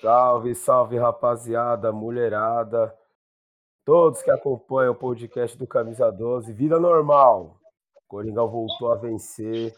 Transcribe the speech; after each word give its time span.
Salve, 0.00 0.54
salve, 0.54 0.98
rapaziada, 0.98 1.92
mulherada, 1.92 2.94
todos 3.84 4.22
que 4.22 4.30
acompanham 4.30 4.92
o 4.92 4.96
podcast 4.96 5.58
do 5.58 5.66
Camisa 5.66 6.10
12. 6.10 6.52
Vida 6.54 6.80
normal. 6.80 7.60
Coringão 8.08 8.48
voltou 8.48 8.92
a 8.92 8.96
vencer. 8.96 9.74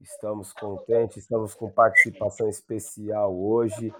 Estamos 0.00 0.52
contentes, 0.52 1.16
estamos 1.16 1.54
com 1.54 1.70
participação 1.70 2.50
especial 2.50 3.34
hoje. 3.34 3.92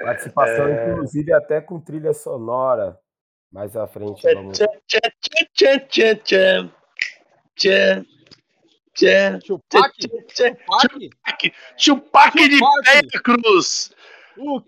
Participação, 0.00 0.66
é... 0.66 0.92
inclusive, 0.92 1.32
até 1.32 1.60
com 1.60 1.78
trilha 1.78 2.14
sonora. 2.14 2.98
Mais 3.52 3.76
à 3.76 3.86
frente 3.86 4.22
vamos. 4.34 4.58
Chupac? 11.36 11.54
Chupac 11.76 12.48
de 12.48 12.58
Pedra 12.84 13.22
Cruz! 13.22 13.94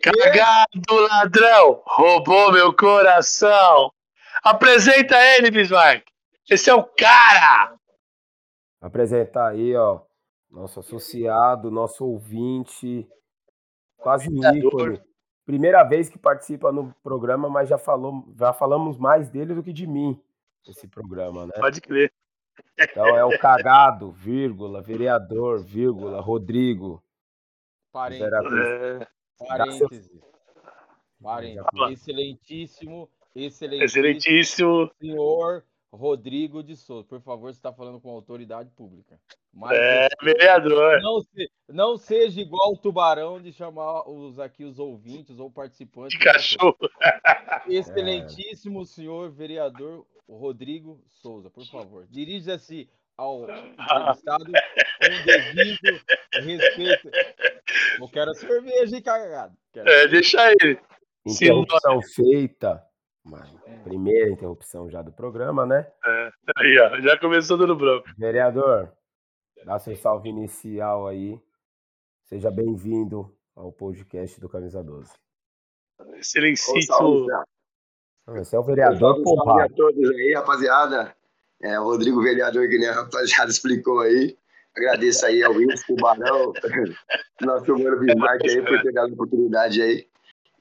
Cagado 0.03 1.09
ladrão! 1.09 1.83
Roubou 1.87 2.53
meu 2.53 2.75
coração! 2.75 3.93
Apresenta 4.43 5.17
ele, 5.37 5.51
Bismarck! 5.51 6.05
Esse 6.49 6.71
é 6.71 6.75
o 6.75 6.85
cara! 6.85 7.75
Apresentar 8.81 9.49
aí, 9.49 9.75
ó, 9.75 10.01
nosso 10.51 10.81
associado, 10.81 11.71
nosso 11.71 12.07
ouvinte, 12.07 13.07
quase 13.97 14.29
ícone. 14.29 15.01
Primeira 15.45 15.83
vez 15.83 16.09
que 16.09 16.19
participa 16.19 16.71
no 16.71 16.95
programa, 17.03 17.49
mas 17.49 17.69
já, 17.69 17.79
falou, 17.79 18.25
já 18.39 18.53
falamos 18.53 18.99
mais 18.99 19.29
dele 19.29 19.55
do 19.55 19.63
que 19.63 19.73
de 19.73 19.87
mim 19.87 20.21
esse 20.67 20.87
programa, 20.87 21.47
né? 21.47 21.53
Pode 21.57 21.81
crer. 21.81 22.13
Então 22.79 23.07
é 23.09 23.25
o 23.25 23.39
cagado, 23.39 24.11
vírgula, 24.11 24.81
vereador, 24.81 25.63
vírgula, 25.63 26.21
Rodrigo. 26.21 27.03
Parênteses. 27.93 29.09
Parênteses. 29.39 30.11
Parênteses. 31.21 31.67
Excelentíssimo, 31.91 33.11
excelentíssimo, 33.35 33.85
excelentíssimo 33.85 34.91
senhor 35.01 35.65
Rodrigo 35.93 36.63
de 36.63 36.77
Souza. 36.77 37.05
Por 37.05 37.21
favor, 37.21 37.53
você 37.53 37.59
está 37.59 37.73
falando 37.73 38.01
com 38.01 38.11
autoridade 38.11 38.71
pública. 38.71 39.19
Mas 39.53 39.77
é, 39.77 40.09
vereador. 40.23 41.01
Não, 41.01 41.21
se, 41.21 41.51
não, 41.69 41.97
seja 41.97 42.41
igual 42.41 42.73
o 42.73 42.77
tubarão 42.77 43.41
de 43.41 43.53
chamar 43.53 44.09
os 44.09 44.39
aqui 44.39 44.65
os 44.65 44.79
ouvintes 44.79 45.39
ou 45.39 45.51
participantes. 45.51 46.19
De 46.19 46.25
cachorro. 46.25 46.77
Excelentíssimo 47.67 48.85
senhor 48.85 49.31
vereador 49.31 50.07
Rodrigo 50.37 51.03
Souza, 51.09 51.49
por 51.51 51.65
favor. 51.67 52.07
Dirija-se 52.09 52.89
ao 53.17 53.47
Estado 54.15 54.45
com 54.45 55.25
devido 55.25 56.01
respeito. 56.33 57.11
Eu 58.01 58.09
quero 58.09 58.35
cerveja, 58.35 58.97
hein, 58.97 59.03
cagado. 59.03 59.57
Quero 59.73 59.89
é, 59.89 60.09
deixa 60.09 60.53
ele. 60.61 60.79
Interrupção 61.27 62.01
feita. 62.03 62.85
Primeira 63.85 64.31
interrupção 64.31 64.89
já 64.89 65.03
do 65.03 65.13
programa, 65.13 65.67
né? 65.67 65.91
É, 66.05 66.31
aí, 66.57 66.79
ó, 66.79 67.01
já 67.01 67.19
começou 67.19 67.59
dando 67.59 67.77
branco. 67.77 68.09
Vereador, 68.17 68.91
dá 69.65 69.79
seu 69.79 69.95
salve 69.97 70.31
inicial 70.31 71.07
aí. 71.07 71.39
Seja 72.25 72.51
bem-vindo 72.51 73.37
ao 73.55 73.73
podcast 73.73 74.41
do 74.41 74.49
Camisa 74.49 74.83
12. 74.83 75.13
Excelentíssimo. 76.17 77.27
Esse 78.37 78.55
é 78.55 78.59
o 78.59 78.63
vereador, 78.63 79.23
porra. 79.23 79.45
Salve 79.45 79.63
a 79.63 79.69
todos 79.69 80.11
aí, 80.11 80.33
rapaziada. 80.35 81.15
É, 81.63 81.79
o 81.81 81.85
Rodrigo 81.85 82.23
Vereador, 82.23 82.69
que 82.69 82.79
nem 82.79 82.89
a 82.89 82.95
rapaziada 82.95 83.51
explicou 83.51 84.01
aí. 84.01 84.37
Agradeço 84.77 85.27
aí 85.27 85.43
ao 85.43 85.53
Wilson, 85.53 85.95
o 85.95 85.97
Barão, 85.97 86.53
nosso 87.41 87.77
mano 87.77 87.99
Bismarck 87.99 88.45
aí, 88.45 88.63
por 88.63 88.81
ter 88.83 88.93
dado 88.93 89.11
a 89.11 89.15
oportunidade 89.15 89.83
aí. 89.83 90.07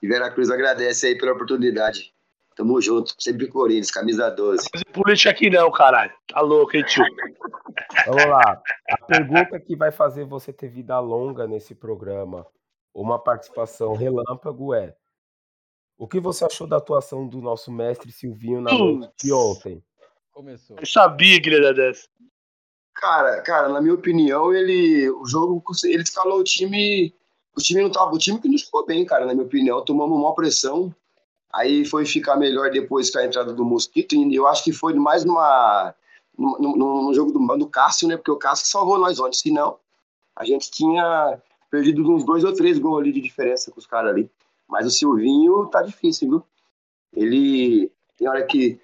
E 0.02 0.08
Vera 0.08 0.32
Cruz 0.32 0.50
agradece 0.50 1.08
aí 1.08 1.18
pela 1.18 1.34
oportunidade. 1.34 2.14
Tamo 2.56 2.82
junto, 2.82 3.14
sempre 3.20 3.48
Corinthians, 3.48 3.92
camisa 3.92 4.32
12. 4.32 4.70
Não 4.74 4.94
política 4.94 5.30
aqui 5.30 5.48
não, 5.48 5.72
caralho. 5.72 6.12
Tá 6.28 6.42
louco, 6.42 6.76
hein, 6.76 6.84
tio? 6.84 7.04
Vamos 8.08 8.26
lá. 8.26 8.64
A 8.90 8.98
pergunta 9.06 9.60
que 9.60 9.76
vai 9.76 9.92
fazer 9.92 10.24
você 10.26 10.52
ter 10.52 10.68
vida 10.68 11.00
longa 11.00 11.46
nesse 11.46 11.76
programa, 11.76 12.48
uma 12.92 13.20
participação 13.20 13.94
relâmpago 13.94 14.74
é: 14.74 14.96
o 15.98 16.08
que 16.08 16.20
você 16.20 16.46
achou 16.46 16.68
da 16.68 16.78
atuação 16.78 17.28
do 17.28 17.42
nosso 17.42 17.72
mestre 17.72 18.12
Silvinho 18.12 18.62
na 18.62 18.72
noite 18.72 19.12
de 19.24 19.34
ontem? 19.34 19.84
Começou. 20.32 20.78
Eu 20.80 20.86
sabia 20.86 21.42
que 21.42 21.50
ele 21.50 21.56
ia 21.56 21.62
dar 21.64 21.74
dessa. 21.74 22.08
Cara, 22.94 23.42
cara, 23.42 23.70
na 23.70 23.82
minha 23.82 23.96
opinião, 23.96 24.54
ele. 24.54 25.10
O 25.10 25.26
jogo. 25.26 25.64
Ele 25.84 26.04
escalou 26.04 26.40
o 26.40 26.44
time. 26.44 27.14
O 27.56 27.62
time 27.62 27.82
não 27.82 27.90
tava. 27.90 28.14
O 28.14 28.20
time 28.20 28.40
que 28.40 28.48
não 28.48 28.58
ficou 28.58 28.86
bem, 28.86 29.04
cara, 29.04 29.26
na 29.26 29.34
minha 29.34 29.46
opinião. 29.46 29.84
Tomamos 29.84 30.18
uma 30.18 30.36
pressão. 30.36 30.94
Aí 31.52 31.86
foi 31.86 32.06
ficar 32.06 32.36
melhor 32.36 32.70
depois 32.70 33.10
com 33.10 33.18
a 33.18 33.26
entrada 33.26 33.52
do 33.52 33.66
Mosquito. 33.66 34.14
E 34.14 34.36
eu 34.36 34.48
acho 34.48 34.64
que 34.64 34.72
foi 34.72 34.94
mais 34.94 35.26
numa. 35.26 35.96
No, 36.38 36.60
no, 36.60 37.02
no 37.04 37.14
jogo 37.16 37.32
do, 37.32 37.58
do 37.58 37.68
Cássio, 37.68 38.08
né? 38.08 38.16
Porque 38.16 38.30
o 38.30 38.38
Cássio 38.38 38.68
salvou 38.68 39.00
nós 39.00 39.20
ontem. 39.20 39.38
Senão, 39.38 39.80
a 40.36 40.46
gente 40.46 40.70
tinha 40.70 41.42
perdido 41.72 42.08
uns 42.08 42.24
dois 42.24 42.44
ou 42.44 42.54
três 42.54 42.78
gols 42.78 43.02
ali 43.02 43.12
de 43.12 43.22
diferença 43.22 43.72
com 43.72 43.80
os 43.80 43.88
caras 43.88 44.12
ali. 44.12 44.30
Mas 44.68 44.86
o 44.86 44.92
Silvinho 44.92 45.68
tá 45.68 45.82
difícil, 45.82 46.30
viu? 46.30 46.44
Ele. 47.14 47.90
Tem 48.18 48.28
hora 48.28 48.46
que. 48.46 48.78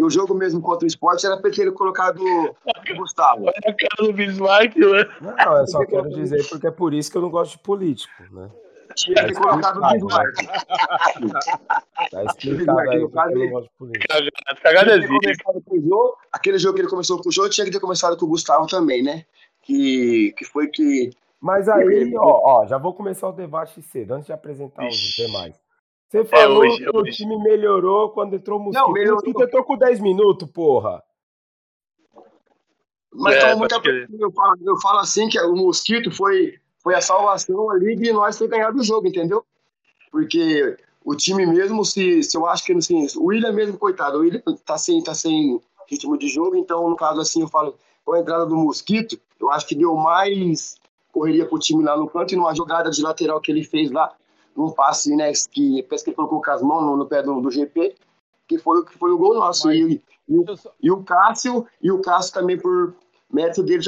O 0.00 0.08
jogo 0.08 0.34
mesmo 0.34 0.62
contra 0.62 0.84
o 0.84 0.88
esporte 0.88 1.26
era 1.26 1.36
pra 1.36 1.50
ter 1.50 1.70
colocado 1.72 2.18
o 2.18 2.96
Gustavo. 2.96 3.42
Olha 3.42 3.52
a 3.66 3.74
cara 3.74 4.08
do 4.08 4.14
Bismarck, 4.14 4.74
né? 4.76 5.06
Não, 5.20 5.58
eu 5.58 5.66
só 5.66 5.84
quero 5.84 6.08
dizer 6.08 6.48
porque 6.48 6.66
é 6.66 6.70
por 6.70 6.94
isso 6.94 7.10
que 7.10 7.18
eu 7.18 7.22
não 7.22 7.28
gosto 7.28 7.52
de 7.52 7.58
político, 7.58 8.10
né? 8.30 8.50
Tinha 8.96 9.26
que 9.26 9.34
ter 9.34 9.38
colocado 9.38 9.82
o 9.82 9.92
Bismarck. 9.92 10.36
Tá 12.10 12.24
explicado 12.24 12.78
aí 12.78 13.00
porque 13.00 13.18
eu 13.18 13.38
não 13.38 13.50
gosto 13.50 13.68
de 13.68 13.76
político. 13.76 14.14
Aquele 16.32 16.58
jogo 16.58 16.76
que 16.76 16.80
ele 16.80 16.88
começou 16.88 17.20
com 17.20 17.28
o 17.28 17.32
jogo 17.32 17.50
tinha 17.50 17.66
que 17.66 17.72
ter 17.72 17.80
começado 17.80 18.16
com 18.16 18.24
o 18.24 18.30
Gustavo 18.30 18.66
também, 18.66 19.02
né? 19.02 19.26
Que, 19.60 20.32
que 20.38 20.46
foi 20.46 20.68
que 20.68 21.10
mas 21.44 21.68
aí, 21.68 22.10
ó, 22.16 22.62
ó, 22.62 22.66
já 22.66 22.78
vou 22.78 22.94
começar 22.94 23.28
o 23.28 23.32
debate 23.32 23.82
cedo, 23.82 24.14
antes 24.14 24.24
de 24.24 24.32
apresentar 24.32 24.88
os 24.88 24.96
demais. 24.96 25.54
Você 26.08 26.20
é 26.20 26.24
falou 26.24 26.64
é 26.64 26.68
hoje, 26.68 26.78
que 26.78 26.96
o 26.96 27.02
time 27.02 27.36
melhorou 27.36 28.08
quando 28.12 28.34
entrou 28.34 28.58
o 28.58 28.62
Mosquito. 28.62 28.82
Não, 28.82 28.92
melhorou. 28.94 29.20
O 29.20 29.26
Mosquito 29.26 29.42
entrou 29.42 29.62
com 29.62 29.76
10 29.76 30.00
minutos, 30.00 30.50
porra. 30.50 31.02
Mas 33.12 33.34
é, 33.34 33.54
muita... 33.54 33.74
eu, 33.74 34.32
falo, 34.32 34.56
eu 34.64 34.76
falo 34.80 35.00
assim 35.00 35.28
que 35.28 35.38
o 35.38 35.54
Mosquito 35.54 36.10
foi, 36.10 36.54
foi 36.82 36.94
a 36.94 37.02
salvação 37.02 37.70
ali 37.70 37.94
de 37.94 38.10
nós 38.10 38.38
ter 38.38 38.48
ganhado 38.48 38.78
o 38.78 38.82
jogo, 38.82 39.06
entendeu? 39.06 39.44
Porque 40.10 40.78
o 41.04 41.14
time 41.14 41.44
mesmo, 41.44 41.84
se, 41.84 42.22
se 42.22 42.38
eu 42.38 42.46
acho 42.46 42.64
que 42.64 42.72
assim, 42.72 43.06
o 43.18 43.26
William 43.26 43.52
mesmo, 43.52 43.76
coitado, 43.76 44.16
o 44.16 44.20
William 44.22 44.42
tá 44.64 44.78
sem, 44.78 45.04
tá 45.04 45.12
sem 45.12 45.60
ritmo 45.90 46.16
de 46.16 46.26
jogo, 46.26 46.56
então 46.56 46.88
no 46.88 46.96
caso 46.96 47.20
assim, 47.20 47.42
eu 47.42 47.48
falo, 47.48 47.76
com 48.02 48.14
a 48.14 48.20
entrada 48.20 48.46
do 48.46 48.56
Mosquito, 48.56 49.20
eu 49.38 49.50
acho 49.50 49.66
que 49.66 49.74
deu 49.74 49.94
mais 49.94 50.82
correria 51.14 51.46
pro 51.46 51.58
time 51.60 51.84
lá 51.84 51.96
no 51.96 52.08
canto 52.08 52.34
e 52.34 52.36
numa 52.36 52.52
jogada 52.54 52.90
de 52.90 53.00
lateral 53.00 53.40
que 53.40 53.52
ele 53.52 53.62
fez 53.62 53.90
lá, 53.92 54.12
num 54.56 54.72
passe, 54.72 55.14
né, 55.14 55.32
que 55.50 55.82
parece 55.84 56.04
que 56.04 56.10
ele 56.10 56.16
colocou 56.16 56.42
com 56.42 56.50
as 56.50 56.60
mãos 56.60 56.82
no, 56.82 56.96
no 56.96 57.06
pé 57.06 57.22
do, 57.22 57.40
do 57.40 57.50
GP, 57.50 57.94
que 58.48 58.58
foi, 58.58 58.84
que 58.84 58.98
foi 58.98 59.12
o 59.12 59.18
gol 59.18 59.34
nosso. 59.34 59.70
E, 59.72 60.02
e, 60.28 60.36
o, 60.36 60.44
e 60.82 60.90
o 60.90 61.04
Cássio, 61.04 61.66
e 61.80 61.90
o 61.90 62.00
Cássio 62.00 62.34
também 62.34 62.58
por 62.58 62.94
mérito 63.32 63.62
dele 63.62 63.82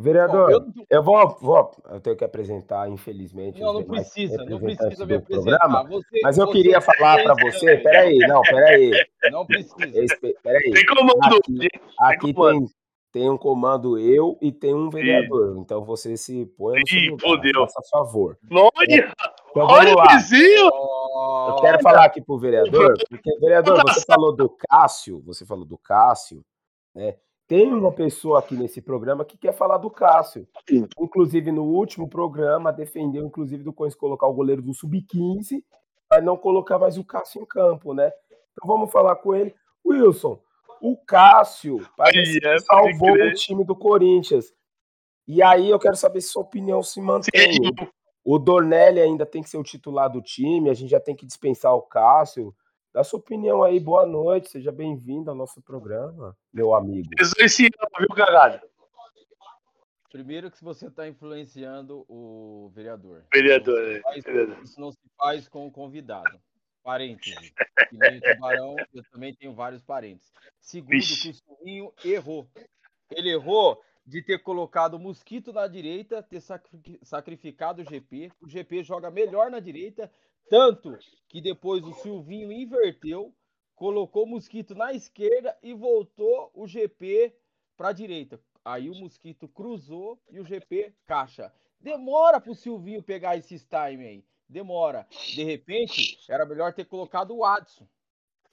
Vereador, 0.00 0.48
Bom, 0.48 0.72
eu... 0.78 0.86
eu, 0.88 1.02
vou, 1.02 1.36
vou, 1.42 1.70
eu 1.90 2.00
tenho 2.00 2.16
que 2.16 2.24
apresentar, 2.24 2.88
infelizmente. 2.88 3.60
Não, 3.60 3.74
não 3.74 3.84
precisa, 3.84 4.42
não 4.46 4.58
precisa 4.58 5.04
me 5.04 5.16
apresentar. 5.16 5.58
Programa, 5.58 5.88
você, 5.90 6.20
mas 6.22 6.38
eu 6.38 6.46
você 6.46 6.52
queria 6.52 6.80
falar 6.80 7.22
para 7.22 7.34
você, 7.34 7.76
peraí, 7.76 8.16
não, 8.20 8.40
peraí. 8.40 8.92
Não 9.30 9.44
precisa. 9.44 10.16
Peraí. 10.42 10.70
Tem 10.70 10.86
comando. 10.86 11.36
Aqui, 11.36 11.68
aqui 11.98 12.32
tem, 12.32 12.66
tem 13.12 13.30
um 13.30 13.36
comando 13.36 13.98
eu 13.98 14.38
e 14.40 14.50
tem 14.50 14.72
um 14.72 14.88
vereador. 14.88 15.52
Sim. 15.52 15.60
Então 15.60 15.84
você 15.84 16.16
se 16.16 16.46
põe 16.56 16.80
no 16.80 17.14
Ih, 17.14 17.20
fodeu. 17.20 17.66
faça 17.66 17.82
favor. 17.90 18.38
Olha, 18.50 19.12
então, 19.50 19.66
olha 19.66 19.94
o 19.94 20.08
vizinho. 20.12 20.70
Eu 21.48 21.56
quero 21.60 21.78
falar 21.82 22.06
aqui 22.06 22.22
pro 22.22 22.38
vereador, 22.38 22.96
porque, 23.06 23.38
vereador, 23.38 23.82
você 23.86 24.00
falou 24.06 24.34
do 24.34 24.48
Cássio, 24.48 25.20
você 25.26 25.44
falou 25.44 25.66
do 25.66 25.76
Cássio, 25.76 26.42
né? 26.94 27.16
Tem 27.50 27.74
uma 27.74 27.90
pessoa 27.90 28.38
aqui 28.38 28.54
nesse 28.54 28.80
programa 28.80 29.24
que 29.24 29.36
quer 29.36 29.52
falar 29.52 29.78
do 29.78 29.90
Cássio. 29.90 30.46
Sim. 30.68 30.86
Inclusive, 30.96 31.50
no 31.50 31.64
último 31.64 32.08
programa, 32.08 32.72
defendeu, 32.72 33.26
inclusive, 33.26 33.64
do 33.64 33.72
Coins 33.72 33.92
colocar 33.96 34.28
o 34.28 34.32
goleiro 34.32 34.62
do 34.62 34.72
Sub-15, 34.72 35.64
mas 36.08 36.24
não 36.24 36.36
colocar 36.36 36.78
mais 36.78 36.96
o 36.96 37.02
Cássio 37.02 37.42
em 37.42 37.44
campo, 37.44 37.92
né? 37.92 38.12
Então 38.52 38.68
vamos 38.68 38.92
falar 38.92 39.16
com 39.16 39.34
ele. 39.34 39.52
Wilson, 39.84 40.40
o 40.80 40.96
Cássio 40.96 41.84
parece 41.96 42.38
é, 42.40 42.56
salvou 42.60 43.14
o 43.14 43.34
time 43.34 43.64
do 43.64 43.74
Corinthians. 43.74 44.54
E 45.26 45.42
aí 45.42 45.70
eu 45.70 45.78
quero 45.80 45.96
saber 45.96 46.20
se 46.20 46.28
sua 46.28 46.42
opinião 46.42 46.84
se 46.84 47.00
mantém. 47.00 47.54
Sim. 47.54 47.70
O 48.24 48.38
Dornelli 48.38 49.00
ainda 49.00 49.26
tem 49.26 49.42
que 49.42 49.50
ser 49.50 49.56
o 49.56 49.64
titular 49.64 50.08
do 50.08 50.22
time, 50.22 50.70
a 50.70 50.74
gente 50.74 50.90
já 50.90 51.00
tem 51.00 51.16
que 51.16 51.26
dispensar 51.26 51.74
o 51.74 51.82
Cássio. 51.82 52.54
Dá 52.92 53.04
sua 53.04 53.20
opinião 53.20 53.62
aí, 53.62 53.78
boa 53.78 54.04
noite, 54.04 54.50
seja 54.50 54.72
bem-vindo 54.72 55.30
ao 55.30 55.36
nosso 55.36 55.62
programa, 55.62 56.36
meu 56.52 56.74
amigo. 56.74 57.08
Esse 57.38 57.64
ano, 57.66 57.88
viu, 58.00 58.08
cagada? 58.08 58.60
Primeiro 60.10 60.50
que 60.50 60.62
você 60.64 60.88
está 60.88 61.06
influenciando 61.06 62.04
o 62.08 62.68
vereador. 62.74 63.24
Vereador, 63.32 63.80
Isso 63.80 63.94
não 63.94 63.94
se 63.94 63.98
é, 63.98 64.02
faz- 64.02 64.24
vereador. 64.24 64.62
Isso 64.64 64.80
não 64.80 64.90
se 64.92 64.98
faz 65.16 65.48
com 65.48 65.66
o 65.68 65.70
convidado. 65.70 66.40
Parênteses. 66.82 67.52
Que 67.90 67.96
nem 67.96 68.18
o 68.18 68.20
Tubarão, 68.20 68.76
eu 68.92 69.04
também 69.12 69.34
tenho 69.36 69.54
vários 69.54 69.82
parentes. 69.84 70.32
Segundo, 70.58 70.90
Vixe. 70.90 71.22
que 71.22 71.30
o 71.30 71.34
Silvinho 71.34 71.92
errou. 72.04 72.48
Ele 73.12 73.30
errou 73.30 73.80
de 74.04 74.20
ter 74.22 74.38
colocado 74.42 74.94
o 74.94 74.98
Mosquito 74.98 75.52
na 75.52 75.68
direita, 75.68 76.22
ter 76.24 76.40
sacri- 76.40 76.98
sacrificado 77.02 77.82
o 77.82 77.84
GP. 77.84 78.32
O 78.40 78.48
GP 78.48 78.82
joga 78.82 79.10
melhor 79.12 79.48
na 79.50 79.60
direita, 79.60 80.10
tanto 80.48 80.96
que 81.28 81.40
depois 81.40 81.84
o 81.84 81.92
Silvinho 81.94 82.50
inverteu, 82.52 83.32
colocou 83.74 84.24
o 84.24 84.28
Mosquito 84.28 84.74
na 84.74 84.92
esquerda 84.92 85.56
e 85.62 85.72
voltou 85.74 86.50
o 86.54 86.66
GP 86.66 87.34
para 87.76 87.88
a 87.88 87.92
direita. 87.92 88.40
Aí 88.64 88.90
o 88.90 88.94
Mosquito 88.94 89.48
cruzou 89.48 90.18
e 90.30 90.38
o 90.38 90.44
GP 90.44 90.92
caixa. 91.06 91.52
Demora 91.80 92.40
pro 92.40 92.54
Silvinho 92.54 93.02
pegar 93.02 93.36
esses 93.36 93.64
time 93.64 94.06
aí. 94.06 94.24
Demora. 94.48 95.06
De 95.34 95.44
repente, 95.44 96.18
era 96.28 96.44
melhor 96.44 96.74
ter 96.74 96.84
colocado 96.84 97.34
o 97.34 97.44
Adson, 97.44 97.86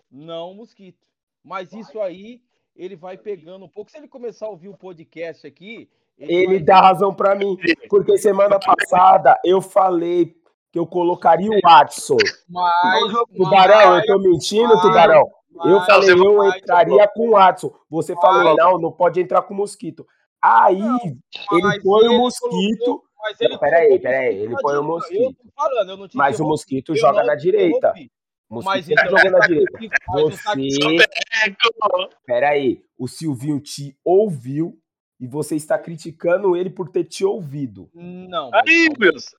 não 0.10 0.52
o 0.52 0.56
Mosquito. 0.56 1.06
Mas 1.44 1.74
isso 1.74 2.00
aí, 2.00 2.42
ele 2.76 2.96
vai 2.96 3.18
pegando 3.18 3.66
um 3.66 3.70
pouco. 3.70 3.90
Se 3.92 3.98
ele 3.98 4.08
começar 4.08 4.46
a 4.46 4.50
ouvir 4.50 4.70
o 4.70 4.78
podcast 4.78 5.46
aqui, 5.48 5.90
Ele 6.18 6.46
vai- 6.48 6.60
dá 6.60 6.82
razão 6.82 7.14
pra 7.14 7.36
mim, 7.36 7.58
porque 7.90 8.18
semana 8.18 8.60
passada 8.60 9.40
eu 9.44 9.62
falei 9.62 10.36
que 10.78 10.80
eu 10.80 10.86
colocaria 10.86 11.50
o 11.50 11.60
Watson. 11.64 12.18
Mas, 12.48 13.12
Tubarão, 13.36 13.98
eu 13.98 14.06
tô 14.06 14.20
mentindo, 14.20 14.68
mas- 14.70 14.82
Tubarão? 14.82 15.24
Eu 15.66 15.78
mas- 15.78 15.86
falei, 15.88 16.12
eu 16.12 16.38
mas- 16.38 16.56
entraria 16.58 17.08
com 17.08 17.30
o 17.30 17.32
Watson. 17.32 17.74
Você 17.90 18.14
falou, 18.16 18.44
Mas- 18.44 18.58
não, 18.58 18.78
não 18.80 18.92
pode 18.92 19.20
entrar 19.20 19.42
com 19.42 19.56
o 19.56 19.58
Mosquito. 19.58 20.06
Aí, 20.40 20.80
ele 20.80 21.62
mas 21.64 21.82
põe 21.84 22.08
o 22.10 22.18
Mosquito, 22.20 22.86
colocou- 22.86 23.04
mas 23.24 23.42
ele 23.42 23.54
Não, 23.54 23.60
peraí, 23.60 24.00
peraí, 24.00 24.36
ele 24.38 24.56
põe 24.62 24.78
o. 24.78 24.84
Mosquito. 24.84 25.20
Eu 25.24 25.34
tô 25.34 25.50
falando, 25.56 25.90
eu 25.90 25.98
não 25.98 26.08
te 26.08 26.16
mas 26.16 26.40
o 26.40 26.44
Mosquito 26.46 26.92
eu 26.92 26.96
joga 26.96 27.20
não 27.22 27.26
na 27.26 27.36
direita. 27.36 27.78
interrompi. 27.78 28.12
O 28.50 28.54
Mosquito 28.56 28.72
Mas 28.76 28.90
então, 28.90 29.10
joga 29.10 29.30
na 29.32 29.40
direita. 29.40 29.80
mas 30.10 30.24
Você, 30.24 32.10
peraí, 32.26 32.82
o 32.98 33.08
Silvinho 33.08 33.60
te 33.60 33.98
ouviu 34.06 34.78
e 35.20 35.28
você 35.28 35.56
está 35.56 35.78
criticando 35.80 36.56
ele 36.56 36.70
por 36.70 36.88
ter 36.90 37.04
te 37.04 37.26
ouvido. 37.26 37.90
Não, 37.94 38.52
mas 38.52 38.64
Aí, 38.68 38.88
aí, 38.90 38.90
Wilson. 39.02 39.36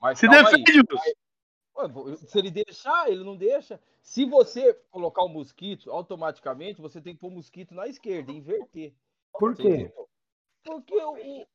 Mas 0.00 0.18
Se 0.18 0.26
aí. 0.26 0.42
defende, 0.42 0.82
vou- 1.92 2.16
Se 2.16 2.38
ele 2.38 2.50
deixar, 2.50 3.10
ele 3.10 3.24
não 3.24 3.36
deixa. 3.36 3.80
Se 4.02 4.24
você 4.24 4.74
colocar 4.90 5.22
o 5.22 5.28
mosquito, 5.28 5.90
automaticamente 5.90 6.80
você 6.80 7.00
tem 7.00 7.14
que 7.14 7.20
pôr 7.20 7.28
o 7.28 7.32
mosquito 7.36 7.74
na 7.74 7.86
esquerda, 7.86 8.32
inverter. 8.32 8.94
Por 9.32 9.54
quê? 9.56 9.92
Porque 10.64 10.94
o. 10.96 11.12
o- 11.14 11.46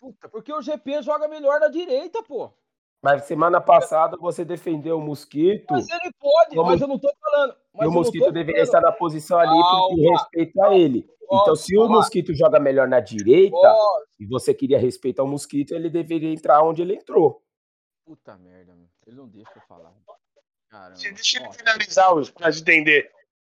Puta, 0.00 0.28
porque 0.28 0.52
o 0.52 0.62
GP 0.62 1.02
joga 1.02 1.26
melhor 1.26 1.58
na 1.58 1.68
direita, 1.68 2.22
pô. 2.22 2.52
Mas 3.02 3.24
semana 3.24 3.60
passada 3.60 4.16
você 4.16 4.44
defendeu 4.44 4.98
o 4.98 5.02
Mosquito 5.02 5.66
Mas 5.72 5.88
ele 5.88 6.12
pode, 6.18 6.54
Como- 6.56 6.70
mas 6.70 6.80
eu 6.80 6.86
não 6.88 6.98
tô 6.98 7.12
falando. 7.20 7.56
Mas 7.78 7.84
e 7.84 7.88
eu 7.88 7.90
o 7.90 7.94
Mosquito 7.94 8.32
deveria 8.32 8.62
estar 8.62 8.80
na 8.80 8.90
posição 8.90 9.38
ali 9.38 9.50
porque 9.50 10.02
Calma. 10.02 10.18
respeita 10.18 10.74
ele. 10.74 11.08
Então, 11.30 11.54
se 11.54 11.78
o? 11.78 11.88
Mosquito 11.88 12.34
joga 12.34 12.58
melhor 12.58 12.88
na 12.88 12.98
direita 12.98 13.56
Ó, 13.56 14.00
e 14.18 14.26
você 14.26 14.52
queria 14.52 14.78
respeitar 14.78 15.22
o 15.22 15.28
Mosquito, 15.28 15.72
ele 15.72 15.88
deveria 15.88 16.32
entrar 16.32 16.62
onde 16.62 16.82
ele 16.82 16.94
entrou. 16.94 17.40
Puta 18.04 18.36
merda, 18.36 18.74
meu. 18.74 18.88
Ele 19.06 19.16
não 19.16 19.28
deixa 19.28 19.52
eu 19.54 19.62
falar. 19.68 19.94
Caramba. 20.68 20.96
Se 20.96 21.12
Deixa 21.12 21.38
ele 21.38 21.52
finalizar, 21.52 22.14
Wilson, 22.14 22.32
pra 22.32 22.50
gente 22.50 22.62
entender. 22.62 23.10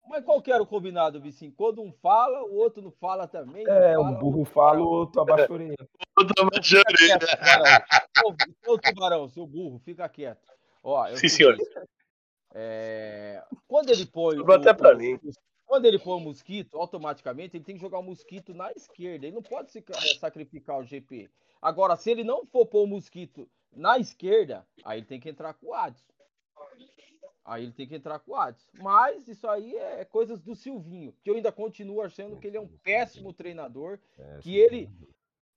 mas 0.07 0.23
qual 0.25 0.41
que 0.41 0.51
era 0.51 0.61
o 0.61 0.67
combinado, 0.67 1.21
Vicinho? 1.21 1.53
Quando 1.55 1.81
um 1.81 1.93
fala, 1.93 2.43
o 2.43 2.55
outro 2.55 2.81
não 2.81 2.91
fala 2.91 3.27
também. 3.27 3.63
É, 3.67 3.93
fala, 3.93 4.09
um 4.09 4.15
burro 4.15 4.45
fala, 4.45 4.81
o 4.81 4.87
outro 4.89 5.21
abaixa 5.21 5.47
a 5.49 5.53
orelha. 5.53 5.75
Eu 6.17 6.27
tô 6.27 6.43
mais 6.51 6.65
de 6.65 6.77
orelha. 6.77 7.19
Quieto, 7.19 7.37
tubarão. 7.37 8.35
Ô, 8.67 8.73
ô, 8.73 8.77
tubarão, 8.77 9.29
seu 9.29 9.47
burro, 9.47 9.79
fica 9.79 10.09
quieto. 10.09 10.45
Ó, 10.83 11.03
o 11.09 11.17
Sim, 11.17 11.29
senhor. 11.29 11.57
É, 12.53 13.43
Quando 13.67 13.89
ele 13.89 14.05
põe 14.05 14.37
Sobrou 14.37 14.57
até 14.57 14.73
pra 14.73 14.95
mim. 14.95 15.15
o- 15.15 15.31
quando 15.65 15.85
ele 15.85 15.99
põe 15.99 16.17
o 16.17 16.19
mosquito, 16.19 16.77
automaticamente 16.79 17.55
ele 17.55 17.63
tem 17.63 17.75
que 17.75 17.81
jogar 17.81 17.99
o 17.99 18.03
mosquito 18.03 18.53
na 18.55 18.71
esquerda. 18.71 19.27
Ele 19.27 19.35
não 19.35 19.43
pode 19.43 19.71
se, 19.71 19.79
eh, 19.79 20.17
sacrificar 20.19 20.79
o 20.79 20.83
GP. 20.83 21.29
Agora, 21.61 21.95
se 21.95 22.09
ele 22.09 22.23
não 22.23 22.43
for 22.47 22.65
pôr 22.65 22.83
o 22.83 22.87
mosquito 22.87 23.47
na 23.71 23.99
esquerda, 23.99 24.65
aí 24.83 24.99
ele 24.99 25.05
tem 25.05 25.19
que 25.19 25.29
entrar 25.29 25.53
com 25.53 25.67
o 25.67 25.73
Adson. 25.75 26.11
Aí 27.45 27.63
ele 27.63 27.71
tem 27.71 27.87
que 27.87 27.95
entrar 27.95 28.17
com 28.19 28.31
o 28.31 28.35
Adson. 28.35 28.67
Mas 28.81 29.27
isso 29.27 29.47
aí 29.47 29.75
é 29.75 30.03
coisas 30.05 30.41
do 30.41 30.55
Silvinho, 30.55 31.13
que 31.23 31.29
eu 31.29 31.35
ainda 31.35 31.51
continuo 31.51 32.01
achando 32.01 32.37
que 32.39 32.47
ele 32.47 32.57
é 32.57 32.61
um 32.61 32.67
péssimo 32.83 33.31
treinador, 33.31 33.99
que 34.41 34.55
ele 34.57 34.89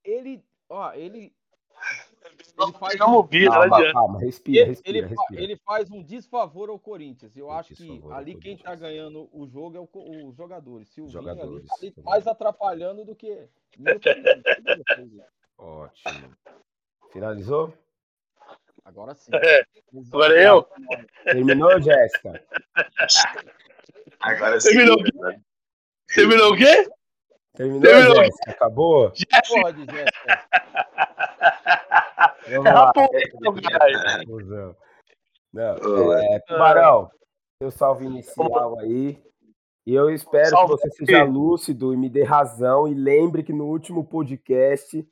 ele, 0.05 0.45
ó, 0.69 0.93
ele 0.93 1.35
ele 2.59 2.73
faz 2.79 2.95
o 2.95 2.99
não 2.99 3.29
Calma, 3.29 3.93
calma, 3.93 4.19
respira, 4.21 4.61
ele, 4.61 4.71
respira, 4.71 4.99
ele, 4.99 5.03
fa- 5.09 5.15
respira. 5.23 5.43
ele 5.43 5.57
faz 5.57 5.91
um 5.91 6.03
desfavor 6.03 6.69
ao 6.71 6.79
Corinthians. 6.79 7.37
Eu 7.37 7.47
Um 7.47 7.53
acho 7.53 7.75
que 7.75 8.03
ali 8.11 8.35
quem 8.37 8.57
tá 8.57 8.65
Corinthians. 8.65 8.81
ganhando 8.81 9.29
o 9.33 9.47
jogo 9.47 9.77
é 9.77 9.81
o, 9.81 9.89
os 10.29 10.37
jogadores. 10.37 10.89
Silvinho 10.89 11.19
ali 11.19 11.29
Jogadores, 11.29 11.67
tá 11.69 11.75
ali 11.77 11.89
jogadores. 11.89 12.05
mais 12.05 12.27
atrapalhando 12.27 13.05
do 13.05 13.15
que. 13.15 13.47
Ótimo. 15.59 16.37
Finalizou? 17.13 17.73
Agora 18.85 19.15
sim. 19.15 19.31
É, 19.35 19.65
agora 20.13 20.43
eu. 20.43 20.67
Terminou, 21.25 21.81
Jéssica? 21.81 22.45
Agora 24.21 24.61
sim. 24.61 24.71
Terminou. 24.71 24.97
né? 25.03 25.41
Terminou 26.15 26.53
o 26.53 26.57
quê? 26.57 26.91
Terminou, 27.55 27.83
Terminou. 27.83 28.17
Jéssica? 28.25 28.51
Acabou? 28.51 29.13
Pode, 29.49 29.85
Jéssica. 29.85 30.62
Vamos 32.49 32.67
É 32.67 32.73
lá. 32.73 32.89
a 32.91 32.93
porra, 32.93 33.09
caralho. 33.63 34.27
Cusão. 34.27 34.77
Não, 35.53 36.13
é, 36.15 36.41
Tubarão, 36.47 37.11
seu 37.63 37.71
salve 37.71 38.07
inicial 38.07 38.79
aí. 38.79 39.23
E 39.85 39.95
eu 39.95 40.11
espero 40.11 40.49
Salve. 40.51 40.75
que 40.77 40.81
você 40.89 40.91
seja 41.07 41.25
lúcido 41.25 41.93
e 41.93 41.97
me 41.97 42.09
dê 42.09 42.23
razão. 42.23 42.87
E 42.89 42.95
lembre 42.95 43.43
que 43.43 43.53
no 43.53 43.67
último 43.67 44.05
podcast, 44.05 45.07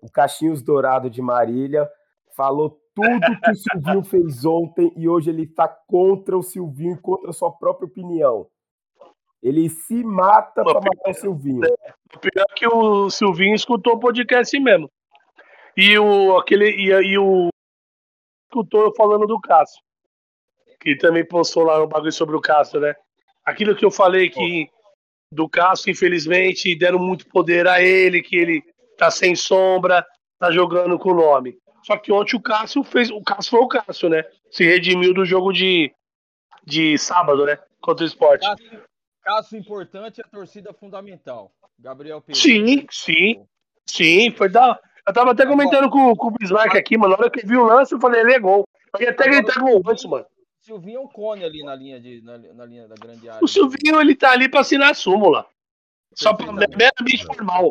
o 0.00 0.10
Cachinhos 0.10 0.60
Dourado 0.62 1.08
de 1.08 1.22
Marília 1.22 1.88
falou 2.36 2.78
tudo 2.94 3.40
que 3.42 3.50
o 3.50 3.54
Silvinho 3.54 4.02
fez 4.04 4.44
ontem 4.44 4.92
e 4.96 5.08
hoje 5.08 5.30
ele 5.30 5.44
está 5.44 5.68
contra 5.68 6.36
o 6.36 6.42
Silvinho 6.42 6.94
e 6.96 7.00
contra 7.00 7.30
a 7.30 7.32
sua 7.32 7.52
própria 7.52 7.86
opinião. 7.86 8.46
Ele 9.42 9.68
se 9.70 10.04
mata 10.04 10.62
para 10.62 10.74
matar 10.80 11.10
o 11.10 11.14
Silvinho. 11.14 11.60
O 12.14 12.18
pior 12.18 12.44
é 12.50 12.54
que 12.54 12.66
o 12.66 13.08
Silvinho 13.08 13.54
escutou 13.54 13.94
o 13.94 13.98
podcast 14.00 14.58
mesmo. 14.60 14.90
E 15.76 15.98
o 15.98 16.36
aquele 16.36 16.70
e, 16.70 16.90
e 16.90 17.18
o 17.18 17.48
escutou 18.46 18.82
eu 18.82 18.94
falando 18.94 19.26
do 19.26 19.40
Cássio. 19.40 19.82
Que 20.80 20.96
também 20.96 21.26
postou 21.26 21.64
lá 21.64 21.82
um 21.82 21.88
bagulho 21.88 22.12
sobre 22.12 22.36
o 22.36 22.40
Cássio, 22.40 22.80
né? 22.80 22.94
Aquilo 23.44 23.74
que 23.74 23.84
eu 23.84 23.90
falei 23.90 24.28
que 24.28 24.68
do 25.32 25.48
Cássio, 25.48 25.90
infelizmente, 25.90 26.76
deram 26.76 26.98
muito 26.98 27.26
poder 27.28 27.66
a 27.66 27.80
ele, 27.80 28.20
que 28.20 28.36
ele 28.36 28.62
tá 28.98 29.10
sem 29.10 29.34
sombra, 29.34 30.06
tá 30.38 30.50
jogando 30.50 30.98
com 30.98 31.10
o 31.10 31.14
nome. 31.14 31.56
Só 31.82 31.96
que 31.96 32.12
ontem 32.12 32.36
o 32.36 32.42
Cássio 32.42 32.84
fez. 32.84 33.10
O 33.10 33.22
Cássio 33.22 33.50
foi 33.50 33.60
o 33.60 33.68
Cássio, 33.68 34.08
né? 34.08 34.24
Se 34.50 34.64
redimiu 34.64 35.14
do 35.14 35.24
jogo 35.24 35.52
de, 35.52 35.92
de 36.64 36.98
sábado, 36.98 37.46
né? 37.46 37.58
Contra 37.80 38.04
o 38.04 38.06
esporte. 38.06 38.46
Caso, 38.46 38.84
caso 39.22 39.56
importante, 39.56 40.20
a 40.20 40.28
torcida 40.28 40.72
fundamental. 40.72 41.52
Gabriel 41.78 42.20
Pereira. 42.20 42.40
Sim, 42.40 42.86
sim. 42.90 43.46
Sim, 43.86 44.30
foi 44.30 44.48
da. 44.48 44.78
Eu 45.06 45.12
tava 45.12 45.32
até 45.32 45.44
comentando 45.44 45.90
com, 45.90 46.14
com 46.14 46.28
o 46.28 46.30
Bismarck 46.30 46.76
aqui, 46.76 46.96
mano. 46.96 47.14
Na 47.14 47.18
hora 47.18 47.30
que 47.30 47.44
eu 47.44 47.48
vi 47.48 47.56
o 47.56 47.64
lance, 47.64 47.92
eu 47.92 48.00
falei, 48.00 48.20
ele 48.20 48.34
é 48.34 48.38
gol. 48.38 48.66
Eu 48.94 49.00
ia 49.02 49.10
até 49.10 49.24
gritar 49.24 49.60
com 49.60 49.76
o 49.76 49.82
lance, 49.84 50.06
mano. 50.06 50.24
Silvinho 50.60 50.98
é 50.98 51.00
um 51.00 51.08
cone 51.08 51.44
ali 51.44 51.64
na 51.64 51.74
linha, 51.74 52.00
de, 52.00 52.22
na, 52.22 52.38
na 52.38 52.64
linha 52.64 52.86
da 52.86 52.94
grande 52.94 53.28
área. 53.28 53.42
O 53.42 53.48
Silvinho, 53.48 54.00
ele 54.00 54.14
tá 54.14 54.30
ali 54.30 54.48
pra 54.48 54.60
assinar 54.60 54.90
a 54.90 54.94
súmula. 54.94 55.44
Só 56.14 56.34
pra, 56.34 56.52
meramente 56.52 57.26
formal. 57.26 57.68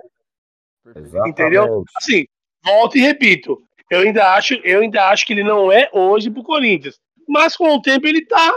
Exatamente. 0.85 1.29
Entendeu? 1.29 1.85
Assim, 1.95 2.25
volto 2.63 2.97
e 2.97 3.01
repito. 3.01 3.57
Eu 3.89 4.01
ainda 4.01 4.33
acho, 4.33 4.55
eu 4.55 4.81
ainda 4.81 5.09
acho 5.09 5.25
que 5.25 5.31
ele 5.31 5.43
não 5.43 5.71
é 5.71 5.89
hoje 5.93 6.29
pro 6.29 6.43
Corinthians. 6.43 6.99
Mas 7.27 7.55
com 7.55 7.75
o 7.75 7.81
tempo 7.81 8.07
ele 8.07 8.25
tá. 8.25 8.53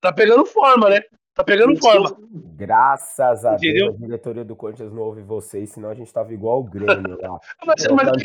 Tá 0.00 0.12
pegando 0.12 0.44
forma, 0.46 0.88
né? 0.88 1.00
Tá 1.40 1.44
pegando 1.44 1.76
forma. 1.80 2.16
Graças 2.56 3.44
a 3.44 3.54
Entendeu? 3.54 3.86
Deus, 3.92 4.02
a 4.02 4.06
diretoria 4.06 4.44
do 4.44 4.54
Corinthians 4.56 4.92
não 4.92 5.02
ouve 5.02 5.22
vocês, 5.22 5.70
senão 5.70 5.88
a 5.88 5.94
gente 5.94 6.12
tava 6.12 6.32
igual 6.34 6.60
o 6.60 6.64
Grêmio 6.64 7.18
lá. 7.20 7.38
Mas, 7.66 7.84
Então, 7.84 7.96
mas 7.96 8.08
com 8.10 8.16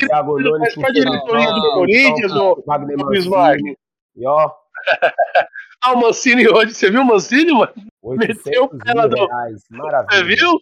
diretoria 0.92 1.52
do 1.52 1.70
Corinthians, 1.72 2.32
ô 2.32 2.62
Wagner 2.66 2.96
Bismarck. 3.08 3.60
Mancini, 3.60 3.78
e 4.16 4.26
ó, 4.26 4.50
Ah, 5.82 5.92
o 5.92 6.00
Mancini 6.00 6.48
hoje. 6.48 6.74
Você 6.74 6.90
viu 6.90 7.02
o 7.02 7.04
Mancini, 7.04 7.52
mano? 7.52 7.72
800 8.02 8.44
Meteu 8.44 8.64
o 8.64 8.74
mil 8.74 9.08
do- 9.08 9.26
reais, 9.26 9.62
Você 9.68 9.76
maravilha. 9.76 10.24
viu? 10.24 10.60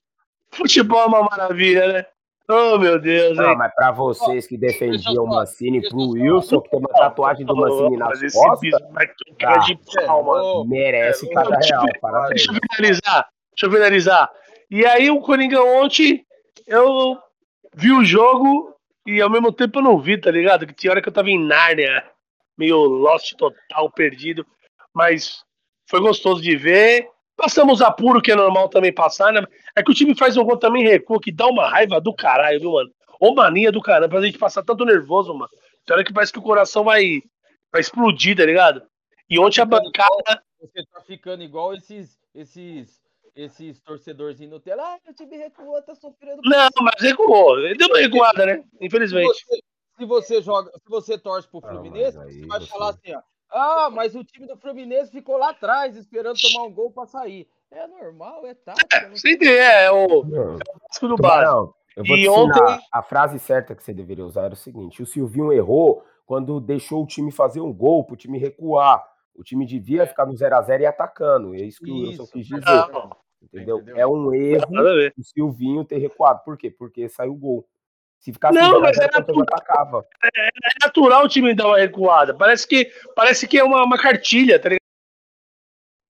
Futebol 0.50 1.00
é 1.02 1.06
uma 1.06 1.22
maravilha, 1.22 1.92
né? 1.92 2.06
Oh, 2.48 2.78
meu 2.78 3.00
Deus, 3.00 3.36
Não, 3.38 3.50
hein? 3.50 3.56
mas 3.56 3.74
pra 3.74 3.90
vocês 3.90 4.46
que 4.46 4.58
defendiam 4.58 5.24
o 5.24 5.28
Mancini 5.28 5.80
pro 5.88 6.10
Wilson, 6.10 6.60
que 6.60 6.68
tem 6.70 6.78
uma 6.78 6.88
tatuagem 6.90 7.46
do 7.46 7.56
Mancini 7.56 7.96
nas 7.96 8.20
costas, 8.34 8.70
cara 9.38 9.58
de 9.60 9.78
pau, 10.06 10.22
mano. 10.22 10.44
Ô, 10.60 10.64
merece 10.66 11.26
cada 11.30 11.56
deixa 11.56 11.74
eu 11.74 11.78
real. 11.80 11.86
ver- 11.86 12.00
Parabéns. 12.00 12.30
Deixa 12.46 12.52
eu 12.52 12.54
finalizar. 12.70 13.28
Deixa 13.54 13.66
eu 13.66 13.70
finalizar. 13.72 14.30
E 14.70 14.84
aí, 14.84 15.10
o 15.10 15.20
Coringão 15.20 15.82
ontem, 15.82 16.24
eu 16.66 17.16
vi 17.74 17.92
o 17.92 18.04
jogo 18.04 18.74
e 19.06 19.22
ao 19.22 19.30
mesmo 19.30 19.50
tempo 19.50 19.78
eu 19.78 19.82
não 19.82 19.98
vi, 19.98 20.18
tá 20.18 20.30
ligado? 20.30 20.66
Que 20.66 20.74
tinha 20.74 20.90
hora 20.90 21.00
que 21.00 21.08
eu 21.08 21.12
tava 21.12 21.30
em 21.30 21.38
Nárnia, 21.42 22.04
meio 22.58 22.76
lost 22.84 23.32
total, 23.38 23.90
perdido. 23.90 24.44
Mas 24.94 25.42
foi 25.88 26.00
gostoso 26.00 26.42
de 26.42 26.56
ver. 26.56 27.08
Passamos 27.36 27.82
apuro, 27.82 28.22
que 28.22 28.30
é 28.32 28.36
normal 28.36 28.68
também 28.68 28.92
passar, 28.92 29.32
né? 29.32 29.44
É 29.76 29.82
que 29.82 29.90
o 29.90 29.94
time 29.94 30.14
faz 30.16 30.36
um 30.36 30.44
gol 30.44 30.56
também 30.56 30.84
recua, 30.84 31.20
que 31.20 31.32
dá 31.32 31.46
uma 31.46 31.68
raiva 31.68 32.00
do 32.00 32.14
caralho, 32.14 32.60
viu, 32.60 32.72
mano? 32.72 32.90
Ô 33.20 33.34
mania 33.34 33.72
do 33.72 33.80
caramba, 33.80 34.08
pra 34.08 34.22
gente 34.22 34.38
passar 34.38 34.62
tanto 34.62 34.84
nervoso, 34.84 35.32
mano. 35.34 35.50
Tem 35.84 35.94
hora 35.94 36.04
que 36.04 36.12
parece 36.12 36.32
que 36.32 36.38
o 36.38 36.42
coração 36.42 36.84
vai, 36.84 37.20
vai 37.72 37.80
explodir, 37.80 38.36
tá 38.36 38.44
ligado? 38.44 38.82
E 39.28 39.38
ontem 39.38 39.60
a 39.60 39.64
bancada. 39.64 40.42
Você 40.60 40.84
tá 40.92 41.00
ficando 41.00 41.42
igual 41.42 41.74
esses, 41.74 42.18
esses, 42.34 43.00
esses 43.34 43.80
torcedorzinhos 43.80 44.52
no 44.52 44.60
tela. 44.60 44.82
Ah, 44.82 44.98
o 45.10 45.14
time 45.14 45.36
recuou, 45.36 45.80
tá 45.82 45.94
sofrendo. 45.94 46.40
Não, 46.44 46.68
mas 46.82 47.00
recuou. 47.02 47.56
Deu 47.76 47.88
uma 47.88 47.98
recuada, 47.98 48.46
né? 48.46 48.56
Se 48.78 48.86
Infelizmente. 48.86 49.26
você, 49.26 49.60
se 49.98 50.04
você 50.04 50.42
joga, 50.42 50.70
se 50.70 50.88
você 50.88 51.18
torce 51.18 51.48
pro 51.48 51.60
Ah, 51.64 51.68
Fluminense, 51.68 52.18
aí 52.18 52.32
você 52.40 52.46
vai 52.46 52.60
você- 52.60 52.66
falar 52.66 52.90
assim, 52.90 53.14
ó. 53.14 53.20
Ah, 53.54 53.88
mas 53.90 54.14
o 54.16 54.24
time 54.24 54.46
do 54.46 54.56
Fluminense 54.56 55.12
ficou 55.12 55.36
lá 55.36 55.50
atrás, 55.50 55.96
esperando 55.96 56.36
tomar 56.40 56.64
um 56.64 56.72
gol 56.72 56.90
pra 56.90 57.06
sair. 57.06 57.46
É 57.70 57.86
normal, 57.86 58.44
é 58.46 58.54
tática. 58.54 59.08
não 59.08 59.16
Sem 59.16 59.38
ter, 59.38 59.60
é 59.60 59.90
o 59.90 60.22
Vasco 60.24 61.08
do 61.08 61.16
básico. 61.16 61.16
Tubarão, 61.16 61.74
eu 61.96 62.04
vou 62.04 62.16
E 62.16 62.22
te 62.22 62.28
ontem- 62.28 62.80
A 62.92 63.02
frase 63.02 63.38
certa 63.38 63.74
que 63.74 63.82
você 63.82 63.92
deveria 63.94 64.24
usar 64.26 64.42
era 64.44 64.54
o 64.54 64.56
seguinte: 64.56 65.02
o 65.02 65.06
Silvinho 65.06 65.52
errou 65.52 66.04
quando 66.26 66.60
deixou 66.60 67.02
o 67.02 67.06
time 67.06 67.30
fazer 67.30 67.60
um 67.60 67.72
gol 67.72 68.04
pro 68.04 68.16
time 68.16 68.38
recuar. 68.38 69.04
O 69.36 69.42
time 69.42 69.66
devia 69.66 70.06
ficar 70.06 70.26
no 70.26 70.34
0x0 70.34 70.80
e 70.82 70.86
atacando. 70.86 71.54
É 71.54 71.58
isso 71.58 71.80
que 71.80 71.90
o 71.90 71.94
Wilson 71.94 72.22
Isso. 72.24 72.32
quis 72.32 72.46
dizer. 72.46 72.64
Não, 72.64 73.10
Entendeu? 73.42 73.76
Entendeu? 73.78 73.96
É 73.98 74.06
um 74.06 74.32
erro 74.34 74.64
o 75.18 75.22
Silvinho 75.22 75.84
ter 75.84 75.98
recuado. 75.98 76.42
Por 76.44 76.56
quê? 76.56 76.70
Porque 76.70 77.08
saiu 77.08 77.32
o 77.32 77.36
gol. 77.36 77.68
Se 78.24 78.32
ficasse 78.32 78.58
Não, 78.58 78.80
mas 78.80 78.96
0x0, 78.96 79.02
era 79.02 79.20
o 79.20 79.24
Corinthians 79.26 79.48
atacava. 79.52 80.06
É 80.34 80.48
natural 80.82 81.24
o 81.24 81.28
time 81.28 81.54
dar 81.54 81.66
uma 81.66 81.78
recuada. 81.78 82.32
Parece 82.34 82.66
que, 82.66 82.90
parece 83.14 83.46
que 83.46 83.58
é 83.58 83.62
uma, 83.62 83.84
uma 83.84 83.98
cartilha, 83.98 84.58
tá 84.58 84.70
ligado? 84.70 84.80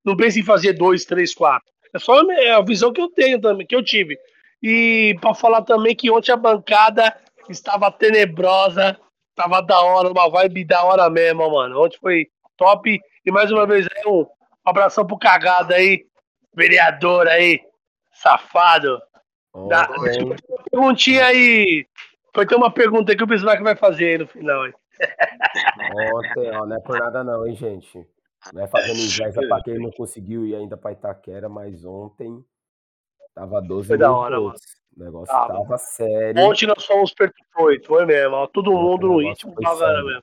Não 0.05 0.17
pensa 0.17 0.39
em 0.39 0.45
fazer 0.45 0.75
dois, 0.75 1.05
três, 1.05 1.35
quatro. 1.35 1.67
É 1.93 1.99
só 1.99 2.21
a 2.21 2.25
minha- 2.25 2.57
a 2.57 2.63
visão 2.63 2.93
que 2.93 3.01
eu 3.01 3.09
tenho 3.09 3.41
também, 3.41 3.67
que 3.67 3.75
eu 3.75 3.83
tive. 3.85 4.17
E 4.63 5.17
pra 5.21 5.35
falar 5.35 5.63
também 5.63 5.95
que 5.97 6.09
ontem 6.09 6.31
a 6.31 6.37
bancada 6.37 7.17
estava 7.49 7.91
tenebrosa, 7.91 8.97
tava 9.35 9.61
da 9.61 9.81
hora, 9.81 10.09
uma 10.09 10.31
vibe 10.31 10.65
da 10.65 10.85
hora 10.85 11.11
mesmo, 11.11 11.51
mano. 11.51 11.83
Ontem 11.83 11.99
foi 11.99 12.27
top. 12.57 12.97
E 13.27 13.31
mais 13.33 13.51
uma 13.51 13.67
vez 13.67 13.89
aí, 13.93 14.03
um 14.07 14.25
abração 14.65 15.05
pro 15.05 15.19
cagado 15.19 15.75
aí, 15.75 16.05
vereador 16.55 17.27
aí, 17.27 17.61
safado. 18.13 19.01
Dá- 19.69 19.89
Ontem, 19.99 20.37
Perguntinha 20.71 21.27
aí. 21.27 21.87
Vai 22.35 22.45
ter 22.47 22.57
uma 22.57 22.73
pergunta 22.73 23.13
aí 23.13 23.17
que 23.17 23.23
o 23.23 23.27
Bismarck 23.27 23.63
vai 23.63 23.77
fazer 23.77 24.07
aí 24.07 24.19
no 24.19 24.27
final. 24.27 24.65
Ontem, 24.67 26.51
ó, 26.51 26.67
não 26.67 26.77
é 26.77 26.81
por 26.81 26.99
nada 26.99 27.23
não, 27.23 27.47
hein, 27.47 27.55
gente. 27.55 28.05
Não 28.53 28.63
é 28.63 28.67
fazendo 28.67 28.99
inveja 28.99 29.41
pra 29.49 29.63
quem 29.63 29.79
não 29.79 29.91
conseguiu 29.93 30.45
ir 30.45 30.55
ainda 30.57 30.77
pra 30.77 30.93
Itaquera, 30.93 31.49
mas 31.49 31.85
ontem 31.85 32.45
tava 33.35 33.61
12 33.63 33.89
Foi 33.89 33.97
da 33.99 34.13
hora, 34.13 34.39
votos. 34.39 34.63
O 34.97 35.03
negócio 35.03 35.35
Tava. 35.35 35.55
tava 35.55 35.79
sério. 35.79 36.43
Ontem 36.43 36.67
nós 36.67 36.85
fomos 36.85 37.13
perfeitos, 37.15 37.87
foi 37.87 38.05
mesmo. 38.05 38.35
ó, 38.37 38.47
Todo 38.47 38.73
mundo 38.73 39.07
no 39.09 39.19
ritmo 39.19 39.55
sério. 39.77 40.05
mesmo. 40.07 40.23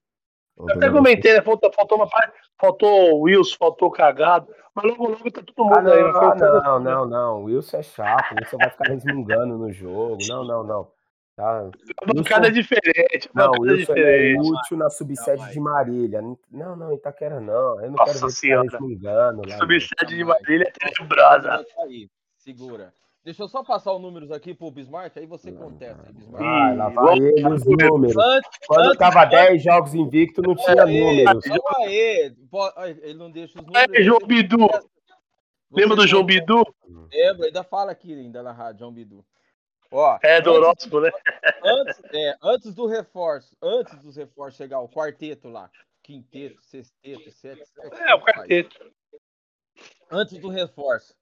Eu 0.57 0.69
até 0.75 0.89
comentei, 0.89 1.33
né? 1.33 1.41
Faltou, 1.41 1.71
faltou 1.73 1.97
uma 1.97 2.07
parte. 2.09 2.33
Faltou 2.59 3.13
o 3.15 3.21
Wilson, 3.21 3.55
faltou 3.57 3.87
o 3.87 3.91
cagado. 3.91 4.47
Mas 4.75 4.85
logo, 4.85 5.09
logo 5.09 5.31
tá 5.31 5.41
todo 5.43 5.65
mundo 5.65 5.77
Ah, 5.77 5.81
não, 5.81 5.93
aí. 5.93 6.11
Foi- 6.11 6.25
ah, 6.25 6.61
não, 6.63 6.79
não, 6.79 7.05
não. 7.05 7.41
O 7.41 7.43
Wilson 7.45 7.77
é 7.77 7.83
chato. 7.83 8.35
Wilson 8.39 8.57
vai 8.57 8.69
ficar 8.69 8.89
resmungando 8.89 9.57
no 9.57 9.71
jogo. 9.71 10.17
Não, 10.27 10.43
não, 10.45 10.63
não. 10.63 10.91
Tá. 11.35 11.69
A 12.03 12.13
bancada 12.13 12.47
é 12.47 12.51
diferente. 12.51 13.29
A 13.33 13.39
Não, 13.39 13.53
é 13.55 13.59
Wilson 13.59 13.93
é 13.93 13.95
diferente. 13.95 14.51
útil 14.51 14.77
na 14.77 14.89
subsede 14.89 15.49
de 15.51 15.59
Marília. 15.59 16.21
Não, 16.51 16.75
não, 16.75 16.93
Itaquera 16.93 17.39
não. 17.39 17.79
Eu 17.81 17.89
não 17.89 17.97
Nossa 17.97 18.13
quero 18.13 18.25
ver 18.27 18.31
Senhora. 18.33 18.69
resmungando 18.69 19.41
lá. 19.47 19.47
não. 19.53 19.57
Subsede 19.59 20.15
de 20.17 20.23
Marília 20.23 20.67
é 20.67 20.71
tenebrosa. 20.71 21.65
Aí, 21.83 22.09
segura. 22.37 22.93
Deixa 23.23 23.43
eu 23.43 23.47
só 23.47 23.63
passar 23.63 23.93
os 23.93 24.01
números 24.01 24.31
aqui 24.31 24.51
pro 24.53 24.71
Bismarck, 24.71 25.15
aí 25.15 25.27
você 25.27 25.51
contesta 25.51 26.07
aí, 26.07 26.13
Bismarck. 26.13 26.43
Vai, 26.43 26.75
lá 26.75 26.89
vai 26.89 27.17
ele 27.19 27.47
os 27.53 27.63
número. 27.65 27.89
números. 27.93 28.17
Antes, 28.17 28.49
Quando 28.67 28.85
antes- 28.87 28.97
tava 28.97 29.25
10 29.25 29.61
jogos 29.63 29.93
invicto, 29.93 30.41
não 30.41 30.55
tinha 30.55 30.83
Aí, 30.83 30.99
números. 30.99 31.43
Ai, 32.75 32.91
Ele 33.03 33.13
não 33.13 33.29
deixa 33.29 33.59
os 33.61 33.67
É, 33.75 33.85
números. 33.87 34.05
João 34.05 34.19
você 34.21 34.25
Bidu. 34.25 34.67
Lembra 35.71 35.95
do 35.95 36.07
João. 36.07 36.23
Bidu? 36.25 36.63
Lembra, 37.13 37.45
ainda 37.45 37.63
fala 37.63 37.91
aqui 37.91 38.11
ainda 38.13 38.41
na 38.41 38.51
rádio, 38.51 38.79
João 38.79 38.91
Bidu. 38.91 39.23
Ó, 39.91 40.17
É, 40.23 40.41
do 40.41 40.51
horóscopo, 40.53 41.01
né? 41.01 41.11
antes, 41.63 42.01
é, 42.13 42.35
antes 42.41 42.73
do 42.73 42.87
reforço, 42.87 43.55
antes 43.61 44.01
dos 44.01 44.15
reforços 44.15 44.55
chegar, 44.57 44.79
o 44.79 44.89
quarteto 44.89 45.47
lá, 45.49 45.69
quinteto, 46.01 46.61
sexteto, 46.63 47.29
sete, 47.31 47.65
sete. 47.67 48.01
É, 48.01 48.15
o 48.15 48.21
quarteto. 48.21 48.91
Antes 50.09 50.37
do 50.39 50.47
reforço, 50.49 51.13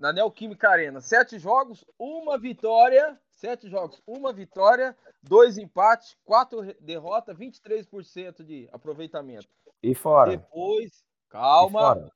na 0.00 0.14
Neoquímica 0.14 0.70
Arena, 0.70 1.00
sete 1.02 1.38
jogos, 1.38 1.84
uma 1.98 2.38
vitória, 2.38 3.20
sete 3.28 3.68
jogos, 3.68 4.02
uma 4.06 4.32
vitória, 4.32 4.96
dois 5.22 5.58
empates, 5.58 6.16
quatro 6.24 6.62
derrotas, 6.80 7.36
23% 7.36 8.42
de 8.42 8.66
aproveitamento. 8.72 9.46
E 9.82 9.94
fora? 9.94 10.30
Depois, 10.30 11.04
calma, 11.28 11.80
fora? 11.80 12.12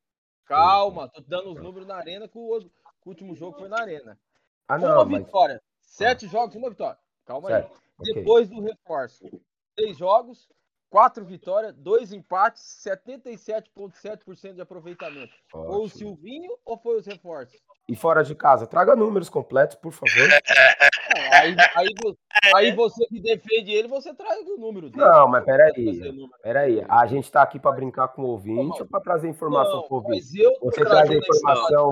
calma, 0.47 1.09
tô 1.11 1.21
dando 1.21 1.53
os 1.53 1.63
números 1.63 1.87
na 1.87 1.97
Arena, 1.97 2.27
que 2.27 2.39
o, 2.39 2.59
que 2.59 2.67
o 3.05 3.09
último 3.11 3.35
jogo 3.37 3.59
foi 3.59 3.69
na 3.69 3.79
Arena. 3.79 4.19
Ah, 4.67 4.77
uma 4.77 4.89
não, 4.89 5.05
mas. 5.05 5.25
vitória. 5.27 5.63
Sete 5.83 6.27
jogos, 6.27 6.57
uma 6.57 6.71
vitória. 6.71 6.99
Calma 7.27 7.51
aí. 7.51 7.55
Certo, 7.55 7.81
ok. 7.99 8.15
Depois 8.15 8.49
do 8.49 8.61
reforço, 8.63 9.25
seis 9.79 9.99
jogos, 9.99 10.49
quatro 10.95 11.25
vitórias, 11.25 11.75
dois 11.75 12.13
empates, 12.13 12.63
77,7% 12.87 14.55
de 14.55 14.61
aproveitamento. 14.61 15.33
Foi 15.51 15.61
o 15.61 15.71
Ótimo. 15.83 15.89
Silvinho 15.89 16.57
ou 16.65 16.79
foi 16.79 16.99
os 16.99 17.05
reforços? 17.05 17.59
E 17.89 17.97
fora 17.97 18.23
de 18.23 18.33
casa? 18.37 18.65
Traga 18.65 18.95
números 18.95 19.29
completos, 19.29 19.75
por 19.75 19.91
favor. 19.91 20.29
Não, 20.29 21.33
aí, 21.33 21.57
aí, 21.75 21.89
vo- 22.01 22.17
aí 22.55 22.73
você 22.77 23.05
que 23.09 23.21
defende 23.21 23.73
ele, 23.73 23.89
você 23.89 24.15
traz 24.15 24.47
o 24.47 24.57
número 24.57 24.89
dele. 24.89 25.05
Não, 25.05 25.27
mas 25.27 25.45
peraí. 25.45 26.01
Peraí. 26.41 26.85
A 26.89 27.07
gente 27.07 27.29
tá 27.29 27.43
aqui 27.43 27.59
pra 27.59 27.73
brincar 27.73 28.07
com 28.09 28.23
o 28.23 28.27
ouvinte 28.29 28.81
ou 28.81 28.87
pra 28.87 29.01
trazer 29.01 29.29
informação 29.29 29.81
Não, 29.81 29.89
pro 29.89 29.97
ouvinte? 29.97 30.15
mas 30.23 30.35
eu 30.37 30.53
tô 30.61 30.67
Você 30.67 30.85
traz 30.85 31.11
a 31.11 31.15
informação. 31.15 31.91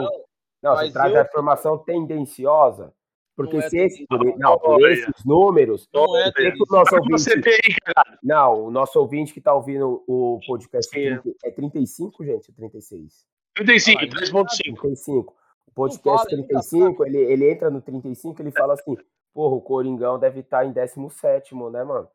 Não, 0.63 0.77
você 0.77 0.85
mas 0.85 0.93
traz 0.93 1.13
eu- 1.13 1.19
a 1.21 1.25
informação 1.25 1.77
tendenciosa. 1.79 2.95
Porque 3.35 3.57
Não 3.57 3.63
é 3.65 3.69
se 3.71 3.79
esse, 3.79 4.07
por, 4.07 4.19
tendenciosa. 4.19 4.43
não, 4.43 4.59
por 4.59 4.91
esses 4.91 5.25
números, 5.25 5.89
Não 5.93 6.17
é 6.19 6.29
o 6.29 6.33
que, 6.33 6.49
o 6.49 6.67
nosso 6.71 6.95
ouvinte. 6.97 7.41
tem, 7.41 7.77
cara? 7.83 8.19
Não, 8.23 8.65
o 8.67 8.71
nosso 8.71 9.01
ouvinte 9.01 9.33
que 9.33 9.41
tá 9.41 9.55
ouvindo 9.55 10.05
o 10.07 10.39
podcast 10.47 10.91
Sim. 10.91 11.19
30 11.23 11.37
é 11.45 11.51
35, 11.51 12.25
gente? 12.25 12.51
Ou 12.51 12.55
36? 12.57 13.27
35, 13.55 14.01
Ah, 14.01 14.07
3.5. 14.07 14.75
35. 14.81 15.35
O 15.67 15.73
podcast 15.73 16.19
fala, 16.25 16.33
ele 16.33 16.43
nunca 16.43 16.49
35, 16.61 17.05
ele, 17.07 17.19
ele 17.19 17.51
entra 17.51 17.71
no 17.71 17.81
35, 17.81 18.43
ele 18.43 18.51
fala 18.51 18.75
assim: 18.75 18.97
porra, 19.33 19.55
o 19.57 19.61
Coringão 19.63 20.19
deve 20.19 20.41
estar 20.41 20.67
em 20.67 20.73
17, 20.73 21.55
né, 21.71 21.83
mano? 21.85 22.09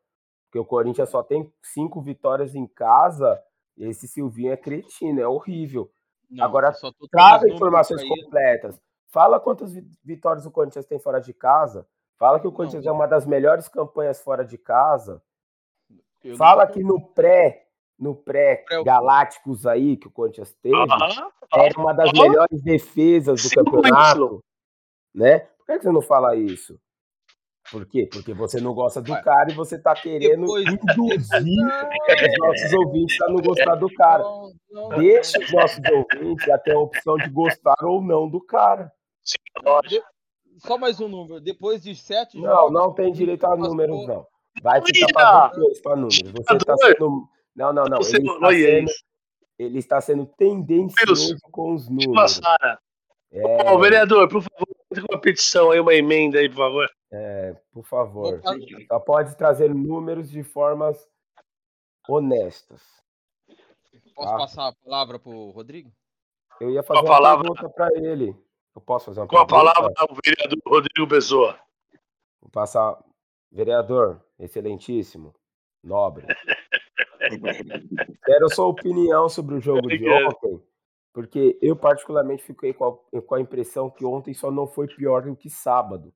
Porque 0.46 0.58
o 0.60 0.64
Corinthians 0.64 1.08
só 1.10 1.22
tem 1.22 1.52
cinco 1.62 2.00
vitórias 2.00 2.54
em 2.54 2.66
casa. 2.66 3.42
E 3.76 3.84
esse 3.84 4.06
Silvinho 4.08 4.52
é 4.52 4.56
cretino, 4.56 5.20
é 5.20 5.26
horrível. 5.28 5.90
Não, 6.30 6.44
Agora, 6.44 6.72
Traga 7.10 7.48
informações 7.52 8.02
completas. 8.06 8.80
Fala 9.08 9.40
quantas 9.40 9.72
vi- 9.72 9.86
vitórias 10.04 10.44
o 10.46 10.50
Corinthians 10.50 10.86
tem 10.86 10.98
fora 10.98 11.20
de 11.20 11.32
casa. 11.32 11.86
Fala 12.18 12.38
que 12.40 12.46
o 12.46 12.52
Corinthians 12.52 12.84
não. 12.84 12.92
é 12.92 12.94
uma 12.94 13.06
das 13.06 13.24
melhores 13.26 13.68
campanhas 13.68 14.20
fora 14.20 14.44
de 14.44 14.58
casa. 14.58 15.22
Eu 16.22 16.36
Fala 16.36 16.66
que 16.66 16.82
no 16.82 17.00
pré, 17.00 17.66
no 17.98 18.14
pré? 18.14 18.64
Galácticos 18.84 19.66
aí 19.66 19.96
que 19.96 20.08
o 20.08 20.10
Corinthians 20.10 20.52
teve, 20.54 20.74
Aham. 20.76 21.30
era 21.54 21.78
uma 21.80 21.92
das 21.94 22.10
Ó. 22.18 22.22
melhores 22.22 22.60
defesas 22.62 23.42
do 23.42 23.48
Cinco 23.48 23.64
campeonato, 23.64 24.44
né? 25.14 25.38
Por 25.40 25.66
que 25.66 25.80
você 25.80 25.92
não 25.92 26.02
fala 26.02 26.34
isso? 26.36 26.78
Por 27.70 27.84
quê? 27.86 28.08
Porque 28.10 28.32
você 28.34 28.60
não 28.60 28.74
gosta 28.74 29.00
do 29.00 29.12
cara 29.22 29.50
e 29.50 29.54
você 29.54 29.78
tá 29.78 29.94
querendo 29.94 30.40
depois- 30.40 30.64
induzir 30.72 31.20
os 31.20 32.38
nossos 32.38 32.72
ouvintes 32.72 33.20
a 33.22 33.28
não 33.28 33.36
gostar 33.42 33.74
do 33.76 33.92
cara. 33.94 34.22
não, 34.22 34.52
não. 34.70 34.88
Deixa 34.98 35.38
os 35.38 35.52
nossos 35.52 35.80
ouvintes 35.92 36.48
a 36.50 36.58
ter 36.58 36.72
a 36.74 36.78
opção 36.80 37.16
de 37.16 37.28
gostar 37.30 37.76
ou 37.84 38.02
não 38.02 38.28
do 38.28 38.40
cara. 38.40 38.90
Lógico. 39.64 40.06
Só 40.58 40.76
mais 40.76 41.00
um 41.00 41.08
número. 41.08 41.40
Depois 41.40 41.82
de 41.82 41.94
sete 41.94 42.36
Não, 42.36 42.44
jogos. 42.44 42.72
não 42.72 42.92
tem 42.92 43.12
direito 43.12 43.44
a 43.46 43.56
números, 43.56 44.06
não. 44.06 44.26
Vai 44.62 44.82
ficar 44.84 45.06
pagando 45.12 45.60
dois 45.60 45.80
para 45.80 45.96
números. 45.96 46.32
Você 46.32 46.56
está 46.56 46.76
sendo. 46.76 47.28
Não, 47.54 47.72
não, 47.72 47.84
não. 47.84 47.98
Ele 48.00 48.24
não 48.24 48.50
está, 48.50 48.50
sendo, 48.50 48.90
ele 49.58 49.78
está 49.78 50.00
sendo 50.00 50.26
tendencioso 50.26 51.36
com 51.50 51.74
os 51.74 51.88
números. 51.88 52.40
É, 53.30 53.70
Ô, 53.70 53.78
vereador, 53.78 54.28
por 54.28 54.42
favor, 54.42 54.68
entre 54.90 55.04
uma 55.10 55.20
petição 55.20 55.70
aí, 55.70 55.78
uma 55.78 55.94
emenda 55.94 56.38
aí, 56.38 56.48
por 56.48 56.56
favor. 56.56 56.90
é, 57.12 57.56
por 57.72 57.84
favor. 57.84 58.40
Só 58.88 58.98
pode 58.98 59.36
trazer 59.36 59.74
números 59.74 60.30
de 60.30 60.42
formas 60.42 61.06
honestas. 62.08 62.82
Posso 64.14 64.30
tá? 64.30 64.36
passar 64.38 64.68
a 64.68 64.72
palavra 64.84 65.18
para 65.18 65.30
o 65.30 65.50
Rodrigo? 65.50 65.92
Eu 66.60 66.70
ia 66.70 66.82
fazer 66.82 67.00
uma 67.00 67.06
palavra... 67.06 67.42
pergunta 67.42 67.68
para 67.68 67.94
ele. 67.96 68.34
Eu 68.74 68.80
posso 68.80 69.06
fazer 69.06 69.20
uma 69.20 69.26
Com 69.26 69.36
pergunta? 69.36 69.54
Com 69.54 69.60
a 69.60 69.72
palavra 69.74 69.94
ao 69.96 70.16
vereador 70.24 70.58
Rodrigo 70.66 71.08
Pessoa. 71.08 71.58
Vou 72.40 72.50
passar. 72.50 72.98
Vereador, 73.50 74.22
excelentíssimo, 74.38 75.34
nobre. 75.82 76.26
Quero 78.24 78.46
a 78.46 78.50
sua 78.50 78.66
opinião 78.66 79.28
sobre 79.28 79.54
o 79.54 79.60
jogo 79.60 79.88
de 79.88 80.08
ontem, 80.08 80.62
porque 81.14 81.58
eu 81.62 81.74
particularmente 81.74 82.42
fiquei 82.42 82.74
com 82.74 82.84
a, 82.84 83.22
com 83.22 83.34
a 83.34 83.40
impressão 83.40 83.90
que 83.90 84.04
ontem 84.04 84.34
só 84.34 84.50
não 84.50 84.66
foi 84.66 84.86
pior 84.86 85.22
do 85.22 85.34
que 85.34 85.48
sábado. 85.48 86.12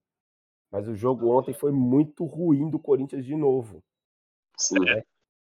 Mas 0.70 0.86
o 0.88 0.94
jogo 0.94 1.30
ontem 1.30 1.52
foi 1.52 1.72
muito 1.72 2.24
ruim 2.24 2.70
do 2.70 2.78
Corinthians 2.78 3.24
de 3.24 3.34
novo. 3.34 3.82
Sim. 4.56 4.80
Né? 4.80 5.02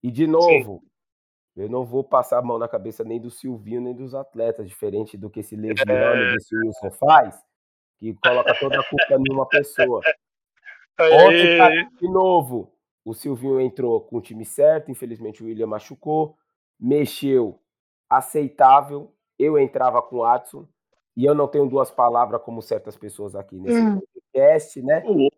E 0.02 0.12
de 0.12 0.28
novo, 0.28 0.82
Sim. 0.82 0.90
Eu 1.56 1.70
não 1.70 1.86
vou 1.86 2.04
passar 2.04 2.40
a 2.40 2.42
mão 2.42 2.58
na 2.58 2.68
cabeça 2.68 3.04
nem 3.04 3.20
do 3.20 3.32
Silvinho, 3.32 3.82
nem 3.82 3.96
dos 3.96 4.14
atletas, 4.14 4.68
diferente 4.68 5.18
do 5.18 5.30
que 5.30 5.40
esse 5.40 5.56
Legiano 5.56 5.92
é... 5.92 6.34
desse 6.34 6.56
Wilson 6.56 6.92
faz, 6.92 7.42
que 7.98 8.14
coloca 8.16 8.54
toda 8.60 8.80
a 8.80 8.84
culpa 8.84 9.14
em 9.14 9.34
uma 9.34 9.48
pessoa. 9.48 10.02
Ontem, 11.00 11.58
tá, 11.58 11.70
de 11.70 12.10
novo, 12.10 12.74
o 13.06 13.14
Silvinho 13.14 13.62
entrou 13.62 14.02
com 14.02 14.18
o 14.18 14.22
time 14.22 14.44
certo, 14.46 14.92
infelizmente 14.92 15.44
o 15.44 15.46
William 15.46 15.68
machucou, 15.68 16.36
mexeu 16.80 17.60
aceitável, 18.10 19.14
eu 19.38 19.58
entrava 19.58 20.02
com 20.02 20.18
o 20.18 20.24
Adson, 20.24 20.68
e 21.16 21.24
eu 21.24 21.34
não 21.34 21.48
tenho 21.48 21.68
duas 21.70 21.90
palavras 21.90 22.42
como 22.42 22.62
certas 22.62 22.98
pessoas 22.98 23.36
aqui 23.36 23.58
nesse 23.58 23.80
hum. 23.80 24.02
podcast, 24.14 24.82
né? 24.82 25.04
No, 25.06 25.30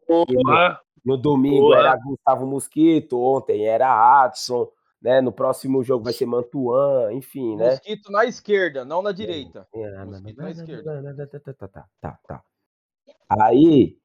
no, 1.06 1.18
domingo 1.18 1.74
era 1.74 1.96
Gustavo 1.96 2.48
Mosquito, 2.48 3.20
ontem 3.22 3.68
era 3.68 4.24
Adson, 4.24 4.68
né? 5.01 5.22
No 5.22 5.32
próximo 5.32 5.84
jogo 5.84 6.04
vai 6.04 6.13
ser 6.13 6.25
Mantuan, 6.25 7.13
enfim, 7.13 7.56
né? 7.56 7.72
Mosquito 7.72 8.12
na 8.12 8.25
esquerda, 8.25 8.86
não 8.86 9.01
na 9.01 9.12
direita. 9.12 9.68
Mosquito 9.74 10.38
na 10.38 10.51
esquerda. 10.51 11.18
Tá, 11.68 11.88
tá, 12.01 12.20
tá. 12.27 12.44
Aí, 13.30 13.98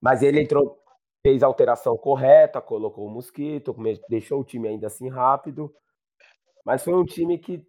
mas 0.00 0.22
ele 0.22 0.42
entrou, 0.42 0.82
fez 1.22 1.42
a 1.42 1.46
alteração 1.46 1.96
correta, 1.96 2.60
colocou 2.60 3.06
o 3.06 3.10
Mosquito, 3.10 3.74
deixou 4.08 4.40
o 4.40 4.44
time 4.44 4.68
ainda 4.68 4.86
assim 4.86 5.08
rápido. 5.08 5.72
Mas 6.64 6.82
foi 6.82 6.94
um 6.94 7.04
time 7.04 7.38
que 7.38 7.66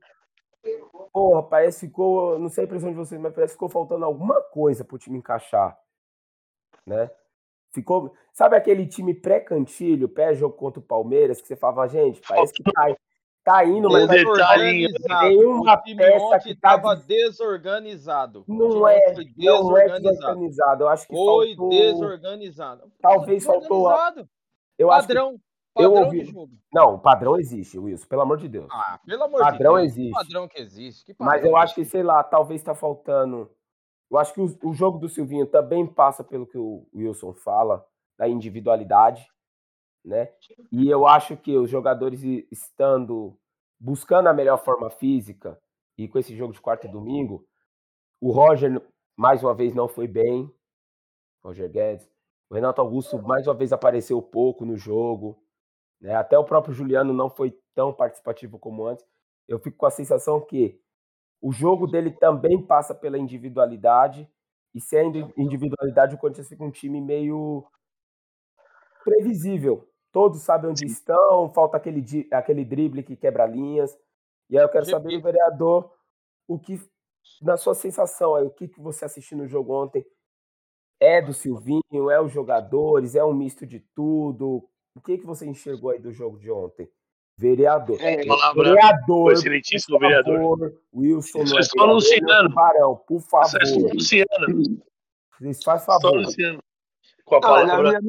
Porra, 1.11 1.43
parece 1.43 1.81
que 1.81 1.87
ficou. 1.87 2.37
Não 2.39 2.49
sei 2.49 2.63
a 2.63 2.67
impressão 2.67 2.89
de 2.89 2.95
vocês, 2.95 3.19
mas 3.19 3.33
parece 3.33 3.53
que 3.53 3.55
ficou 3.55 3.69
faltando 3.69 4.05
alguma 4.05 4.41
coisa 4.41 4.83
pro 4.83 4.97
time 4.97 5.17
encaixar. 5.17 5.77
Né? 6.85 7.09
Ficou. 7.71 8.13
Sabe 8.33 8.55
aquele 8.55 8.87
time 8.87 9.13
pré-cantilho, 9.13 10.09
pré-jogo 10.09 10.55
contra 10.55 10.79
o 10.79 10.83
Palmeiras, 10.83 11.41
que 11.41 11.47
você 11.47 11.55
falava, 11.55 11.87
gente, 11.87 12.21
parece 12.27 12.53
que 12.53 12.63
tá, 12.63 12.95
tá 13.43 13.65
indo, 13.65 13.89
mas 13.89 14.07
tem 14.09 15.45
uma 15.45 15.77
peça 15.77 16.39
que 16.41 16.55
tava 16.55 16.95
tá 16.95 17.03
desorganizado. 17.05 18.43
Não 18.47 18.87
é, 18.87 19.13
desorganizado. 19.13 19.63
não 19.63 19.77
é 19.77 19.99
desorganizado. 19.99 20.83
Eu 20.83 20.87
acho 20.89 21.07
que 21.07 21.13
foi 21.13 21.55
faltou... 21.55 21.69
desorganizado. 21.69 22.91
Talvez 23.01 23.45
faltou. 23.45 23.91
Eu 24.77 24.87
Padrão. 24.87 25.27
Acho 25.29 25.37
que 25.37 25.39
eu 25.75 25.93
ouvi. 25.93 26.33
Não, 26.73 26.95
o 26.95 26.99
padrão 26.99 27.37
existe, 27.37 27.77
Wilson, 27.77 28.07
pelo 28.07 28.21
amor 28.21 28.37
de 28.37 28.47
Deus. 28.47 28.67
Ah, 28.71 28.99
pelo 29.05 29.23
amor 29.23 29.39
padrão 29.39 29.75
de 29.75 29.81
Deus. 29.81 29.91
existe. 29.91 30.11
Padrão 30.11 30.47
que 30.47 30.59
existe. 30.59 31.05
Que 31.05 31.15
Mas 31.19 31.43
eu 31.43 31.55
acho 31.55 31.75
que, 31.75 31.85
sei 31.85 32.03
lá, 32.03 32.23
talvez 32.23 32.61
tá 32.61 32.73
faltando. 32.73 33.49
Eu 34.09 34.17
acho 34.17 34.33
que 34.33 34.41
o, 34.41 34.69
o, 34.69 34.73
jogo 34.73 34.97
do 34.97 35.07
Silvinho 35.07 35.45
também 35.45 35.85
passa 35.85 36.23
pelo 36.23 36.47
que 36.47 36.57
o 36.57 36.87
Wilson 36.93 37.33
fala, 37.33 37.85
da 38.17 38.27
individualidade, 38.27 39.27
né? 40.03 40.29
E 40.71 40.89
eu 40.89 41.07
acho 41.07 41.37
que 41.37 41.55
os 41.57 41.69
jogadores 41.69 42.21
estando 42.51 43.37
buscando 43.79 44.27
a 44.27 44.33
melhor 44.33 44.57
forma 44.57 44.89
física 44.89 45.59
e 45.97 46.07
com 46.07 46.17
esse 46.17 46.35
jogo 46.35 46.53
de 46.53 46.61
quarta 46.61 46.87
e 46.87 46.91
domingo, 46.91 47.45
o 48.19 48.31
Roger 48.31 48.81
mais 49.15 49.43
uma 49.43 49.53
vez 49.53 49.73
não 49.73 49.87
foi 49.87 50.07
bem, 50.07 50.53
Roger 51.43 51.69
Guedes. 51.69 52.09
O 52.49 52.55
Renato 52.55 52.81
Augusto 52.81 53.21
mais 53.21 53.47
uma 53.47 53.53
vez 53.53 53.71
apareceu 53.71 54.21
pouco 54.21 54.65
no 54.65 54.75
jogo. 54.75 55.41
Né? 56.01 56.15
Até 56.15 56.37
o 56.37 56.43
próprio 56.43 56.73
Juliano 56.73 57.13
não 57.13 57.29
foi 57.29 57.57
tão 57.75 57.93
participativo 57.93 58.57
como 58.57 58.85
antes. 58.85 59.05
Eu 59.47 59.59
fico 59.59 59.77
com 59.77 59.85
a 59.85 59.91
sensação 59.91 60.41
que 60.41 60.81
o 61.41 61.51
jogo 61.51 61.87
dele 61.87 62.11
também 62.11 62.61
passa 62.61 62.93
pela 62.93 63.17
individualidade. 63.17 64.29
E 64.73 64.79
sem 64.81 65.11
individualidade, 65.37 66.15
o 66.15 66.17
Corinthians 66.17 66.47
fica 66.47 66.63
um 66.63 66.71
time 66.71 67.01
meio 67.01 67.65
previsível. 69.03 69.87
Todos 70.11 70.41
sabem 70.41 70.71
onde 70.71 70.85
estão, 70.85 71.49
falta 71.49 71.77
aquele, 71.77 72.03
aquele 72.31 72.65
drible 72.65 73.03
que 73.03 73.15
quebra 73.15 73.45
linhas. 73.45 73.97
E 74.49 74.57
aí 74.57 74.63
eu 74.63 74.69
quero 74.69 74.85
saber 74.85 75.17
do 75.17 75.21
vereador 75.23 75.91
o 76.47 76.59
que, 76.59 76.81
na 77.41 77.57
sua 77.57 77.75
sensação, 77.75 78.35
aí, 78.35 78.43
o 78.45 78.49
que, 78.49 78.67
que 78.67 78.81
você 78.81 79.05
assistiu 79.05 79.37
no 79.37 79.47
jogo 79.47 79.73
ontem 79.73 80.05
é 80.99 81.21
do 81.21 81.33
Silvinho, 81.33 82.11
é 82.11 82.19
os 82.21 82.31
jogadores, 82.31 83.15
é 83.15 83.23
um 83.23 83.33
misto 83.33 83.65
de 83.65 83.79
tudo. 83.95 84.67
O 84.95 85.01
que, 85.01 85.17
que 85.17 85.25
você 85.25 85.45
enxergou 85.47 85.91
aí 85.91 85.99
do 85.99 86.11
jogo 86.11 86.39
de 86.39 86.51
ontem? 86.51 86.89
Vereador. 87.39 87.97
É, 88.01 88.17
vereador. 88.53 89.31
Excelentíssimo 89.31 89.97
por 89.97 90.11
favor, 90.11 90.25
vereador. 90.25 90.73
Wilson, 90.93 91.43
não 91.45 91.57
é 91.57 91.63
só 91.63 91.85
Luciano. 91.85 92.53
Barão, 92.53 93.01
por 93.07 93.21
favor. 93.21 93.63
Isso 93.63 93.87
é 93.87 93.93
Luciano. 93.93 94.81
Vocês 95.39 95.63
faz 95.63 95.85
favor. 95.85 96.01
Só 96.01 96.15
Luciano. 96.15 96.59
Com 97.23 97.35
a 97.35 97.39
palavra. 97.39 98.01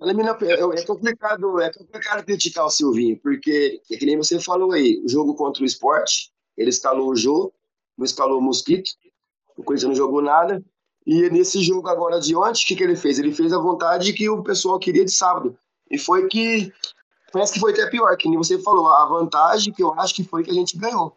na 0.00 0.12
minha, 0.12 0.36
é, 0.42 0.84
complicado, 0.84 1.60
é 1.60 1.72
complicado 1.72 2.24
criticar 2.26 2.66
o 2.66 2.70
Silvinho, 2.70 3.18
porque, 3.22 3.80
é 3.90 3.96
que 3.96 4.04
nem 4.04 4.18
você 4.18 4.38
falou 4.40 4.72
aí, 4.72 5.00
o 5.04 5.08
jogo 5.08 5.34
contra 5.36 5.62
o 5.62 5.66
esporte, 5.66 6.32
ele 6.56 6.68
escalou 6.68 7.08
o 7.10 7.16
Jô, 7.16 7.52
não 7.96 8.04
escalou 8.04 8.40
o 8.40 8.42
Mosquito, 8.42 8.90
o 9.56 9.62
Corinthians 9.62 9.90
não 9.90 9.94
jogou 9.94 10.20
nada, 10.20 10.62
e 11.06 11.30
nesse 11.30 11.62
jogo 11.62 11.88
agora 11.88 12.18
de 12.18 12.34
ontem, 12.34 12.64
o 12.64 12.66
que, 12.66 12.74
que 12.74 12.82
ele 12.82 12.96
fez? 12.96 13.20
Ele 13.20 13.32
fez 13.32 13.52
a 13.52 13.58
vontade 13.58 14.12
que 14.12 14.28
o 14.28 14.42
pessoal 14.42 14.80
queria 14.80 15.04
de 15.04 15.12
sábado. 15.12 15.56
E 15.88 15.96
foi 15.96 16.26
que. 16.26 16.72
Parece 17.32 17.52
que 17.52 17.60
foi 17.60 17.72
até 17.72 17.86
pior, 17.90 18.16
que 18.16 18.28
nem 18.28 18.38
você 18.38 18.58
falou, 18.58 18.86
a 18.88 19.04
vantagem 19.06 19.72
que 19.72 19.82
eu 19.82 19.92
acho 20.00 20.14
que 20.14 20.24
foi 20.24 20.42
que 20.42 20.50
a 20.50 20.54
gente 20.54 20.76
ganhou. 20.78 21.14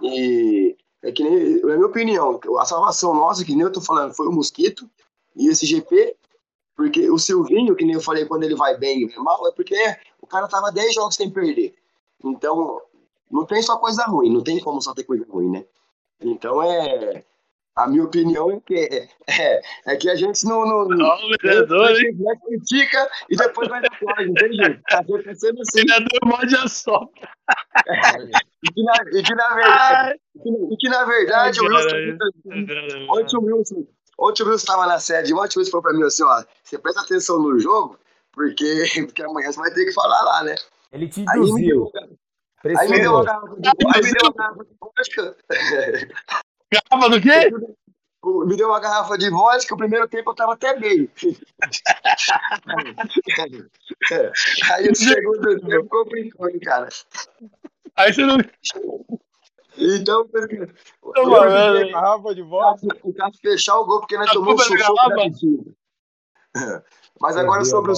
E 0.00 0.76
é 1.02 1.12
que 1.12 1.22
nem, 1.22 1.60
na 1.62 1.74
minha 1.74 1.86
opinião, 1.86 2.40
a 2.58 2.64
salvação 2.64 3.14
nossa, 3.14 3.44
que 3.44 3.52
nem 3.52 3.62
eu 3.62 3.72
tô 3.72 3.80
falando, 3.80 4.14
foi 4.14 4.26
o 4.26 4.32
Mosquito 4.32 4.88
e 5.34 5.48
esse 5.48 5.66
GP, 5.66 6.16
porque 6.76 7.10
o 7.10 7.18
Silvinho, 7.18 7.74
que 7.74 7.84
nem 7.84 7.94
eu 7.94 8.00
falei, 8.00 8.24
quando 8.24 8.44
ele 8.44 8.54
vai 8.54 8.76
bem 8.76 9.02
e 9.02 9.06
vai 9.06 9.18
mal, 9.18 9.46
é 9.46 9.52
porque 9.52 9.76
o 10.20 10.26
cara 10.26 10.48
tava 10.48 10.70
10 10.70 10.94
jogos 10.94 11.16
sem 11.16 11.30
perder. 11.30 11.74
Então, 12.24 12.80
não 13.30 13.44
tem 13.44 13.62
só 13.62 13.78
coisa 13.78 14.04
ruim, 14.04 14.32
não 14.32 14.42
tem 14.42 14.60
como 14.60 14.80
só 14.80 14.94
ter 14.94 15.04
coisa 15.04 15.26
ruim, 15.28 15.50
né? 15.50 15.64
Então 16.20 16.62
é. 16.62 17.24
A 17.74 17.86
minha 17.86 18.04
opinião 18.04 18.50
é 18.50 18.60
que, 18.60 19.08
é, 19.28 19.62
é 19.86 19.96
que 19.96 20.10
a 20.10 20.14
gente 20.14 20.44
não. 20.44 20.66
não, 20.66 20.86
não 20.88 21.16
o 21.16 21.36
vereador, 21.40 21.90
hein? 21.90 22.16
critica 22.46 23.08
e 23.30 23.36
depois 23.36 23.68
vai 23.68 23.80
na 23.80 23.88
plágina, 23.88 24.30
entende? 24.30 24.80
Tá 24.88 25.02
sendo 25.34 25.60
assim. 25.62 25.80
O 25.80 25.86
vereador 25.86 26.20
morde 26.26 26.54
a 26.54 26.68
sopa. 26.68 27.28
É, 27.86 28.22
e, 28.62 28.72
que 28.72 28.82
na, 28.82 28.94
e, 29.12 29.22
que 29.22 29.34
na 29.34 29.54
verdade, 29.54 30.20
e 30.70 30.76
que 30.76 30.88
na 30.88 31.04
verdade 31.04 31.60
o 31.60 31.64
Wilson. 31.64 31.96
Ontem 33.10 33.36
o 33.36 33.40
Wilson. 33.40 33.86
Ontem 34.18 34.42
o 34.42 34.46
Wilson 34.46 34.62
estava 34.62 34.86
na 34.86 35.00
sede, 35.00 35.32
ontem 35.32 35.56
o 35.56 35.60
Wilson 35.60 35.70
falou 35.70 35.82
para 35.82 35.94
mim 35.94 36.02
assim: 36.02 36.24
ó, 36.24 36.44
você 36.62 36.78
presta 36.78 37.00
atenção 37.00 37.38
no 37.40 37.58
jogo, 37.58 37.98
porque, 38.32 38.84
porque 39.06 39.22
amanhã 39.22 39.50
você 39.50 39.58
vai 39.58 39.72
ter 39.72 39.86
que 39.86 39.92
falar 39.92 40.20
lá, 40.22 40.44
né? 40.44 40.56
Ele 40.92 41.08
te 41.08 41.22
induziu. 41.22 41.90
Aí 42.64 42.88
me 42.88 43.00
deu 43.00 43.12
uma 43.12 43.24
garrafa 43.24 43.56
de 44.64 44.76
vodka. 44.78 45.36
Garrafa 46.72 47.10
do 47.10 47.20
quê? 47.20 47.50
Me 48.46 48.56
deu 48.56 48.68
uma 48.68 48.78
garrafa 48.80 49.18
de 49.18 49.28
vodka, 49.28 49.74
o 49.74 49.78
primeiro 49.78 50.08
tempo 50.08 50.30
eu 50.30 50.34
tava 50.34 50.54
até 50.54 50.78
bem. 50.78 51.10
Aí 54.72 54.88
o 54.88 54.94
segundo 54.94 55.60
tempo 55.60 55.88
complicou, 55.88 56.48
hein, 56.48 56.60
cara. 56.60 56.88
Aí 57.96 58.12
você 58.12 58.24
não. 58.24 58.38
Então, 59.76 60.24
eu 61.16 61.24
falando, 61.24 61.90
garrafa 61.90 62.32
de 62.34 62.42
vodka. 62.42 62.96
O 63.02 63.12
cara 63.12 63.32
fechar 63.40 63.76
o 63.78 63.84
gol 63.84 63.98
porque 64.00 64.16
nós 64.16 64.30
tomamos 64.30 64.62
um 64.62 64.64
sufoco 64.64 65.10
Mas 67.20 67.36
agora 67.36 67.64
sobre 67.64 67.92
o 67.92 67.96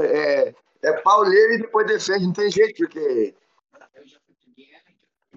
é, 0.00 0.46
é, 0.46 0.54
é 0.84 0.92
pauleiro 1.02 1.54
e 1.54 1.58
depois 1.58 1.86
defende, 1.86 2.26
não 2.26 2.32
tem 2.32 2.50
jeito, 2.50 2.76
porque 2.76 3.34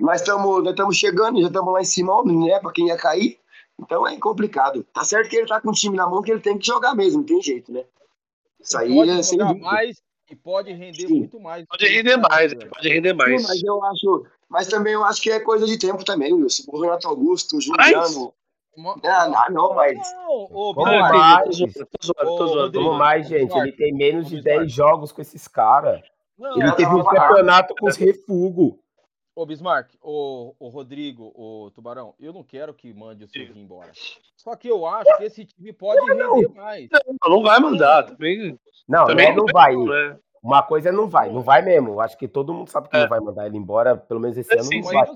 nós 0.02 0.22
estamos 0.22 0.64
nós 0.64 0.98
chegando, 0.98 1.42
já 1.42 1.48
estamos 1.48 1.74
lá 1.74 1.82
em 1.82 1.86
cima, 1.86 2.24
né? 2.24 2.60
Para 2.60 2.72
quem 2.72 2.88
ia 2.88 2.98
cair. 2.98 3.40
Então 3.80 4.08
é 4.08 4.18
complicado. 4.18 4.84
Tá 4.94 5.04
certo 5.04 5.30
que 5.30 5.38
ele 5.38 5.48
tá 5.48 5.60
com 5.62 5.70
o 5.70 5.74
time 5.74 5.96
na 5.96 6.08
mão 6.08 6.22
que 6.22 6.32
ele 6.32 6.42
tem 6.42 6.58
que 6.58 6.68
jogar 6.68 6.96
mesmo, 6.96 7.20
não 7.20 7.26
tem 7.26 7.42
jeito, 7.42 7.72
né? 7.72 7.84
Isso 8.60 8.78
aí 8.78 8.94
pode 8.94 9.10
é 9.10 9.24
sem 9.24 9.38
mais 9.60 10.02
e 10.30 10.36
pode 10.36 10.72
render 10.72 11.08
Sim. 11.08 11.20
muito 11.20 11.40
mais. 11.40 11.66
Pode 11.66 11.86
render 11.88 12.18
mais, 12.18 12.54
pode 12.54 12.90
render 12.90 13.14
mais. 13.14 13.42
Sim, 13.42 13.48
mas 13.48 13.64
eu 13.64 13.84
acho, 13.84 14.26
mas 14.48 14.68
também 14.68 14.94
eu 14.94 15.04
acho 15.04 15.22
que 15.22 15.32
é 15.32 15.40
coisa 15.40 15.66
de 15.66 15.78
tempo 15.78 16.06
também, 16.06 16.32
Wilson. 16.32 16.64
O 16.68 16.82
Renato 16.82 17.08
Augusto, 17.08 17.58
o 17.58 17.62
Juliano, 17.62 18.34
Não, 18.78 18.96
não, 19.04 19.50
não, 19.50 19.74
mas. 19.76 19.98
Ô, 20.30 20.74
Como 20.74 21.00
mais? 21.00 21.58
Como 22.72 22.94
mais, 22.94 23.28
gente? 23.28 23.54
Ele 23.58 23.72
tem 23.74 23.94
menos 23.94 24.30
de 24.30 24.42
10 24.42 24.72
jogos 24.72 25.12
com 25.12 25.22
esses 25.22 25.48
caras. 25.48 26.02
Ele 26.56 26.72
teve 26.74 26.94
um 26.94 27.04
campeonato 27.04 27.76
com 27.76 27.88
os 27.88 27.98
refugos. 27.98 28.76
Ô, 29.34 29.46
Bismarck, 29.46 29.94
ô, 30.02 30.54
ô 30.60 30.68
Rodrigo, 30.68 31.32
ô 31.34 31.72
Tubarão, 31.72 32.14
eu 32.20 32.34
não 32.34 32.44
quero 32.44 32.74
que 32.74 32.94
mande 32.94 33.24
o 33.24 33.30
Silvinho 33.30 33.64
embora. 33.64 33.92
Só 34.36 34.56
que 34.58 34.68
eu 34.68 34.86
acho 34.86 35.18
que 35.18 35.24
esse 35.24 35.46
time 35.46 35.72
pode 35.72 36.06
render 36.06 36.50
mais. 36.50 36.90
Não, 37.24 37.38
não 37.38 37.42
vai 37.42 37.60
mandar. 37.60 38.04
Também, 38.04 38.60
não, 38.88 39.06
também 39.06 39.30
não, 39.30 39.46
não 39.46 39.46
vai. 39.54 39.74
Né? 39.74 40.18
Uma 40.44 40.62
coisa 40.62 40.92
não 40.92 41.08
vai, 41.08 41.32
não 41.32 41.42
vai 41.42 41.62
mesmo. 41.62 42.02
Acho 42.02 42.18
que 42.18 42.28
todo 42.28 42.54
mundo 42.54 42.70
sabe 42.70 42.90
que 42.90 42.98
é. 42.98 43.02
não 43.02 43.08
vai 43.08 43.22
mandar 43.22 43.46
ele 43.46 43.58
embora, 43.58 43.96
pelo 43.96 44.20
menos 44.20 44.38
esse 44.38 44.54
ano 44.54 44.70
não 44.70 44.82
vai. 44.82 45.08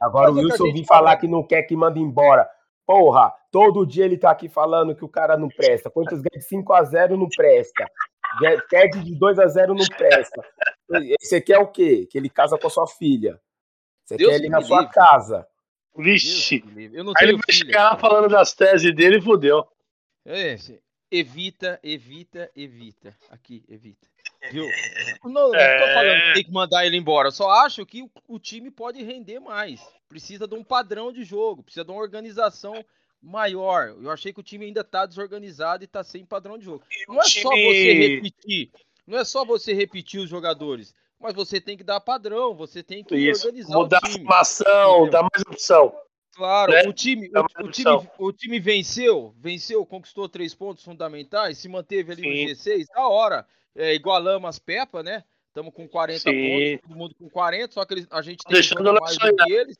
Agora 0.00 0.32
o 0.32 0.34
Wilson 0.34 0.72
vir 0.72 0.84
falar 0.84 1.16
que 1.18 1.28
não 1.28 1.46
quer 1.46 1.62
que 1.62 1.76
mande 1.76 2.00
embora. 2.00 2.48
Porra, 2.84 3.32
todo 3.52 3.86
dia 3.86 4.04
ele 4.04 4.18
tá 4.18 4.32
aqui 4.32 4.48
falando 4.48 4.96
que 4.96 5.04
o 5.04 5.08
cara 5.08 5.36
não 5.36 5.46
presta. 5.46 5.88
Quantos 5.88 6.20
ganha 6.20 6.40
de 6.40 6.44
5 6.44 6.72
a 6.72 6.82
0 6.82 7.16
não 7.16 7.28
presta. 7.28 7.86
Perde 8.68 9.04
de 9.04 9.16
2 9.16 9.38
a 9.38 9.46
0 9.46 9.74
não 9.74 9.86
presta. 9.96 10.42
Você 11.20 11.40
quer 11.40 11.58
o 11.58 11.68
quê? 11.68 12.08
Que 12.10 12.18
ele 12.18 12.28
casa 12.28 12.58
com 12.58 12.66
a 12.66 12.70
sua 12.70 12.88
filha. 12.88 13.40
Você 14.10 14.16
Deus 14.16 14.30
quer 14.32 14.40
ele 14.40 14.48
na 14.48 14.58
livre. 14.58 14.68
sua 14.68 14.86
casa. 14.86 15.46
Vixe. 15.96 16.64
Aí 16.76 16.84
ele 16.84 17.02
vai 17.04 17.42
filha, 17.48 17.52
chegar 17.52 17.90
lá 17.92 17.96
falando 17.96 18.28
das 18.28 18.52
teses 18.52 18.92
dele 18.94 19.18
e 19.18 19.22
fodeu. 19.22 19.64
É, 20.24 20.56
evita, 21.08 21.78
evita, 21.80 22.50
evita. 22.56 23.16
Aqui, 23.30 23.62
evita. 23.68 24.08
Viu? 24.50 24.66
Não, 25.22 25.50
não 25.50 25.54
é... 25.54 25.78
tô 25.78 25.94
falando 25.94 26.22
que 26.22 26.32
tem 26.32 26.44
que 26.44 26.52
mandar 26.52 26.86
ele 26.86 26.96
embora. 26.96 27.30
Só 27.30 27.50
acho 27.50 27.84
que 27.84 28.02
o, 28.02 28.10
o, 28.26 28.38
time 28.38 28.70
pode 28.70 29.02
render 29.02 29.38
mais. 29.38 29.80
Precisa 30.08 30.48
de 30.48 30.54
um 30.54 30.64
padrão 30.64 31.12
de 31.12 31.22
jogo, 31.22 31.62
precisa 31.62 31.84
de 31.84 31.90
uma 31.90 32.00
organização 32.00 32.82
maior. 33.22 33.94
Eu 34.00 34.10
achei 34.10 34.32
que 34.32 34.40
o 34.40 34.42
time 34.42 34.64
ainda 34.64 34.82
tá 34.82 35.04
desorganizado 35.04 35.84
e 35.84 35.86
tá 35.86 36.02
sem 36.02 36.24
padrão 36.24 36.58
de 36.58 36.64
jogo. 36.64 36.82
Não 37.06 37.20
é 37.20 37.24
só 37.24 37.50
você 37.50 37.92
repetir. 37.92 38.70
Não 39.06 39.18
é 39.18 39.24
só 39.24 39.44
você 39.44 39.74
repetir 39.74 40.20
os 40.20 40.30
jogadores 40.30 40.94
mas 41.20 41.34
você 41.34 41.60
tem 41.60 41.76
que 41.76 41.84
dar 41.84 42.00
padrão, 42.00 42.54
você 42.54 42.82
tem 42.82 43.04
que 43.04 43.14
Isso. 43.14 43.46
organizar 43.46 43.76
Mudar 43.76 43.98
o 43.98 44.08
time. 44.08 44.24
Mudar 44.24 44.40
a 44.40 44.44
formação, 44.44 45.10
dar 45.10 45.22
mais 45.22 45.42
opção. 45.46 45.94
Claro, 46.32 46.72
né? 46.72 46.82
o, 46.86 46.92
time, 46.92 47.28
o, 47.28 47.64
o, 47.64 47.70
time, 47.70 48.08
o 48.18 48.32
time 48.32 48.58
venceu, 48.58 49.34
venceu, 49.38 49.84
conquistou 49.84 50.28
três 50.28 50.54
pontos 50.54 50.82
fundamentais, 50.82 51.58
se 51.58 51.68
manteve 51.68 52.12
ali 52.12 52.22
Sim. 52.22 52.44
no 52.44 52.50
G6, 52.50 52.86
da 52.94 53.06
hora. 53.06 53.46
É, 53.74 53.94
igualamos 53.94 54.48
as 54.48 54.58
Pepa, 54.58 55.02
né? 55.02 55.22
Estamos 55.48 55.74
com 55.74 55.86
40 55.86 56.18
Sim. 56.18 56.30
pontos, 56.30 56.88
todo 56.88 56.98
mundo 56.98 57.14
com 57.14 57.28
40, 57.28 57.74
só 57.74 57.84
que 57.84 57.94
eles, 57.94 58.06
a 58.10 58.22
gente 58.22 58.42
tem 58.44 58.54
Deixando 58.54 58.80
um 58.80 58.84
jogo 58.86 59.00
mais 59.00 59.18
do 59.18 59.36
que 59.36 59.52
eles. 59.52 59.76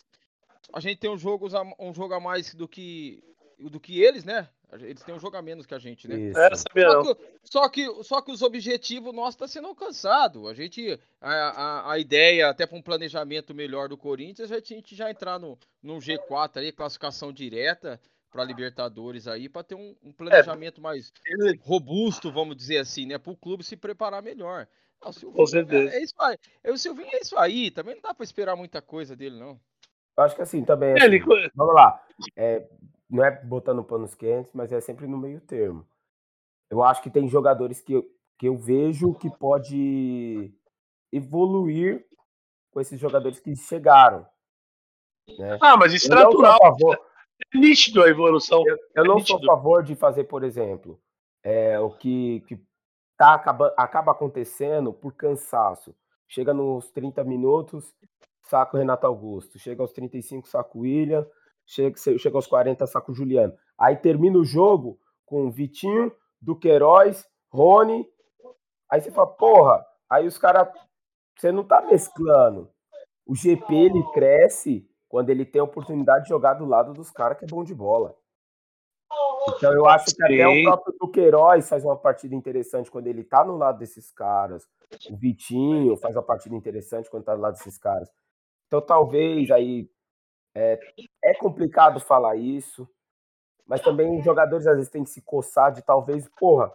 A 0.73 0.81
gente 0.81 0.99
tem 0.99 1.11
um 1.11 1.19
jogo, 1.19 1.49
um 1.79 1.95
jogo 1.95 2.15
a 2.15 2.21
mais 2.21 2.55
do 2.55 2.69
que, 2.69 3.23
do 3.59 3.81
que 3.81 4.03
eles, 4.03 4.25
né? 4.25 4.49
Eles 4.73 5.03
têm 5.03 5.15
um 5.15 5.19
jogo 5.19 5.37
a 5.37 5.43
menos 5.43 5.67
que 5.67 5.75
a 5.75 5.79
gente, 5.79 6.07
né? 6.07 6.31
É, 6.31 6.55
só, 6.55 6.69
que, 6.69 7.17
só, 7.43 7.69
que, 7.69 8.05
só 8.05 8.23
que 8.23 8.31
os 8.31 8.43
objetivos 8.43 9.13
nossos 9.13 9.35
estão 9.35 9.47
tá 9.47 9.53
sendo 9.53 9.69
alcançados. 9.69 10.47
A 10.47 10.55
gente. 10.55 10.99
A, 11.21 11.33
a, 11.33 11.93
a 11.93 11.99
ideia, 11.99 12.49
até 12.49 12.67
para 12.67 12.79
um 12.79 12.83
planejamento 12.83 13.55
melhor 13.55 13.89
do 13.89 13.97
Corinthians, 13.97 14.53
a 14.53 14.61
gente 14.61 14.95
já 14.95 15.11
entrar 15.11 15.39
no, 15.39 15.59
no 15.83 15.99
G4 15.99 16.59
aí, 16.59 16.73
classificação 16.73 17.33
direta 17.33 18.01
para 18.31 18.45
Libertadores 18.45 19.27
aí, 19.27 19.49
para 19.49 19.65
ter 19.65 19.75
um, 19.75 19.97
um 20.03 20.13
planejamento 20.13 20.81
é, 20.81 20.83
mais 20.83 21.13
robusto, 21.63 22.31
vamos 22.31 22.57
dizer 22.57 22.79
assim, 22.79 23.07
né? 23.07 23.19
Para 23.19 23.33
o 23.33 23.37
clube 23.37 23.65
se 23.65 23.77
preparar 23.77 24.23
melhor. 24.23 24.69
Ah, 25.03 25.13
Silvinho, 25.13 25.37
Com 25.37 25.47
certeza. 25.47 25.95
É, 25.95 25.99
é, 25.99 26.03
isso 26.03 26.15
aí. 26.19 26.39
O 26.67 26.77
Silvinho 26.77 27.11
é 27.13 27.21
isso 27.21 27.37
aí. 27.39 27.71
Também 27.71 27.95
não 27.95 28.03
dá 28.03 28.15
para 28.15 28.25
esperar 28.25 28.55
muita 28.55 28.81
coisa 28.81 29.17
dele, 29.17 29.39
não. 29.39 29.59
Acho 30.17 30.37
que 30.37 30.43
assim, 30.43 30.65
também. 30.65 30.93
Assim, 30.93 31.05
Ele... 31.05 31.21
Vamos 31.55 31.75
lá. 31.75 32.03
É, 32.37 32.67
não 33.11 33.25
é 33.25 33.31
botando 33.31 33.83
panos 33.83 34.15
quentes, 34.15 34.53
mas 34.55 34.71
é 34.71 34.81
sempre 34.81 35.07
no 35.07 35.19
meio 35.19 35.41
termo. 35.41 35.85
Eu 36.71 36.83
acho 36.83 37.03
que 37.03 37.11
tem 37.11 37.29
jogadores 37.29 37.81
que 37.81 37.95
eu, 37.95 38.05
que 38.39 38.47
eu 38.47 38.57
vejo 38.57 39.13
que 39.15 39.29
pode 39.29 40.55
evoluir 41.13 42.07
com 42.71 42.81
esses 42.81 43.01
jogadores 43.01 43.41
que 43.41 43.57
chegaram. 43.57 44.25
Né? 45.37 45.59
Ah, 45.61 45.77
mas 45.77 45.93
isso 45.93 46.11
é 46.13 46.15
natural. 46.15 46.59
Favor, 46.59 47.01
é 47.53 47.59
nítido 47.59 48.03
a 48.05 48.09
evolução. 48.09 48.63
Eu, 48.65 48.79
eu 48.95 49.05
é 49.05 49.07
não 49.07 49.17
nítido. 49.17 49.41
sou 49.41 49.53
a 49.53 49.57
favor 49.57 49.83
de 49.83 49.97
fazer, 49.97 50.25
por 50.25 50.45
exemplo, 50.45 51.01
é, 51.43 51.81
o 51.81 51.91
que, 51.91 52.41
que 52.47 52.57
tá, 53.17 53.35
acaba, 53.35 53.75
acaba 53.77 54.13
acontecendo 54.13 54.93
por 54.93 55.13
cansaço. 55.15 55.93
Chega 56.29 56.55
nos 56.55 56.89
30 56.93 57.25
minutos, 57.25 57.93
saco 58.43 58.77
Renato 58.77 59.05
Augusto. 59.05 59.59
Chega 59.59 59.83
aos 59.83 59.93
35, 59.93 60.47
saco 60.47 60.81
William 60.81 61.27
chega, 61.71 61.97
chega 62.19 62.37
aos 62.37 62.47
40, 62.47 62.87
saca 62.87 63.13
o 63.13 63.15
Juliano. 63.15 63.55
Aí 63.79 63.97
termina 63.97 64.39
o 64.39 64.45
jogo 64.45 64.99
com 65.25 65.51
Vitinho, 65.51 66.13
Duqueiroz, 66.41 67.27
Rony. 67.49 68.05
Aí 68.91 69.01
você 69.01 69.11
fala, 69.11 69.29
porra, 69.29 69.87
aí 70.09 70.27
os 70.27 70.37
caras. 70.37 70.69
Você 71.39 71.51
não 71.51 71.65
tá 71.65 71.81
mesclando. 71.81 72.71
O 73.25 73.35
GP 73.35 73.75
ele 73.75 74.03
cresce 74.13 74.87
quando 75.09 75.31
ele 75.31 75.47
tem 75.47 75.61
a 75.61 75.65
oportunidade 75.65 76.25
de 76.25 76.29
jogar 76.29 76.55
do 76.55 76.67
lado 76.67 76.93
dos 76.93 77.11
caras 77.11 77.39
que 77.39 77.45
é 77.45 77.49
bom 77.49 77.65
de 77.65 77.75
bola. 77.75 78.15
Então 79.57 79.73
eu 79.73 79.87
acho 79.89 80.15
que 80.15 80.23
até 80.23 80.47
o 80.47 80.65
próprio 80.65 80.95
Duqueiroz 81.01 81.69
faz 81.69 81.83
uma 81.83 81.97
partida 81.97 82.35
interessante 82.35 82.91
quando 82.91 83.07
ele 83.07 83.25
tá 83.25 83.43
no 83.43 83.57
lado 83.57 83.79
desses 83.79 84.13
caras. 84.13 84.69
O 85.09 85.17
Vitinho 85.17 85.97
faz 85.97 86.15
uma 86.15 86.23
partida 86.23 86.55
interessante 86.55 87.09
quando 87.09 87.25
tá 87.25 87.35
do 87.35 87.41
lado 87.41 87.55
desses 87.55 87.79
caras. 87.79 88.11
Então 88.67 88.81
talvez 88.83 89.51
aí 89.51 89.89
é, 90.61 90.79
é 91.25 91.35
complicado 91.35 91.99
falar 92.01 92.37
isso, 92.37 92.89
mas 93.67 93.81
também 93.81 94.19
os 94.19 94.25
jogadores 94.25 94.67
às 94.67 94.77
vezes 94.77 94.91
têm 94.91 95.05
que 95.05 95.11
se 95.11 95.23
coçar 95.23 95.73
de 95.73 95.83
talvez, 95.83 96.29
porra, 96.39 96.73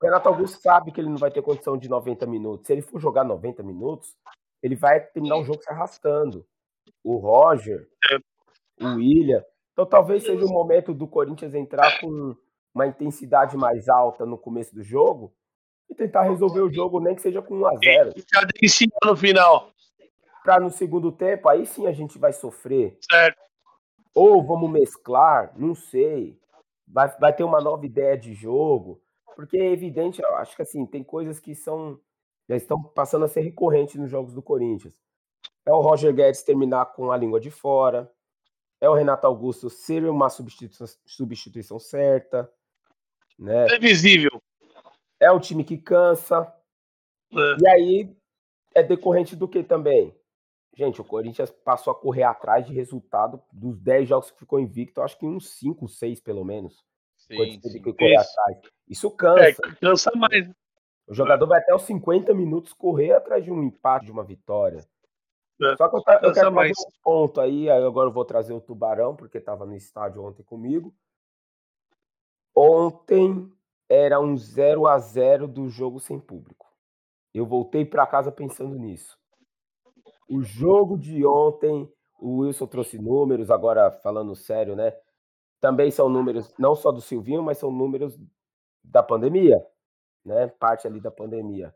o 0.00 0.04
Renato 0.04 0.28
Augusto 0.28 0.60
sabe 0.60 0.90
que 0.90 1.00
ele 1.00 1.08
não 1.08 1.16
vai 1.16 1.30
ter 1.30 1.40
condição 1.40 1.76
de 1.78 1.88
90 1.88 2.26
minutos. 2.26 2.66
Se 2.66 2.72
ele 2.72 2.82
for 2.82 3.00
jogar 3.00 3.24
90 3.24 3.62
minutos, 3.62 4.14
ele 4.62 4.76
vai 4.76 5.00
terminar 5.00 5.36
o 5.36 5.44
jogo 5.44 5.62
se 5.62 5.70
arrastando. 5.70 6.44
O 7.02 7.16
Roger, 7.16 7.88
o 8.80 8.96
William. 8.96 9.44
Então 9.72 9.86
talvez 9.86 10.22
seja 10.22 10.44
o 10.44 10.50
momento 10.50 10.92
do 10.92 11.06
Corinthians 11.06 11.54
entrar 11.54 12.00
com 12.00 12.36
uma 12.74 12.86
intensidade 12.86 13.56
mais 13.56 13.88
alta 13.88 14.26
no 14.26 14.36
começo 14.36 14.74
do 14.74 14.82
jogo 14.82 15.32
e 15.88 15.94
tentar 15.94 16.22
resolver 16.22 16.60
o 16.60 16.72
jogo, 16.72 17.00
nem 17.00 17.14
que 17.14 17.22
seja 17.22 17.40
com 17.40 17.54
1 17.54 17.66
a 17.66 17.76
0 17.76 18.12
E 18.16 18.22
no 19.04 19.16
final 19.16 19.70
para 20.46 20.60
no 20.60 20.70
segundo 20.70 21.10
tempo, 21.10 21.48
aí 21.48 21.66
sim 21.66 21.86
a 21.86 21.92
gente 21.92 22.18
vai 22.18 22.32
sofrer. 22.32 22.96
Certo. 23.10 23.42
Ou 24.14 24.42
vamos 24.46 24.70
mesclar, 24.70 25.52
não 25.56 25.74
sei. 25.74 26.38
Vai, 26.86 27.08
vai 27.18 27.34
ter 27.34 27.42
uma 27.42 27.60
nova 27.60 27.84
ideia 27.84 28.16
de 28.16 28.32
jogo. 28.32 29.02
Porque 29.34 29.58
é 29.58 29.72
evidente, 29.72 30.22
eu 30.22 30.36
acho 30.36 30.54
que 30.54 30.62
assim, 30.62 30.86
tem 30.86 31.02
coisas 31.02 31.40
que 31.40 31.54
são 31.54 32.00
já 32.48 32.56
estão 32.56 32.80
passando 32.80 33.24
a 33.24 33.28
ser 33.28 33.40
recorrentes 33.40 33.96
nos 33.96 34.08
jogos 34.08 34.32
do 34.32 34.40
Corinthians. 34.40 34.94
É 35.66 35.72
o 35.72 35.80
Roger 35.80 36.14
Guedes 36.14 36.44
terminar 36.44 36.86
com 36.94 37.10
a 37.10 37.16
língua 37.16 37.40
de 37.40 37.50
fora. 37.50 38.08
É 38.80 38.88
o 38.88 38.94
Renato 38.94 39.26
Augusto 39.26 39.68
ser 39.68 40.04
uma 40.08 40.30
substituição, 40.30 40.86
substituição 41.04 41.78
certa. 41.80 42.48
Né? 43.36 43.64
Previsível. 43.64 44.40
É 45.18 45.28
o 45.32 45.40
time 45.40 45.64
que 45.64 45.76
cansa. 45.76 46.40
É. 47.32 47.56
E 47.60 47.68
aí 47.68 48.16
é 48.76 48.82
decorrente 48.82 49.34
do 49.34 49.48
que 49.48 49.64
também? 49.64 50.14
Gente, 50.76 51.00
o 51.00 51.04
Corinthians 51.04 51.50
passou 51.50 51.90
a 51.90 51.98
correr 51.98 52.24
atrás 52.24 52.66
de 52.66 52.74
resultado 52.74 53.42
dos 53.50 53.78
10 53.80 54.08
jogos 54.10 54.30
que 54.30 54.38
ficou 54.38 54.60
invicto, 54.60 55.00
acho 55.00 55.18
que 55.18 55.24
uns 55.24 55.48
5, 55.58 55.88
6 55.88 56.20
pelo 56.20 56.44
menos. 56.44 56.84
Sim, 57.16 57.58
sim. 57.62 57.82
Que 57.82 57.94
correr 57.94 58.14
Isso. 58.14 58.30
atrás. 58.38 58.72
Isso 58.86 59.10
cansa. 59.10 59.42
É, 59.42 59.54
cansa 59.80 60.12
mais. 60.14 60.46
O 61.06 61.14
jogador 61.14 61.46
vai 61.46 61.60
até 61.60 61.74
os 61.74 61.82
50 61.82 62.34
minutos 62.34 62.74
correr 62.74 63.12
atrás 63.12 63.42
de 63.42 63.50
um 63.50 63.62
empate, 63.62 64.04
de 64.04 64.12
uma 64.12 64.22
vitória. 64.22 64.86
É, 65.62 65.76
Só 65.76 65.88
que 65.88 65.96
eu, 65.96 65.98
eu 65.98 66.04
quero 66.04 66.32
trazer 66.32 66.50
mais. 66.50 66.72
um 66.78 67.02
ponto 67.02 67.40
aí, 67.40 67.70
agora 67.70 68.10
eu 68.10 68.12
vou 68.12 68.24
trazer 68.26 68.52
o 68.52 68.60
Tubarão, 68.60 69.16
porque 69.16 69.38
estava 69.38 69.64
no 69.64 69.74
estádio 69.74 70.22
ontem 70.22 70.42
comigo. 70.42 70.94
Ontem 72.54 73.50
era 73.88 74.20
um 74.20 74.36
0 74.36 74.86
a 74.86 74.98
0 74.98 75.48
do 75.48 75.70
jogo 75.70 76.00
sem 76.00 76.20
público. 76.20 76.66
Eu 77.32 77.46
voltei 77.46 77.84
para 77.84 78.06
casa 78.06 78.30
pensando 78.30 78.78
nisso. 78.78 79.18
O 80.28 80.42
jogo 80.42 80.98
de 80.98 81.24
ontem, 81.24 81.88
o 82.20 82.38
Wilson 82.38 82.66
trouxe 82.66 82.98
números, 82.98 83.50
agora 83.50 83.90
falando 83.90 84.34
sério, 84.34 84.74
né? 84.74 84.92
Também 85.60 85.90
são 85.90 86.08
números 86.08 86.52
não 86.58 86.74
só 86.74 86.90
do 86.90 87.00
Silvinho, 87.00 87.42
mas 87.42 87.58
são 87.58 87.70
números 87.70 88.18
da 88.82 89.02
pandemia, 89.02 89.64
né? 90.24 90.48
Parte 90.48 90.86
ali 90.86 91.00
da 91.00 91.10
pandemia. 91.10 91.74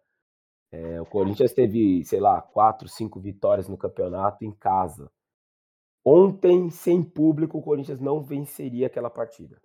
É, 0.73 1.01
o 1.01 1.07
Corinthians 1.07 1.53
teve, 1.53 2.05
sei 2.05 2.21
lá, 2.21 2.41
quatro, 2.41 2.89
cinco 2.89 3.19
vitórias 3.19 3.69
no 3.69 3.77
campeonato 3.77 4.45
em 4.45 4.53
casa. 4.53 5.11
Ontem, 6.05 6.71
sem 6.71 7.03
público, 7.03 7.59
o 7.59 7.63
Corinthians 7.63 8.01
não 8.01 8.23
venceria 8.23 8.87
aquela 8.87 9.11
partida. 9.11 9.61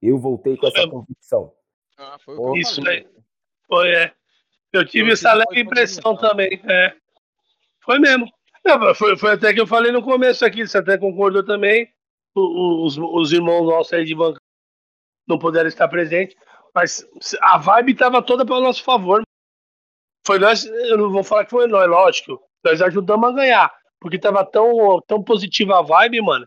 Eu 0.00 0.18
voltei 0.18 0.56
com 0.56 0.66
essa 0.66 0.88
convicção. 0.88 1.52
Ah, 1.96 2.18
foi 2.18 2.58
Isso 2.58 2.86
aí. 2.86 3.08
Foi, 3.66 3.88
é. 3.90 4.14
Eu 4.72 4.84
tive 4.84 5.12
essa 5.12 5.32
leve 5.32 5.60
impressão 5.60 6.16
também. 6.16 6.60
É. 6.64 6.94
Foi 7.86 8.00
mesmo. 8.00 8.26
Não, 8.64 8.94
foi, 8.94 9.16
foi 9.16 9.30
até 9.32 9.54
que 9.54 9.60
eu 9.60 9.66
falei 9.66 9.92
no 9.92 10.02
começo 10.02 10.44
aqui, 10.44 10.66
você 10.66 10.78
até 10.78 10.98
concordou 10.98 11.44
também. 11.44 11.88
os, 12.34 12.98
os 12.98 13.32
irmãos 13.32 13.64
nossos 13.64 13.92
aí 13.92 14.04
de 14.04 14.14
banco 14.14 14.38
não 15.26 15.38
puderam 15.38 15.68
estar 15.68 15.88
presentes, 15.88 16.36
mas 16.74 17.06
a 17.40 17.58
vibe 17.58 17.92
estava 17.92 18.20
toda 18.20 18.44
para 18.44 18.56
o 18.56 18.60
nosso 18.60 18.82
favor. 18.82 19.22
Foi 20.26 20.38
nós, 20.38 20.64
eu 20.64 20.98
não 20.98 21.10
vou 21.10 21.22
falar 21.22 21.44
que 21.44 21.50
foi 21.52 21.68
nós, 21.68 21.88
lógico, 21.88 22.40
nós 22.64 22.82
ajudamos 22.82 23.30
a 23.30 23.32
ganhar, 23.32 23.72
porque 24.00 24.16
estava 24.16 24.44
tão, 24.44 25.00
tão 25.06 25.22
positiva 25.22 25.78
a 25.78 25.82
vibe, 25.82 26.20
mano, 26.20 26.46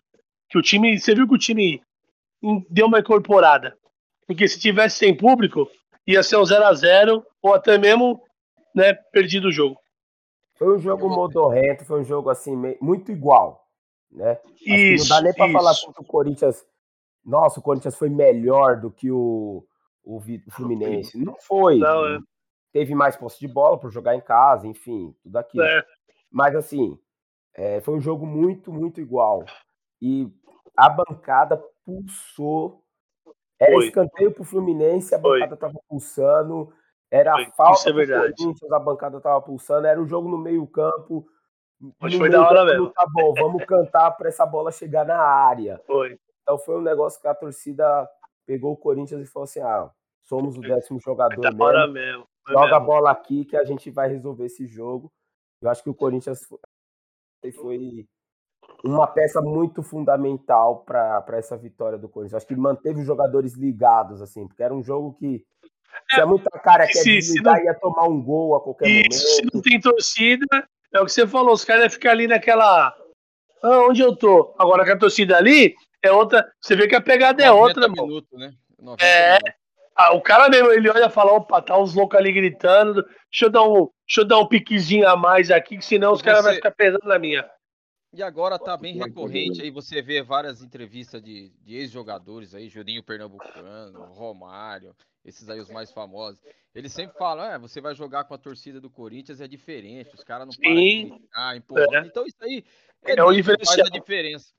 que 0.49 0.57
o 0.57 0.61
time, 0.61 0.99
você 0.99 1.15
viu 1.15 1.27
que 1.27 1.35
o 1.35 1.39
time 1.39 1.81
deu 2.69 2.87
uma 2.87 2.99
incorporada. 2.99 3.77
Porque 4.27 4.47
se 4.47 4.59
tivesse 4.59 4.97
sem 4.97 5.15
público, 5.15 5.69
ia 6.05 6.21
ser 6.21 6.37
um 6.37 6.45
0 6.45 6.65
a 6.65 6.73
0 6.73 7.25
ou 7.41 7.53
até 7.53 7.77
mesmo, 7.77 8.21
né, 8.75 8.93
perdido 8.93 9.47
o 9.47 9.51
jogo. 9.51 9.79
Foi 10.59 10.75
um 10.75 10.77
jogo 10.77 11.07
modorrento, 11.07 11.85
foi 11.85 12.01
um 12.01 12.03
jogo 12.03 12.29
assim 12.29 12.53
muito 12.81 13.13
igual, 13.13 13.65
né? 14.11 14.37
Isso, 14.59 15.09
não 15.09 15.15
dá 15.15 15.23
nem 15.23 15.33
para 15.33 15.49
falar 15.53 15.73
que 15.73 16.01
o 16.01 16.05
Corinthians, 16.05 16.67
nossa, 17.23 17.61
o 17.61 17.63
Corinthians 17.63 17.95
foi 17.95 18.09
melhor 18.09 18.77
do 18.77 18.91
que 18.91 19.09
o, 19.09 19.65
o 20.03 20.21
Fluminense. 20.51 21.17
Não 21.17 21.37
foi. 21.39 21.77
Não, 21.77 22.05
é. 22.05 22.19
Teve 22.73 22.93
mais 22.93 23.15
posse 23.15 23.39
de 23.39 23.47
bola 23.47 23.79
por 23.79 23.89
jogar 23.89 24.15
em 24.15 24.21
casa, 24.21 24.67
enfim, 24.67 25.15
tudo 25.23 25.37
aquilo. 25.37 25.63
É, 25.63 25.81
Mas 26.29 26.53
assim, 26.53 26.99
é, 27.55 27.79
foi 27.79 27.95
um 27.95 28.01
jogo 28.01 28.25
muito, 28.25 28.69
muito 28.69 28.99
igual. 28.99 29.45
E 30.01 30.29
a 30.75 30.89
bancada 30.89 31.63
pulsou. 31.85 32.83
Era 33.57 33.75
Foi. 33.75 33.85
escanteio 33.87 34.33
pro 34.33 34.43
Fluminense, 34.43 35.15
a 35.15 35.21
Foi. 35.21 35.39
bancada 35.39 35.55
tava 35.55 35.79
pulsando. 35.87 36.73
Era 37.11 37.33
Foi. 37.33 37.45
falta 37.57 37.89
Isso 37.89 37.89
é. 37.89 38.19
Corinthians, 38.33 38.71
a 38.71 38.79
bancada 38.79 39.19
tava 39.19 39.41
pulsando. 39.41 39.87
Era 39.87 39.99
um 39.99 40.07
jogo 40.07 40.29
no 40.29 40.37
meio 40.37 40.65
campo. 40.67 41.25
Mas 41.99 42.13
foi 42.13 42.29
da 42.29 42.41
hora 42.47 42.65
mesmo. 42.65 42.89
Tá 42.91 43.05
bom, 43.11 43.33
vamos 43.33 43.63
cantar 43.65 44.11
para 44.11 44.27
essa 44.29 44.45
bola 44.45 44.71
chegar 44.71 45.05
na 45.05 45.17
área. 45.19 45.81
foi. 45.87 46.19
Então 46.43 46.57
foi 46.57 46.77
um 46.77 46.81
negócio 46.81 47.21
que 47.21 47.27
a 47.27 47.35
torcida 47.35 48.09
pegou 48.45 48.73
o 48.73 48.77
Corinthians 48.77 49.21
e 49.21 49.25
falou 49.31 49.43
assim: 49.45 49.61
ah, 49.61 49.89
somos 50.23 50.57
o 50.57 50.61
décimo 50.61 50.99
jogador 50.99 51.39
Da 51.39 51.49
mesmo 51.51 51.63
hora 51.63 51.87
mesmo. 51.87 52.25
foi 52.45 52.53
joga 52.53 52.75
a 52.75 52.79
mesmo. 52.79 52.85
bola 52.85 53.11
aqui 53.11 53.45
que 53.45 53.55
a 53.55 53.63
gente 53.63 53.89
vai 53.91 54.09
resolver 54.09 54.45
esse 54.45 54.65
jogo. 54.67 55.11
Eu 55.61 55.69
acho 55.69 55.83
que 55.83 55.89
o 55.89 55.95
Corinthians 55.95 56.43
foi- 57.55 58.07
uma 58.83 59.07
peça 59.07 59.41
muito 59.41 59.81
fundamental 59.83 60.83
para 60.83 61.23
essa 61.33 61.55
vitória 61.57 61.97
do 61.97 62.09
Corinthians. 62.09 62.35
Acho 62.37 62.47
que 62.47 62.55
manteve 62.55 62.99
os 63.01 63.05
jogadores 63.05 63.53
ligados, 63.55 64.21
assim, 64.21 64.47
porque 64.47 64.63
era 64.63 64.73
um 64.73 64.83
jogo 64.83 65.13
que 65.13 65.45
tinha 66.09 66.25
muita 66.25 66.49
cara 66.59 66.87
que 66.87 66.97
ia 66.97 67.03
se- 67.03 67.21
se 67.21 67.41
não- 67.41 67.55
e 67.57 67.63
ia 67.65 67.73
tomar 67.75 68.07
um 68.07 68.21
gol 68.21 68.55
a 68.55 68.61
qualquer 68.61 68.87
Isso, 68.87 69.27
se 69.35 69.41
não 69.43 69.49
momento. 69.53 69.69
tem 69.69 69.79
torcida, 69.79 70.45
é 70.93 70.99
o 71.01 71.05
que 71.05 71.11
você 71.11 71.27
falou, 71.27 71.53
os 71.53 71.63
caras 71.63 71.83
iam 71.83 71.89
ficar 71.89 72.11
ali 72.11 72.27
naquela. 72.27 72.93
Ah, 73.61 73.79
onde 73.87 74.01
eu 74.01 74.15
tô? 74.15 74.55
Agora 74.57 74.85
com 74.85 74.91
a 74.91 74.97
torcida 74.97 75.37
ali, 75.37 75.75
é 76.01 76.11
outra. 76.11 76.49
Você 76.61 76.75
vê 76.75 76.87
que 76.87 76.95
a 76.95 77.01
pegada 77.01 77.43
é 77.43 77.49
90 77.49 77.79
outra, 77.81 77.89
minutos, 77.89 78.39
né? 78.39 78.53
90 78.79 79.03
É. 79.05 79.37
Ah, 79.95 80.13
o 80.15 80.21
cara 80.21 80.47
mesmo, 80.47 80.71
ele 80.71 80.89
olha 80.89 81.07
e 81.07 81.09
fala, 81.09 81.33
opa, 81.33 81.61
tá 81.61 81.77
uns 81.77 81.93
loucos 81.93 82.17
ali 82.17 82.31
gritando, 82.31 83.03
deixa 83.03 83.45
eu 83.45 83.49
dar 83.49 83.63
um, 83.63 83.89
deixa 84.07 84.21
eu 84.21 84.25
dar 84.25 84.39
um 84.39 84.47
piquezinho 84.47 85.05
a 85.05 85.17
mais 85.17 85.51
aqui, 85.51 85.77
que 85.77 85.83
senão 85.83 86.13
os 86.13 86.21
caras 86.21 86.45
vão 86.45 86.53
ficar 86.53 86.71
pesando 86.71 87.05
na 87.05 87.19
minha. 87.19 87.45
E 88.11 88.23
agora 88.23 88.57
tá 88.57 88.75
bem 88.75 88.95
recorrente 88.95 89.61
aí, 89.61 89.69
você 89.69 90.01
vê 90.01 90.21
várias 90.23 90.63
entrevistas 90.63 91.21
de, 91.21 91.49
de 91.61 91.75
ex-jogadores 91.75 92.55
aí, 92.55 92.67
Juninho 92.67 93.03
Pernambucano, 93.03 94.03
Romário, 94.05 94.95
esses 95.23 95.47
aí 95.47 95.59
os 95.59 95.69
mais 95.69 95.91
famosos. 95.91 96.41
Eles 96.73 96.91
sempre 96.91 97.15
falam, 97.17 97.45
é, 97.45 97.59
você 97.59 97.79
vai 97.79 97.93
jogar 97.93 98.23
com 98.23 98.33
a 98.33 98.37
torcida 98.37 98.81
do 98.81 98.89
Corinthians 98.89 99.41
é 99.41 99.47
diferente, 99.47 100.15
os 100.15 100.23
caras 100.23 100.47
não 100.47 100.53
param 100.55 100.75
de 100.75 100.81
Sim. 100.81 101.09
gritar, 101.09 101.55
empurrando. 101.55 102.07
Então 102.07 102.25
isso 102.25 102.37
aí 102.41 102.63
é, 103.05 103.11
É 103.11 103.23
um 103.23 103.29
nítido, 103.29 103.45
faz 103.45 103.59
diferencial. 103.59 103.87
a 103.87 103.89
diferença. 103.89 104.53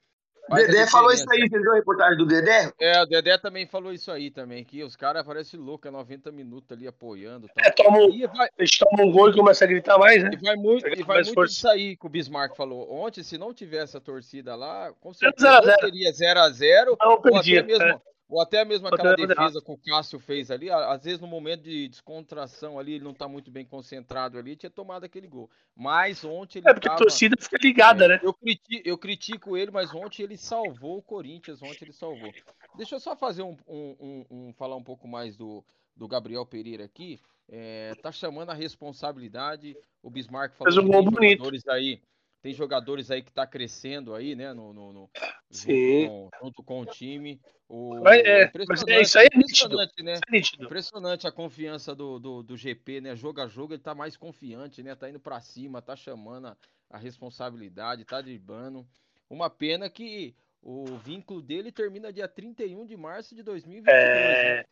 Faz 0.50 0.64
a 0.64 0.66
Dedé 0.66 0.86
falou 0.88 1.12
isso 1.12 1.24
aí, 1.30 1.48
você 1.48 1.60
viu 1.60 1.72
a 1.72 1.76
reportagem 1.76 2.18
do 2.18 2.26
Dedé? 2.26 2.72
É, 2.80 3.00
o 3.00 3.06
Dedé 3.06 3.38
também 3.38 3.66
falou 3.66 3.92
isso 3.92 4.10
aí 4.10 4.32
também, 4.32 4.64
que 4.64 4.82
os 4.82 4.96
caras 4.96 5.24
parecem 5.24 5.60
loucos, 5.60 5.88
é 5.88 5.92
90 5.92 6.32
minutos 6.32 6.76
ali 6.76 6.88
apoiando. 6.88 7.46
Tal. 7.48 7.64
É, 7.64 7.70
toma 7.70 7.98
vai, 8.34 8.48
eles 8.58 8.76
tomam 8.76 9.06
um 9.06 9.12
gol 9.12 9.30
e 9.30 9.34
começam 9.34 9.66
a 9.66 9.68
gritar 9.70 9.96
mais, 9.96 10.24
né? 10.24 10.30
e 10.32 10.44
vai 10.44 10.56
muito, 10.56 10.88
e 10.88 11.02
vai 11.04 11.22
muito 11.22 11.34
força. 11.34 11.54
disso 11.54 11.68
aí 11.68 11.96
que 11.96 12.04
o 12.04 12.08
Bismarck 12.08 12.56
falou. 12.56 12.92
Ontem, 12.92 13.22
se 13.22 13.38
não 13.38 13.54
tivesse 13.54 13.96
a 13.96 14.00
torcida 14.00 14.56
lá, 14.56 14.92
com 15.00 15.14
certeza 15.14 15.58
a 15.58 15.62
zero. 15.62 15.80
seria 15.80 16.10
0x0 16.10 16.96
Não, 17.00 17.08
ou 17.10 17.18
até 17.18 17.30
perdia. 17.30 17.62
mesmo, 17.62 17.84
é. 17.84 18.00
Ou 18.31 18.40
até 18.40 18.64
mesmo 18.64 18.87
aquela 18.88 19.14
defesa 19.16 19.61
que 19.61 19.73
o 19.73 19.77
Cássio 19.77 20.19
fez 20.19 20.51
ali. 20.51 20.71
a- 20.71 20.93
Às 20.93 21.03
vezes, 21.05 21.21
no 21.21 21.27
momento 21.27 21.62
de 21.64 21.88
descontração 21.88 22.79
ali, 22.79 22.95
ele 22.95 23.05
não 23.05 23.12
tá 23.12 23.27
muito 23.29 23.51
bem 23.51 23.64
concentrado 23.64 24.38
ali, 24.38 24.55
tinha 24.57 24.71
tomado 24.71 25.05
aquele 25.05 25.27
gol. 25.27 25.51
Mas 25.77 26.25
ontem 26.25 26.61
ele 26.61 26.69
É 26.69 26.73
porque 26.73 26.88
a 26.88 26.93
tava. 26.93 27.03
torcida 27.03 27.37
fica 27.38 27.59
ligada, 27.61 28.05
é, 28.05 28.09
né? 28.09 28.21
eu, 28.23 28.33
criti- 28.33 28.83
eu 28.85 28.97
critico 28.97 29.57
ele, 29.57 29.71
mas 29.71 29.93
ontem 29.93 30.23
ele 30.23 30.37
salvou 30.37 30.99
o 30.99 31.03
Corinthians. 31.03 31.61
Ontem 31.62 31.85
ele 31.87 31.93
salvou. 31.93 32.33
Deixa 32.77 32.95
eu 32.95 33.01
só 33.01 33.16
fazer 33.16 33.43
um, 33.43 33.57
um- 33.66 33.97
um- 34.01 34.27
um- 34.31 34.53
falar 34.55 34.77
um 34.77 34.85
pouco 34.85 35.09
mais 35.09 35.37
do, 35.37 35.64
do 35.97 36.07
Gabriel 36.07 36.47
Pereira 36.47 36.85
aqui. 36.85 37.21
É, 37.53 37.95
tá 38.01 38.12
chamando 38.12 38.51
a 38.51 38.55
responsabilidade. 38.55 39.77
O 40.03 40.09
Bismarck 40.09 40.55
falou 40.55 40.73
Fez 40.73 40.79
um 40.83 40.87
que 40.88 40.93
gol 40.95 41.05
bonito. 41.11 41.31
jogadores 41.38 41.66
aí. 41.69 42.01
Tem 42.42 42.55
jogadores 42.55 43.11
aí 43.11 43.22
que 43.22 43.31
tá 43.33 43.46
crescendo 43.46 44.14
aí, 44.14 44.35
né? 44.35 44.53
No, 44.55 44.72
no- 44.72 44.92
no- 44.92 45.11
Sim. 45.50 46.03
junto, 46.05 46.09
com, 46.09 46.31
junto 46.44 46.62
com 46.62 46.81
o 46.81 46.87
time. 46.87 47.40
O, 47.68 48.00
Mas 48.03 48.20
é, 48.24 48.50
mas 48.66 48.83
é, 48.88 49.00
isso 49.03 49.18
aí 49.18 49.29
é 49.33 49.37
nítido. 49.37 49.74
impressionante, 49.74 50.03
né? 50.03 50.14
É 50.26 50.33
nítido. 50.33 50.64
Impressionante 50.64 51.26
a 51.26 51.33
confiança 51.33 51.94
do, 51.94 52.18
do, 52.18 52.42
do 52.42 52.57
GP, 52.57 53.00
né? 53.03 53.14
Jogo 53.14 53.40
a 53.40 53.46
jogo, 53.46 53.74
ele 53.74 53.83
tá 53.83 53.94
mais 53.94 54.16
confiante, 54.16 54.83
né? 54.83 54.94
Tá 54.94 55.09
indo 55.09 55.20
pra 55.20 55.40
cima, 55.40 55.83
tá 55.83 55.94
chamando 55.94 56.48
a, 56.48 56.57
a 56.90 56.98
responsabilidade, 56.98 58.05
tá 58.05 58.20
driblando. 58.20 58.87
Uma 59.29 59.48
pena 59.50 59.88
que 59.90 60.35
o 60.62 60.85
vínculo 60.96 61.40
dele 61.40 61.70
termina 61.70 62.12
dia 62.12 62.26
31 62.26 62.85
de 62.87 62.96
março 62.96 63.35
de 63.35 63.42
2022. 63.42 63.94
né? 63.94 64.61
É, 64.61 64.64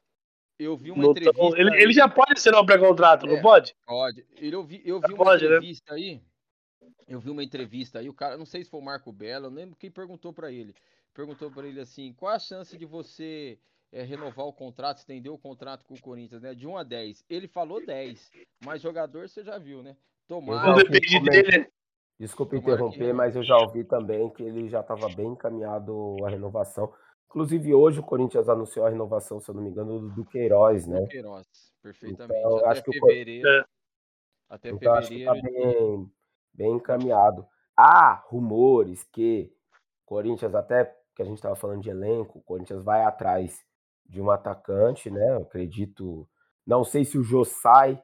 Eu 0.59 0.76
vi 0.76 0.90
uma 0.90 1.02
não 1.04 1.11
entrevista. 1.12 1.61
ele, 1.61 1.83
ele 1.83 1.92
já 1.92 2.09
pode 2.09 2.33
assinar 2.33 2.61
um 2.61 2.66
pré-contrato, 2.66 3.26
não 3.26 3.37
É. 3.37 3.40
pode? 3.42 3.76
Pode. 3.87 4.26
Ele, 4.38 4.57
eu 4.57 4.64
vi, 4.64 4.83
eu 4.85 4.98
vi 5.00 5.12
uma 5.12 5.24
Pode, 5.24 5.42
né? 5.48 5.57
entrevista 5.57 5.94
aí. 5.94 6.20
Eu 7.07 7.20
vi 7.20 7.31
uma 7.31 7.42
entrevista 7.42 7.98
aí, 7.98 8.09
o 8.09 8.14
cara, 8.14 8.37
não 8.37 8.46
sei 8.46 8.64
se 8.64 8.70
foi 8.70 8.81
o 8.81 8.85
Marco 8.85 9.12
Belo, 9.12 9.46
eu 9.46 9.51
não 9.51 9.57
lembro 9.57 9.77
quem 9.77 9.90
perguntou 9.90 10.33
pra 10.33 10.51
ele. 10.53 10.74
Perguntou 11.14 11.51
pra 11.51 11.66
ele 11.66 11.81
assim: 11.81 12.12
qual 12.12 12.33
a 12.33 12.38
chance 12.38 12.77
de 12.77 12.85
você 12.85 13.59
eh, 13.90 14.03
renovar 14.03 14.46
o 14.46 14.53
contrato, 14.53 14.98
estender 14.98 15.33
o 15.33 15.38
contrato 15.38 15.85
com 15.85 15.94
o 15.94 16.01
Corinthians, 16.01 16.42
né? 16.42 16.55
De 16.55 16.66
1 16.66 16.77
a 16.77 16.83
10. 16.83 17.24
Ele 17.29 17.48
falou 17.48 17.85
10, 17.85 18.31
mas 18.64 18.83
jogador 18.83 19.29
você 19.29 19.42
já 19.42 19.59
viu, 19.59 19.83
né? 19.83 19.96
Não 20.29 20.40
Tomara. 20.40 20.72
ouvi 20.72 20.90
dele. 20.90 21.59
né? 21.59 21.66
Desculpa 22.18 22.57
Tomara 22.57 22.74
interromper, 22.74 23.14
mas 23.14 23.37
eu 23.37 23.42
já 23.42 23.57
ouvi 23.57 23.85
também 23.85 24.29
que 24.31 24.42
ele 24.42 24.68
já 24.68 24.81
estava 24.81 25.09
bem 25.09 25.29
encaminhado 25.29 26.16
a 26.24 26.29
renovação. 26.29 26.92
Inclusive, 27.27 27.74
hoje 27.74 28.01
o 28.01 28.03
Corinthians 28.03 28.48
anunciou 28.48 28.87
a 28.87 28.90
renovação, 28.90 29.38
se 29.40 29.51
eu 29.51 29.55
não 29.55 29.62
me 29.62 29.70
engano, 29.70 30.01
do 30.01 30.09
Duqueiroz, 30.11 30.87
né? 30.87 31.07
Queiroz, 31.07 31.46
perfeitamente. 31.83 32.38
Então, 32.38 32.57
até 32.59 32.68
acho 32.68 32.83
que 32.83 32.90
o 32.90 32.92
fevereiro. 32.92 33.48
É. 33.48 33.64
Até 34.48 34.70
Então, 34.70 34.94
acho 34.94 35.09
que 35.09 35.14
fevereiro. 35.14 35.42
tá 35.42 35.48
ele- 35.48 35.59
bem, 35.74 36.12
bem 36.59 36.75
encaminhado. 36.75 37.47
Há 37.77 38.14
rumores 38.29 39.05
que 39.05 39.53
Corinthians, 40.07 40.55
até 40.55 40.85
que 41.16 41.23
a 41.23 41.25
gente 41.25 41.37
estava 41.38 41.57
falando 41.57 41.83
de 41.83 41.90
elenco, 41.90 42.42
Corinthians 42.42 42.83
vai 42.83 43.05
atrás 43.05 43.64
de 44.07 44.21
um 44.23 44.31
atacante, 44.31 45.11
né? 45.11 45.31
Eu 45.35 45.42
acredito. 45.42 46.29
Não 46.66 46.85
sei 46.85 47.05
se 47.05 47.18
o 47.18 47.23
Jô 47.25 47.44
sai, 47.44 48.03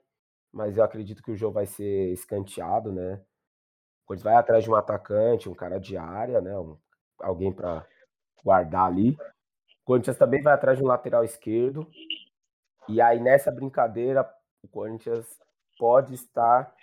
mas 0.53 0.77
eu 0.77 0.85
acredito 0.85 1.23
que 1.23 1.33
o 1.33 1.37
Jô 1.37 1.51
vai 1.53 1.67
ser 1.67 2.13
escanteado, 2.13 2.93
né? 2.93 3.15
O 4.05 4.07
Corinthians 4.09 4.25
vai 4.33 4.37
atrás 4.37 4.65
de 4.65 4.71
um 4.71 4.77
atacante, 4.77 5.49
um 5.49 5.55
cara 5.55 5.79
de 5.81 5.97
área, 5.97 6.41
né? 6.41 6.59
um- 6.59 6.79
alguém 7.21 7.53
para 7.53 7.87
guardar 8.45 8.87
ali. 8.87 9.13
O 9.13 9.85
Corinthians 9.87 10.19
também 10.19 10.43
vai 10.43 10.55
atrás 10.55 10.79
de 10.79 10.85
um 10.85 10.89
lateral 10.89 11.25
esquerdo. 11.25 11.89
E 12.89 13.01
aí, 13.01 13.21
nessa 13.21 13.51
brincadeira, 13.51 14.29
o 14.63 14.69
Corinthians 14.69 15.27
pode 15.79 16.15
estar 16.15 16.75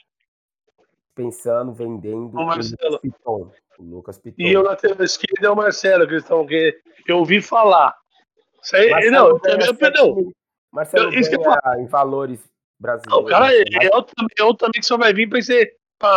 pensando, 1.16 1.74
vendendo 1.74 2.30
O 2.30 2.46
Marcelo. 2.46 2.94
Lucas 2.94 3.00
Piton. 3.02 3.52
O 3.80 3.84
Lucas 3.84 4.18
Piton. 4.20 4.42
E 4.44 4.58
o 4.58 4.62
lateral 4.62 5.04
esquerdo 5.04 5.46
é 5.46 5.50
o 5.50 5.56
Marcelo, 5.56 6.04
estão 6.16 6.42
que 7.06 7.12
eu 7.12 7.18
ouvi 7.18 7.42
falar. 7.42 7.96
Isso 8.64 8.76
aí, 8.76 8.90
Marcelo 8.90 9.12
não, 9.16 9.28
eu, 9.28 9.40
eu, 9.44 9.58
não, 9.58 10.16
mil- 10.16 10.34
Marcelo 10.72 11.14
Eu- 11.14 11.20
isso 11.20 11.30
que 11.30 11.36
eu 11.36 11.42
em 11.80 11.86
valores 11.88 12.40
não, 12.40 12.50
brasileiros. 12.80 13.26
o 13.26 13.30
cara 13.30 13.54
é, 13.54 13.64
é 13.88 13.96
outro, 13.96 14.14
é 14.38 14.44
outro 14.44 14.66
também 14.68 14.80
que 14.80 14.86
só 14.86 14.98
vai 14.98 15.14
vir 15.14 15.28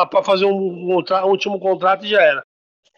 pra 0.06 0.22
fazer 0.22 0.44
um, 0.44 0.52
um 0.52 0.94
um 1.26 1.30
último 1.30 1.58
contrato 1.58 2.04
e 2.04 2.08
já 2.08 2.22
era. 2.22 2.44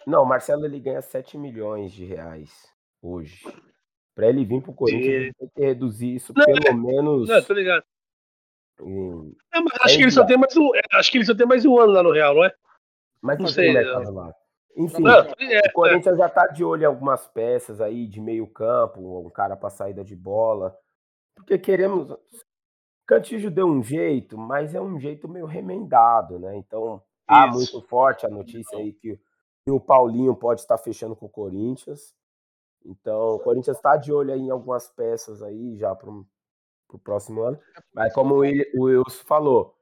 Não, 0.06 0.22
o 0.22 0.26
Marcelo 0.26 0.64
ele 0.64 0.78
ganha 0.78 1.02
7 1.02 1.36
milhões 1.38 1.92
de 1.92 2.04
reais 2.04 2.50
hoje. 3.02 3.40
Para 4.14 4.28
ele 4.28 4.44
vir 4.44 4.62
pro 4.62 4.72
Corinthians, 4.72 5.04
Ele- 5.06 5.24
ele 5.26 5.34
tem 5.34 5.48
que 5.54 5.60
reduzir 5.62 6.14
isso 6.14 6.32
Não, 6.34 6.44
pelo 6.44 6.76
menos 6.78 7.28
Não, 7.28 7.42
tô 7.42 7.52
ligado. 7.52 7.84
É, 8.80 9.60
mas 9.60 9.72
acho 9.82 9.96
que 9.96 10.02
ele 10.02 10.10
só 10.10 10.24
tem 10.24 10.36
mais 10.36 10.56
um. 10.56 10.74
é, 10.74 10.80
Acho 10.92 11.10
que 11.10 11.18
ele 11.18 11.24
só 11.24 11.34
tem 11.34 11.46
mais 11.46 11.64
um 11.64 11.78
ano 11.78 11.92
lá 11.92 12.02
no 12.02 12.12
Real, 12.12 12.34
não 12.34 12.44
é? 12.44 12.54
Mas 13.22 13.38
Não 13.38 13.46
sei, 13.48 13.76
eu- 13.76 14.12
lá. 14.12 14.34
Enfim, 14.76 15.02
Não, 15.02 15.14
é, 15.14 15.60
o 15.68 15.72
Corinthians 15.72 16.18
já 16.18 16.28
tá 16.28 16.46
de 16.48 16.62
olho 16.62 16.82
em 16.82 16.86
algumas 16.86 17.26
peças 17.28 17.80
aí 17.80 18.06
de 18.06 18.20
meio 18.20 18.46
campo, 18.46 19.26
um 19.26 19.30
cara 19.30 19.56
para 19.56 19.70
saída 19.70 20.04
de 20.04 20.14
bola. 20.14 20.76
Porque 21.34 21.58
queremos. 21.58 22.14
Cantijo 23.06 23.50
deu 23.50 23.66
um 23.66 23.82
jeito, 23.82 24.36
mas 24.36 24.74
é 24.74 24.80
um 24.80 24.98
jeito 25.00 25.28
meio 25.28 25.46
remendado, 25.46 26.38
né? 26.38 26.56
Então, 26.56 27.00
tá 27.26 27.46
Isso. 27.48 27.56
muito 27.56 27.88
forte 27.88 28.26
a 28.26 28.28
notícia 28.28 28.76
aí 28.78 28.92
que, 28.92 29.18
o 29.68 29.80
Paulinho 29.80 30.34
pode 30.36 30.60
estar 30.60 30.76
fechando 30.76 31.16
com 31.16 31.26
o 31.26 31.30
Corinthians. 31.30 32.14
Então, 32.84 33.36
o 33.36 33.38
Corinthians 33.40 33.76
está 33.78 33.96
de 33.96 34.12
olho 34.12 34.32
aí 34.32 34.40
em 34.40 34.50
algumas 34.50 34.88
peças 34.90 35.42
aí 35.42 35.76
já 35.76 35.94
para 35.94 36.10
o 36.94 36.98
próximo 36.98 37.42
ano. 37.42 37.58
Mas 37.92 38.12
como 38.12 38.36
o 38.36 38.84
Wilson 38.84 39.24
falou, 39.26 39.76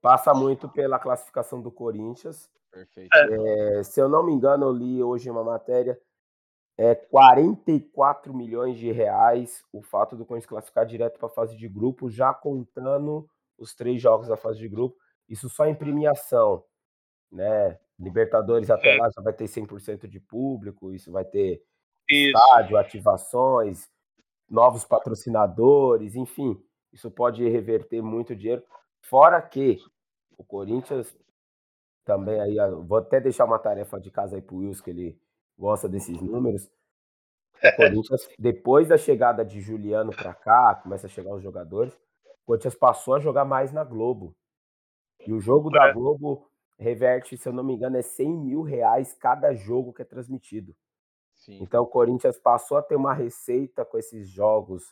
passa 0.00 0.32
muito 0.32 0.68
pela 0.68 0.98
classificação 0.98 1.60
do 1.60 1.72
Corinthians. 1.72 2.50
Perfeito. 2.70 3.10
É, 3.16 3.82
se 3.82 4.00
eu 4.00 4.08
não 4.08 4.24
me 4.24 4.32
engano, 4.32 4.66
eu 4.66 4.72
li 4.72 5.02
hoje 5.02 5.30
uma 5.30 5.42
matéria, 5.42 5.98
é 6.76 6.94
44 6.94 8.34
milhões 8.34 8.76
de 8.76 8.90
reais 8.90 9.64
o 9.72 9.80
fato 9.80 10.16
do 10.16 10.26
Corinthians 10.26 10.48
classificar 10.48 10.84
direto 10.84 11.18
para 11.18 11.28
a 11.28 11.32
fase 11.32 11.56
de 11.56 11.68
grupo, 11.68 12.10
já 12.10 12.34
contando 12.34 13.28
os 13.56 13.74
três 13.74 14.02
jogos 14.02 14.28
da 14.28 14.36
fase 14.36 14.58
de 14.58 14.68
grupo. 14.68 14.96
Isso 15.28 15.48
só 15.48 15.66
em 15.66 15.74
premiação, 15.74 16.64
né? 17.30 17.78
Libertadores 17.98 18.70
até 18.70 18.96
lá 18.96 19.08
já 19.08 19.22
vai 19.22 19.32
ter 19.32 19.44
100% 19.44 20.08
de 20.08 20.18
público, 20.18 20.92
isso 20.92 21.12
vai 21.12 21.24
ter 21.24 21.62
isso. 22.10 22.36
estádio, 22.36 22.76
ativações, 22.76 23.88
novos 24.48 24.84
patrocinadores, 24.84 26.14
enfim, 26.14 26.60
isso 26.92 27.10
pode 27.10 27.46
reverter 27.48 28.02
muito 28.02 28.36
dinheiro. 28.36 28.62
Fora 29.00 29.40
que 29.42 29.78
o 30.36 30.44
Corinthians 30.44 31.14
também 32.04 32.40
aí, 32.40 32.56
vou 32.86 32.98
até 32.98 33.20
deixar 33.20 33.44
uma 33.44 33.58
tarefa 33.58 33.98
de 33.98 34.10
casa 34.10 34.36
aí 34.36 34.42
pro 34.42 34.56
Wilson, 34.56 34.84
que 34.84 34.90
ele 34.90 35.18
gosta 35.58 35.88
desses 35.88 36.20
números. 36.20 36.70
O 37.62 37.76
Corinthians, 37.76 38.28
depois 38.38 38.88
da 38.88 38.98
chegada 38.98 39.44
de 39.44 39.60
Juliano 39.60 40.14
para 40.14 40.34
cá, 40.34 40.74
começa 40.74 41.06
a 41.06 41.10
chegar 41.10 41.34
os 41.34 41.42
jogadores, 41.42 41.94
o 42.24 42.46
Corinthians 42.46 42.74
passou 42.74 43.14
a 43.14 43.20
jogar 43.20 43.44
mais 43.44 43.72
na 43.72 43.82
Globo. 43.82 44.36
E 45.26 45.32
o 45.32 45.40
jogo 45.40 45.70
da 45.70 45.88
é. 45.88 45.92
Globo 45.92 46.50
reverte, 46.78 47.38
se 47.38 47.48
eu 47.48 47.52
não 47.52 47.64
me 47.64 47.74
engano, 47.74 47.96
é 47.96 48.02
100 48.02 48.28
mil 48.28 48.62
reais 48.62 49.14
cada 49.14 49.54
jogo 49.54 49.92
que 49.92 50.02
é 50.02 50.04
transmitido. 50.04 50.76
Sim. 51.44 51.58
Então 51.60 51.82
o 51.82 51.86
Corinthians 51.86 52.38
passou 52.38 52.78
a 52.78 52.82
ter 52.82 52.96
uma 52.96 53.12
receita 53.12 53.84
com 53.84 53.98
esses 53.98 54.26
jogos, 54.28 54.82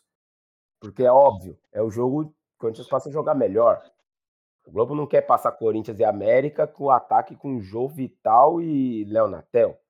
porque 0.79 1.03
é 1.03 1.11
óbvio, 1.11 1.59
é 1.73 1.81
o 1.81 1.91
jogo 1.91 2.27
que 2.27 2.31
o 2.31 2.59
Corinthians 2.59 2.89
passa 2.89 3.09
a 3.09 3.13
jogar 3.13 3.35
melhor. 3.35 3.83
O 4.67 4.71
Globo 4.71 4.95
não 4.95 5.07
quer 5.07 5.23
passar 5.23 5.53
Corinthians 5.53 5.99
e 5.99 6.05
América 6.05 6.67
com 6.67 6.91
ataque 6.91 7.35
com 7.35 7.59
Jô 7.59 7.89
Vital 7.89 8.61
e 8.61 9.05
Léo 9.07 9.29
Natel. 9.29 9.81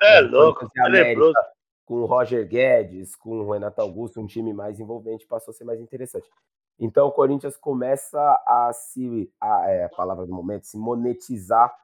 é 0.00 1.14
louco, 1.16 1.34
é 1.44 1.58
com 1.84 1.94
o 2.02 2.06
Roger 2.06 2.46
Guedes, 2.46 3.16
com 3.16 3.40
o 3.40 3.50
Renato 3.50 3.80
Augusto, 3.80 4.20
um 4.20 4.26
time 4.26 4.52
mais 4.52 4.78
envolvente, 4.78 5.26
passou 5.26 5.50
a 5.50 5.54
ser 5.54 5.64
mais 5.64 5.80
interessante. 5.80 6.28
Então 6.78 7.08
o 7.08 7.12
Corinthians 7.12 7.56
começa 7.56 8.20
a 8.46 8.70
se, 8.72 9.32
a, 9.40 9.68
é, 9.68 9.84
a 9.84 9.88
palavra 9.88 10.24
do 10.24 10.32
momento, 10.32 10.64
se 10.66 10.78
monetizar 10.78 11.74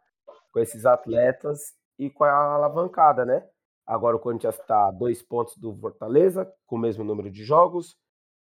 com 0.53 0.61
esses 0.61 0.87
atletas 0.87 1.75
e 1.99 2.09
com 2.09 2.23
a 2.23 2.55
alavancada, 2.55 3.25
né? 3.25 3.45
Agora 3.87 4.17
o 4.17 4.21
Corinthians 4.21 4.59
está 4.59 4.91
dois 4.91 5.23
pontos 5.23 5.57
do 5.57 5.75
Fortaleza, 5.75 6.51
com 6.67 6.77
o 6.77 6.79
mesmo 6.79 7.05
número 7.05 7.31
de 7.31 7.45
jogos. 7.45 7.99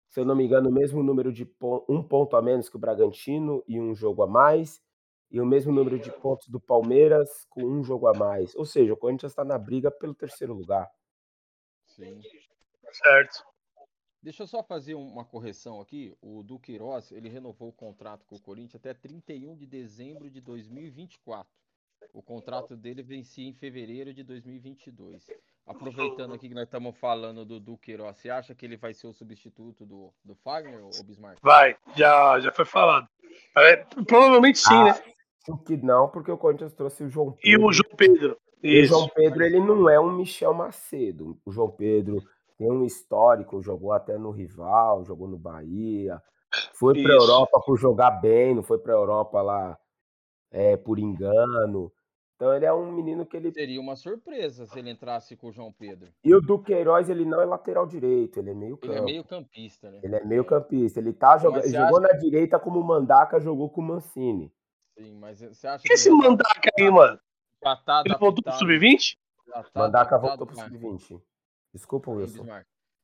Se 0.09 0.21
eu 0.21 0.25
não 0.25 0.37
me 0.37 0.45
engano, 0.45 0.69
o 0.69 0.73
mesmo 0.73 1.03
número 1.03 1.33
de 1.33 1.51
um 1.89 2.03
ponto 2.03 2.37
a 2.37 2.43
menos 2.43 2.69
que 2.69 2.77
o 2.77 2.79
Bragantino 2.79 3.63
e 3.67 3.81
um 3.81 3.95
jogo 3.95 4.23
a 4.23 4.27
mais. 4.27 4.81
E 5.29 5.41
o 5.41 5.47
mesmo 5.47 5.73
número 5.73 5.99
de 5.99 6.13
pontos 6.13 6.49
do 6.49 6.61
Palmeiras 6.61 7.45
com 7.51 7.65
um 7.65 7.83
jogo 7.83 8.07
a 8.07 8.15
mais. 8.15 8.55
Ou 8.55 8.65
seja, 8.65 8.93
o 8.93 8.97
Corinthians 8.97 9.33
está 9.33 9.45
na 9.45 9.59
briga 9.59 9.91
pelo 9.91 10.15
terceiro 10.15 10.55
lugar. 10.55 10.89
Sim. 11.85 12.21
Certo. 12.93 13.45
Deixa 14.23 14.45
eu 14.45 14.47
só 14.47 14.63
fazer 14.63 14.95
uma 14.95 15.25
correção 15.25 15.81
aqui. 15.81 16.17
O 16.21 16.43
Duqueiroz, 16.43 17.11
ele 17.11 17.29
renovou 17.29 17.69
o 17.69 17.73
contrato 17.73 18.25
com 18.25 18.37
o 18.37 18.41
Corinthians 18.41 18.77
até 18.77 18.95
31 18.95 19.57
de 19.57 19.67
dezembro 19.67 20.31
de 20.31 20.41
2024. 20.41 21.49
O 22.13 22.23
contrato 22.23 22.77
dele 22.77 23.03
vencia 23.03 23.47
em 23.47 23.53
fevereiro 23.53 24.15
de 24.15 24.23
2022. 24.23 25.27
Aproveitando 25.67 26.33
aqui 26.33 26.49
que 26.49 26.55
nós 26.55 26.65
estamos 26.65 26.97
falando 26.97 27.45
do 27.45 27.59
Duqueiroz, 27.59 28.17
você 28.17 28.31
acha 28.31 28.55
que 28.55 28.65
ele 28.65 28.77
vai 28.77 28.95
ser 28.95 29.07
o 29.07 29.13
substituto 29.13 29.85
do, 29.85 30.13
do 30.25 30.35
Fagner 30.37 30.83
ou 30.83 30.91
Bismarck? 31.05 31.39
Vai, 31.43 31.77
já, 31.97 32.39
já 32.41 32.53
foi 32.53 32.65
falado. 32.65 33.09
É, 33.57 33.77
provavelmente 34.07 34.59
sim, 34.59 34.73
ah, 34.73 34.85
né? 34.85 35.59
que 35.67 35.77
não, 35.77 36.09
porque 36.09 36.31
o 36.31 36.39
Corinthians 36.39 36.73
trouxe 36.73 37.05
o 37.05 37.09
João 37.09 37.33
Pedro. 37.33 37.51
E 37.51 37.57
o 37.59 37.73
João 37.73 37.97
Pedro. 37.97 38.39
E 38.63 38.83
o 38.83 38.87
João 38.87 39.09
Pedro, 39.09 39.45
ele 39.45 39.61
não 39.61 39.89
é 39.89 40.01
um 40.01 40.13
Michel 40.13 40.55
Macedo. 40.55 41.39
O 41.45 41.53
João 41.53 41.71
Pedro 41.71 42.23
tem 42.57 42.71
um 42.71 42.85
histórico, 42.85 43.63
jogou 43.63 43.93
até 43.93 44.17
no 44.17 44.31
rival, 44.31 45.05
jogou 45.05 45.29
no 45.29 45.37
Bahia. 45.37 46.23
Foi 46.73 47.03
para 47.03 47.13
a 47.13 47.17
Europa 47.17 47.61
por 47.67 47.77
jogar 47.77 48.13
bem, 48.13 48.55
não 48.55 48.63
foi 48.63 48.79
para 48.79 48.93
a 48.93 48.97
Europa 48.97 49.43
lá 49.43 49.79
é, 50.51 50.77
por 50.77 50.99
engano. 50.99 51.93
Então 52.37 52.55
ele 52.55 52.67
é 52.67 52.73
um 52.73 52.93
menino 52.93 53.25
que 53.25 53.37
ele. 53.37 53.51
Seria 53.51 53.81
uma 53.81 53.97
surpresa 53.97 54.67
se 54.67 54.79
ele 54.79 54.91
entrasse 54.91 55.35
com 55.37 55.49
o 55.49 55.53
João 55.53 55.73
Pedro. 55.73 56.13
E 56.23 56.35
o 56.35 56.41
Duqueiroz, 56.41 57.09
ele 57.09 57.25
não 57.25 57.41
é 57.41 57.47
lateral 57.47 57.87
direito, 57.87 58.39
ele 58.39 58.51
é 58.51 58.55
meio 58.55 58.77
campo. 58.77 58.93
Ele 58.93 59.01
é 59.01 59.05
meio 59.05 59.25
campista, 59.25 59.91
né? 59.91 60.01
Ele 60.03 60.17
é 60.17 60.25
meio 60.25 60.45
campista. 60.45 61.01
Ele 61.01 61.15
tá 61.15 61.39
jogando. 61.39 61.67
Jogou 61.67 61.99
acha... 61.99 62.13
na 62.13 62.21
direita 62.21 62.59
como 62.59 62.79
o 62.79 62.85
Mandaca 62.85 63.41
jogou 63.41 63.71
com 63.71 63.81
o 63.81 63.85
Mancini. 63.85 64.53
Sim, 64.99 65.19
mas 65.19 65.41
você 65.41 65.67
acha 65.67 65.83
que. 65.83 65.93
Esse 65.93 66.11
ele... 66.11 66.17
Mandaca 66.17 66.71
aí, 66.79 66.91
mano? 66.91 67.19
Tá 67.63 68.03
ele 68.05 68.17
voltou 68.19 68.45
pro 68.45 68.53
sub-20? 68.53 69.17
Tá 69.51 69.65
Mandaca 69.75 70.19
voltou 70.19 70.47
pro 70.47 70.57
sub-20. 70.57 71.23
Desculpa, 71.73 72.11
Wilson. 72.11 72.45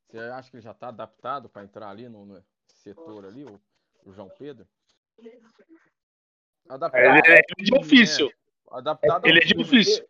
Você 0.08 0.18
acha 0.18 0.50
que 0.50 0.56
ele 0.58 0.62
já 0.62 0.74
tá 0.74 0.88
adaptado 0.88 1.48
para 1.48 1.64
entrar 1.64 1.88
ali 1.88 2.06
no, 2.06 2.26
no, 2.26 2.42
setor 2.66 3.24
ali, 3.24 3.44
o, 3.44 3.58
o 4.04 4.12
João 4.12 4.28
Pedro? 4.38 4.66
Adaptado. 6.68 7.04
Ele 7.04 7.34
é, 7.34 7.38
é 7.38 7.62
de 7.62 7.74
ofício. 7.76 8.26
Né? 8.26 8.32
Adaptado 8.70 9.26
ele 9.26 9.38
é 9.38 9.44
de 9.44 9.60
ofício. 9.60 10.04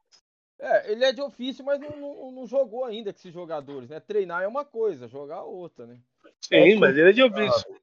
É, 0.59 0.93
ele 0.93 1.05
é 1.05 1.13
de 1.13 1.21
ofício, 1.21 1.65
mas 1.65 1.81
não, 1.81 1.91
não, 1.97 2.31
não, 2.31 2.47
jogou 2.47 2.85
ainda 2.85 3.13
com 3.13 3.19
esses 3.19 3.33
jogadores, 3.33 3.91
né? 3.91 3.99
Treinar 3.99 4.45
é 4.45 4.47
uma 4.47 4.65
coisa, 4.65 5.09
jogar 5.09 5.39
é 5.39 5.41
outra, 5.41 5.87
né? 5.87 5.99
Sim, 6.41 6.75
é 6.75 6.77
mas 6.77 6.97
ele 6.97 7.11
é 7.11 7.13
de 7.13 7.23
ofício. 7.23 7.83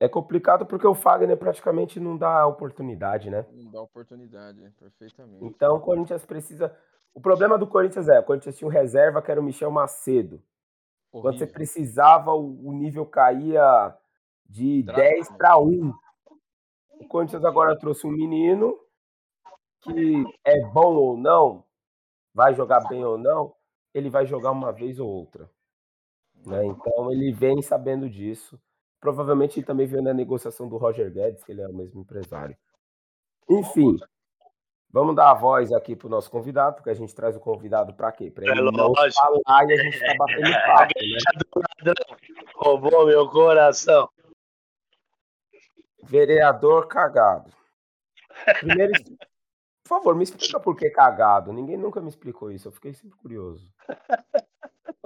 É 0.00 0.08
complicado 0.08 0.66
porque 0.66 0.86
o 0.86 0.94
Fagner 0.94 1.36
praticamente 1.36 2.00
não 2.00 2.16
dá 2.16 2.44
oportunidade, 2.44 3.30
né? 3.30 3.46
Não 3.52 3.70
dá 3.70 3.82
oportunidade, 3.82 4.60
perfeitamente. 4.78 5.44
Então 5.44 5.76
o 5.76 5.80
Corinthians 5.80 6.24
precisa. 6.24 6.76
O 7.14 7.20
problema 7.20 7.56
do 7.56 7.66
Corinthians 7.66 8.08
é, 8.08 8.18
o 8.18 8.24
Corinthians 8.24 8.56
tinha 8.56 8.66
um 8.66 8.70
reserva 8.70 9.22
que 9.22 9.30
era 9.30 9.40
o 9.40 9.44
Michel 9.44 9.70
Macedo. 9.70 10.42
Horrível. 11.12 11.22
Quando 11.22 11.38
você 11.38 11.46
precisava, 11.46 12.32
o 12.32 12.72
nível 12.72 13.06
caía 13.06 13.94
de 14.44 14.82
Tráfico. 14.84 15.08
10 15.08 15.28
para 15.36 15.58
1. 15.58 15.92
O 17.00 17.06
Corinthians 17.06 17.44
agora 17.44 17.78
trouxe 17.78 18.06
um 18.06 18.10
menino 18.10 18.78
que 19.80 20.24
é 20.44 20.60
bom 20.66 20.94
ou 20.94 21.16
não, 21.16 21.64
vai 22.34 22.54
jogar 22.54 22.80
bem 22.88 23.04
ou 23.04 23.16
não, 23.16 23.54
ele 23.94 24.10
vai 24.10 24.26
jogar 24.26 24.50
uma 24.50 24.72
vez 24.72 24.98
ou 24.98 25.08
outra. 25.08 25.48
Né? 26.46 26.64
Então 26.66 27.12
ele 27.12 27.32
vem 27.32 27.62
sabendo 27.62 28.08
disso. 28.08 28.60
Provavelmente 29.00 29.58
ele 29.58 29.66
também 29.66 29.86
veio 29.86 30.02
na 30.02 30.12
negociação 30.12 30.68
do 30.68 30.76
Roger 30.76 31.12
Guedes, 31.12 31.44
que 31.44 31.52
ele 31.52 31.62
é 31.62 31.68
o 31.68 31.74
mesmo 31.74 32.00
empresário. 32.00 32.56
Enfim, 33.48 33.96
vamos 34.90 35.14
dar 35.14 35.30
a 35.30 35.34
voz 35.34 35.72
aqui 35.72 35.94
para 35.94 36.06
o 36.06 36.10
nosso 36.10 36.30
convidado, 36.30 36.76
porque 36.76 36.90
a 36.90 36.94
gente 36.94 37.14
traz 37.14 37.36
o 37.36 37.40
convidado 37.40 37.94
para 37.94 38.10
quê? 38.12 38.30
Para 38.30 38.44
ele 38.44 38.58
é 38.58 38.62
não 38.62 38.92
falar 38.94 39.68
e 39.68 39.72
a 39.72 39.76
gente 39.76 39.96
está 39.96 40.14
batendo 40.18 40.42
papo. 40.66 40.94
Né? 41.84 41.92
Roubou 42.56 43.06
meu 43.06 43.28
coração. 43.28 44.08
Vereador 46.08 46.88
cagado. 46.88 47.52
Primeiro, 48.60 48.92
por 49.84 49.88
favor, 49.88 50.14
me 50.14 50.24
explica 50.24 50.58
por 50.58 50.76
que 50.76 50.90
cagado. 50.90 51.52
Ninguém 51.52 51.76
nunca 51.76 52.00
me 52.00 52.08
explicou 52.08 52.50
isso. 52.50 52.68
Eu 52.68 52.72
fiquei 52.72 52.94
sempre 52.94 53.18
curioso. 53.18 53.72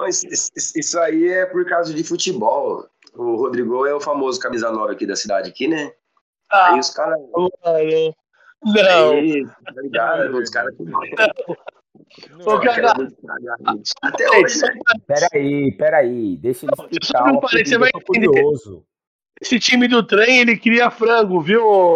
Isso, 0.09 0.51
isso 0.75 0.99
aí 0.99 1.29
é 1.29 1.47
por 1.47 1.65
causa 1.65 1.95
de 1.95 2.03
futebol. 2.03 2.89
O 3.15 3.37
Rodrigo 3.37 3.87
é 3.87 3.95
o 3.95 4.01
famoso 4.01 4.41
camisa 4.41 4.73
9 4.73 4.95
aqui 4.95 5.07
da 5.07 5.15
cidade, 5.15 5.49
aqui, 5.49 5.69
né? 5.69 5.93
Ah, 6.51 6.73
aí 6.73 6.81
os 6.81 6.91
caras. 6.91 7.21
Não. 7.31 7.51
Aí, 9.13 9.45
tá 9.47 9.81
ligado? 9.81 10.37
Os 10.37 10.51
caras 10.51 10.75
que. 10.77 10.83
Ô, 12.45 12.61
cara, 12.61 12.95
Até 14.03 14.31
hoje, 14.31 14.61
né? 14.61 14.73
Peraí, 15.07 15.73
peraí. 15.77 16.37
Deixa 16.37 16.67
ele 16.67 16.73
explicar. 16.77 17.33
Não, 17.33 17.41
você 17.41 17.79
vai 17.79 17.91
curioso. 17.93 18.85
Esse 19.43 19.59
time 19.59 19.89
do 19.89 20.07
trem, 20.07 20.39
ele 20.39 20.57
cria 20.57 20.89
frango, 20.89 21.41
viu, 21.41 21.67
ô, 21.67 21.95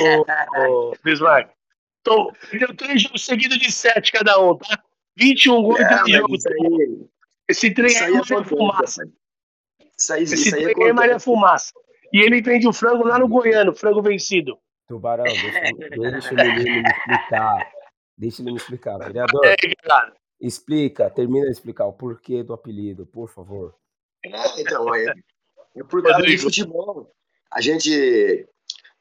ô, 0.00 0.92
Bismarck? 1.04 1.50
Então, 2.00 2.32
deu 2.50 2.74
três 2.74 3.02
jogos 3.02 3.22
seguidos 3.22 3.58
de 3.58 3.70
sete 3.70 4.10
cada 4.10 4.40
um, 4.40 4.56
tá? 4.56 4.82
21 5.14 5.62
gols 5.62 5.78
em 5.78 5.86
três 5.86 6.10
jogos. 6.10 6.42
Esse 7.46 7.70
trem 7.74 7.94
é 7.94 8.10
Maria 8.10 8.44
Fumaça. 8.44 9.02
Isso 9.98 10.12
aí, 10.14 10.22
Esse 10.22 10.34
isso 10.36 10.50
trem 10.52 10.88
é 10.88 10.92
Maria 10.94 11.20
Fumaça. 11.20 11.74
E 12.10 12.24
ele 12.24 12.40
vende 12.40 12.66
o 12.66 12.72
frango 12.72 13.04
lá 13.04 13.18
no 13.18 13.28
Goiano, 13.28 13.74
frango 13.74 14.00
vencido. 14.00 14.58
Tubarão, 14.86 15.24
deixa, 15.24 15.60
deixa 16.00 16.32
o 16.32 16.36
menino 16.36 16.82
me 16.82 16.90
explicar. 16.90 17.72
Deixa 18.16 18.42
ele 18.42 18.52
me 18.52 18.56
explicar. 18.56 18.98
Vereador, 18.98 19.44
é, 19.44 19.54
explica, 20.40 21.10
termina 21.10 21.44
de 21.44 21.52
explicar 21.52 21.84
o 21.84 21.92
porquê 21.92 22.42
do 22.42 22.54
apelido, 22.54 23.04
por 23.04 23.28
favor. 23.28 23.74
É, 24.24 24.60
então, 24.62 24.94
é, 24.94 25.12
é 25.76 25.82
por 25.84 26.02
causa 26.02 26.22
de 26.22 26.38
futebol. 26.38 27.12
A 27.50 27.60
gente 27.60 28.46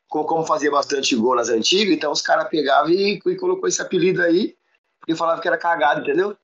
como 0.08 0.46
fazia 0.46 0.72
bastante 0.72 1.16
gol 1.16 1.36
nas 1.36 1.50
antigas, 1.50 1.94
então 1.94 2.12
os 2.12 2.22
caras 2.22 2.48
pegavam 2.48 2.90
e, 2.90 3.20
e 3.26 3.36
colocou 3.36 3.68
esse 3.68 3.82
apelido 3.82 4.22
aí, 4.22 4.56
porque 5.00 5.16
falava 5.16 5.42
que 5.42 5.48
era 5.48 5.58
cagado, 5.58 6.02
entendeu? 6.02 6.36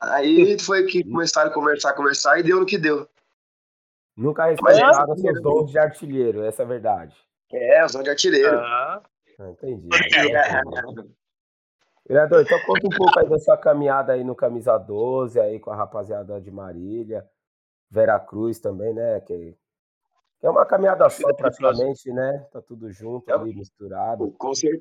Aí 0.00 0.58
foi 0.60 0.84
que 0.84 1.02
começaram 1.02 1.50
a 1.50 1.54
conversar, 1.54 1.94
conversar 1.94 2.38
e 2.38 2.42
deu 2.42 2.60
no 2.60 2.66
que 2.66 2.76
deu. 2.76 3.08
Nunca 4.16 4.46
respeitaram 4.46 5.16
seus 5.16 5.42
dons 5.42 5.70
de 5.70 5.78
artilheiro, 5.78 6.42
essa 6.42 6.62
é 6.62 6.64
a 6.64 6.68
verdade. 6.68 7.16
É, 7.52 7.84
os 7.84 7.92
dons 7.92 8.04
de 8.04 8.10
artilheiro. 8.10 8.58
Ah, 8.58 9.02
Ah, 9.38 9.50
entendi. 9.50 9.88
Vereador, 12.06 12.42
então 12.42 12.60
conta 12.66 12.86
um 12.86 12.90
pouco 12.90 13.18
aí 13.18 13.28
da 13.28 13.38
sua 13.38 13.56
caminhada 13.56 14.12
aí 14.12 14.22
no 14.22 14.34
Camisa 14.34 14.76
12, 14.76 15.40
aí 15.40 15.58
com 15.58 15.70
a 15.70 15.76
rapaziada 15.76 16.38
de 16.38 16.50
Marília, 16.50 17.26
Veracruz 17.94 18.58
também, 18.58 18.92
né? 18.92 19.20
Que, 19.20 19.54
é 20.42 20.50
uma 20.50 20.66
caminhada 20.66 21.08
só 21.08 21.32
praticamente, 21.32 22.12
né? 22.12 22.46
Tá 22.52 22.60
tudo 22.60 22.90
junto 22.90 23.32
ali, 23.32 23.54
misturado. 23.54 24.30
Com, 24.32 24.54
cer 24.54 24.78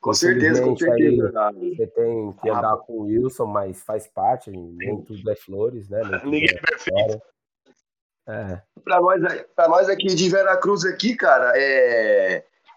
com 0.00 0.14
certeza, 0.14 0.62
com 0.62 0.74
certeza. 0.76 1.30
Você 1.52 1.86
tem 1.88 2.32
que 2.40 2.48
andar 2.48 2.76
com 2.78 2.94
o 2.94 3.02
Wilson, 3.02 3.46
mas 3.46 3.82
faz 3.82 4.06
parte, 4.06 4.50
nem 4.50 5.02
tudo 5.02 5.30
é 5.30 5.36
flores, 5.36 5.88
né? 5.90 6.00
Ninguém 6.24 6.48
é 6.48 6.54
é 6.54 6.60
perfeito. 6.60 7.22
É, 8.26 8.62
Pra 8.84 9.00
nós, 9.00 9.20
pra 9.54 9.68
nós 9.68 9.88
aqui 9.88 10.06
de 10.06 10.28
Veracruz 10.28 10.84
aqui, 10.84 11.14
cara, 11.14 11.52
é, 11.56 12.36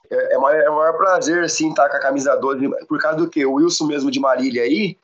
é, 0.10 0.34
é, 0.34 0.38
o 0.38 0.42
maior, 0.42 0.62
é 0.62 0.70
o 0.70 0.76
maior 0.76 0.98
prazer, 0.98 1.44
assim, 1.44 1.70
estar 1.70 1.90
com 1.90 1.96
a 1.96 2.00
camisa 2.00 2.36
12, 2.36 2.86
por 2.88 3.00
causa 3.00 3.18
do 3.18 3.30
que 3.30 3.46
o 3.46 3.54
Wilson 3.54 3.86
mesmo 3.86 4.12
de 4.12 4.20
Marília 4.20 4.64
aí, 4.64 4.98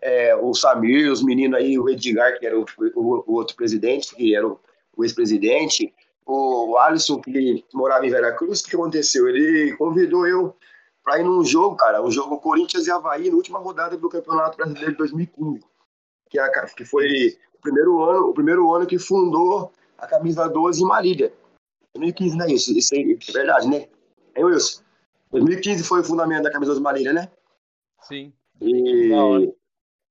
é, 0.00 0.34
o 0.36 0.54
Samir, 0.54 1.10
os 1.10 1.22
meninos 1.22 1.58
aí, 1.58 1.78
o 1.78 1.88
Edgar, 1.88 2.38
que 2.38 2.46
era 2.46 2.58
o, 2.58 2.64
o- 2.94 3.24
o 3.26 3.34
outro 3.34 3.56
presidente, 3.56 4.14
que 4.14 4.34
era 4.34 4.46
o, 4.46 4.58
o 4.96 5.04
ex-presidente, 5.04 5.92
o 6.26 6.76
Alisson, 6.76 7.20
que 7.20 7.64
morava 7.72 8.06
em 8.06 8.10
Veracruz, 8.10 8.60
o 8.60 8.64
que 8.68 8.76
aconteceu? 8.76 9.28
Ele 9.28 9.74
convidou 9.76 10.26
eu 10.26 10.54
para 11.02 11.18
ir 11.20 11.24
num 11.24 11.42
jogo, 11.44 11.74
cara, 11.76 12.02
um 12.02 12.10
jogo 12.10 12.38
Corinthians 12.38 12.86
e 12.86 12.90
Havaí, 12.90 13.30
na 13.30 13.36
última 13.36 13.58
rodada 13.58 13.96
do 13.96 14.08
Campeonato 14.10 14.56
Brasileiro 14.58 14.92
de 14.92 14.98
2015, 14.98 15.60
que, 16.28 16.38
é 16.38 16.42
a, 16.42 16.66
que 16.66 16.84
foi 16.84 17.06
o 17.54 17.60
primeiro 17.62 18.02
ano, 18.04 18.26
o 18.28 18.34
primeiro 18.34 18.70
ano 18.74 18.86
que 18.86 18.98
fundou 18.98 19.72
a 19.96 20.06
camisa 20.06 20.46
12 20.48 20.82
em 20.82 20.86
Marília. 20.86 21.32
2015, 21.94 22.36
né? 22.36 22.52
Isso, 22.52 22.76
isso 22.76 22.94
aí 22.94 23.18
é 23.28 23.32
verdade, 23.32 23.66
né? 23.68 23.88
É, 24.34 24.44
Wilson? 24.44 24.82
2015 25.32 25.82
foi 25.82 26.00
o 26.00 26.04
fundamento 26.04 26.42
da 26.42 26.50
camisa 26.52 26.72
12 26.72 26.82
Marília, 26.82 27.12
né? 27.12 27.28
Sim. 28.02 28.32
E. 28.60 29.10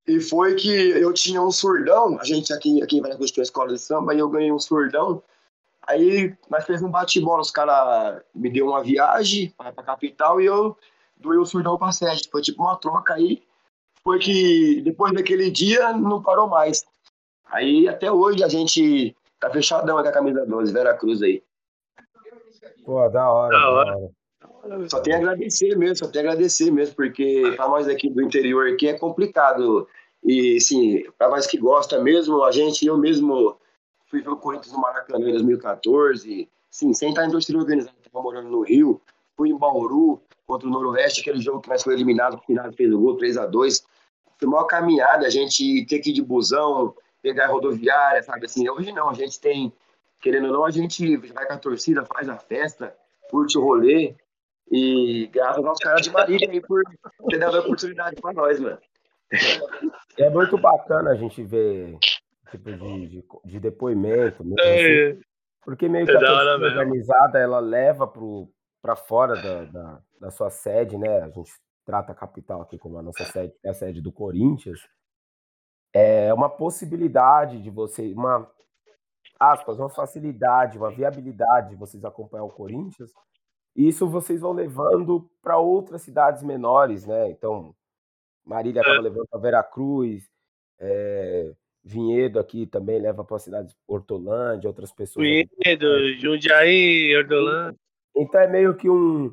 e 0.08 0.22
foi 0.22 0.56
que 0.56 0.70
eu 0.70 1.12
tinha 1.14 1.42
um 1.42 1.52
surdão, 1.52 2.18
a 2.20 2.24
gente 2.24 2.54
aqui, 2.54 2.82
aqui 2.82 2.98
em 2.98 3.02
Veracruz 3.02 3.30
tinha 3.30 3.42
uma 3.42 3.46
escola 3.46 3.74
de 3.74 3.80
samba, 3.80 4.16
e 4.16 4.20
eu 4.20 4.30
ganhei 4.30 4.52
um 4.52 4.60
surdão. 4.60 5.22
Aí 5.86 6.34
nós 6.50 6.66
fizemos 6.66 6.90
um 6.90 6.92
bate-bola, 6.92 7.42
os 7.42 7.52
caras 7.52 8.22
me 8.34 8.50
deu 8.50 8.68
uma 8.68 8.84
viagem 8.84 9.54
pra, 9.58 9.72
pra 9.72 9.84
capital 9.84 10.40
e 10.40 10.46
eu 10.46 10.78
doei 11.18 11.38
o 11.38 11.46
surdão 11.46 11.78
pra 11.78 11.92
sede. 11.92 12.30
Foi 12.32 12.42
tipo 12.42 12.64
uma 12.64 12.78
troca 12.78 13.14
aí. 13.14 13.44
Foi 14.04 14.20
que 14.20 14.82
depois 14.82 15.14
daquele 15.14 15.52
dia 15.52 15.92
não 15.94 16.22
parou 16.22 16.48
mais. 16.48 16.86
Aí 17.46 17.88
até 17.88 18.12
hoje 18.12 18.44
a 18.44 18.48
gente 18.48 19.16
tá 19.40 19.50
fechadão 19.50 20.02
com 20.02 20.08
a 20.08 20.12
camisa 20.12 20.46
12, 20.46 20.72
Veracruz 20.72 21.22
aí. 21.22 21.44
pô, 22.86 23.08
da 23.10 23.30
hora, 23.30 23.58
Da 23.58 23.60
da 23.60 23.70
hora. 23.70 24.10
Só 24.90 25.00
tem 25.00 25.14
a 25.14 25.18
agradecer 25.18 25.76
mesmo, 25.78 25.98
só 25.98 26.08
tem 26.08 26.22
a 26.22 26.26
agradecer 26.26 26.72
mesmo, 26.72 26.96
porque 26.96 27.54
para 27.56 27.68
nós 27.68 27.88
aqui 27.88 28.10
do 28.10 28.22
interior 28.22 28.68
aqui 28.68 28.88
é 28.88 28.98
complicado. 28.98 29.88
E, 30.24 30.58
assim, 30.58 31.04
para 31.18 31.30
nós 31.30 31.48
que 31.48 31.58
gosta 31.58 32.02
mesmo, 32.02 32.44
a 32.44 32.52
gente, 32.52 32.86
eu 32.86 32.98
mesmo 32.98 33.58
fui 34.08 34.22
ver 34.22 34.30
o 34.30 34.38
Corinthians 34.38 34.74
no 34.74 34.82
Maracanã 34.82 35.30
em 35.30 35.32
2014, 35.32 36.50
sim, 36.70 36.94
sem 36.94 37.10
estar 37.10 37.26
em 37.26 37.32
torcida 37.32 37.58
organizada, 37.58 37.96
estava 37.98 38.24
morando 38.24 38.50
no 38.50 38.62
Rio, 38.62 39.02
fui 39.36 39.50
em 39.50 39.58
Bauru 39.58 40.22
contra 40.46 40.68
o 40.68 40.72
Noroeste, 40.72 41.22
aquele 41.22 41.40
jogo 41.40 41.62
que 41.62 41.70
nós 41.70 41.84
foi 41.84 41.94
eliminado, 41.94 42.34
no 42.34 42.42
final 42.42 42.72
fez 42.74 42.94
o 42.94 43.00
gol 43.00 43.18
3 43.18 43.38
a 43.38 43.46
2 43.46 43.86
Foi 44.38 44.48
uma 44.48 44.66
caminhada, 44.66 45.28
a 45.28 45.30
gente 45.30 45.86
ter 45.86 46.00
que 46.00 46.10
ir 46.10 46.14
de 46.14 46.22
busão, 46.22 46.96
pegar 47.22 47.48
rodoviária, 47.48 48.24
sabe 48.24 48.46
assim. 48.46 48.68
Hoje 48.70 48.92
não, 48.92 49.10
a 49.10 49.14
gente 49.14 49.40
tem, 49.40 49.74
querendo 50.22 50.48
ou 50.48 50.54
não, 50.54 50.66
a 50.66 50.72
gente 50.72 51.18
vai 51.18 51.46
com 51.46 51.54
a 51.54 51.58
torcida, 51.58 52.06
faz 52.06 52.30
a 52.30 52.38
festa, 52.38 52.96
curte 53.30 53.58
o 53.58 53.62
rolê, 53.62 54.16
e 54.72 55.28
graças 55.28 55.64
aos 55.66 55.80
caras 55.80 56.02
de 56.02 56.12
Marília 56.12 56.50
aí 56.50 56.62
por 56.62 56.82
ter 57.30 57.40
dado 57.40 57.58
a 57.58 57.60
oportunidade 57.62 58.20
pra 58.22 58.34
nós, 58.34 58.60
mano. 58.60 58.78
É 60.18 60.30
muito 60.30 60.58
bacana 60.58 61.12
a 61.12 61.16
gente 61.16 61.44
ver 61.44 61.98
tipo 62.52 62.72
de, 62.72 63.08
de, 63.08 63.26
de 63.46 63.60
depoimento, 63.60 64.44
mesmo 64.44 64.60
assim, 64.60 64.70
É, 64.70 65.18
porque 65.64 65.90
meio 65.90 66.06
que 66.06 66.12
É 66.12 66.16
a 66.16 66.56
organizada 66.56 67.40
ela 67.40 67.60
leva 67.60 68.12
para 68.82 68.96
fora 68.96 69.36
da, 69.36 69.64
da, 69.66 70.02
da 70.22 70.32
sua 70.32 70.50
sede, 70.50 70.98
né? 70.98 71.24
A 71.24 71.30
gente 71.30 71.52
trata 71.86 72.12
a 72.12 72.16
capital 72.16 72.62
aqui 72.62 72.78
como 72.78 72.98
a 72.98 73.02
nossa 73.04 73.26
sede, 73.26 73.54
que 73.62 73.68
é 73.68 73.72
a 73.72 73.74
sede 73.74 74.02
do 74.02 74.12
Corinthians. 74.12 74.80
É 75.94 76.34
uma 76.34 76.50
possibilidade 76.50 77.62
de 77.62 77.70
você, 77.70 78.14
uma 78.14 78.50
aspas, 79.40 79.78
uma 79.78 79.90
facilidade, 79.90 80.78
uma 80.78 80.92
viabilidade 80.92 81.70
de 81.70 81.76
vocês 81.76 82.04
acompanhar 82.04 82.44
o 82.44 82.50
Corinthians. 82.50 83.12
E 83.78 83.88
isso 83.88 84.08
vocês 84.08 84.42
vão 84.42 84.54
levando 84.54 85.30
para 85.42 85.58
outras 85.60 86.02
cidades 86.02 86.42
menores, 86.42 87.06
né? 87.06 87.30
Então, 87.30 87.76
Marília 88.44 88.82
acaba 88.82 89.00
levando 89.00 89.28
para 89.30 89.40
Veracruz, 89.40 90.28
é, 90.80 91.54
Vinhedo 91.84 92.40
aqui 92.40 92.66
também 92.66 93.00
leva 93.00 93.24
para 93.24 93.38
a 93.38 93.40
cidade 93.40 93.70
de 93.70 93.76
Hortolândia, 93.88 94.68
outras 94.68 94.92
pessoas. 94.92 95.26
aqui. 95.26 95.48
Vinhedo, 95.64 96.14
Jundiaí, 96.20 97.16
Hortolândia. 97.18 97.80
Então 98.16 98.42
é 98.42 98.48
meio 98.48 98.76
que 98.76 98.90
um, 98.90 99.32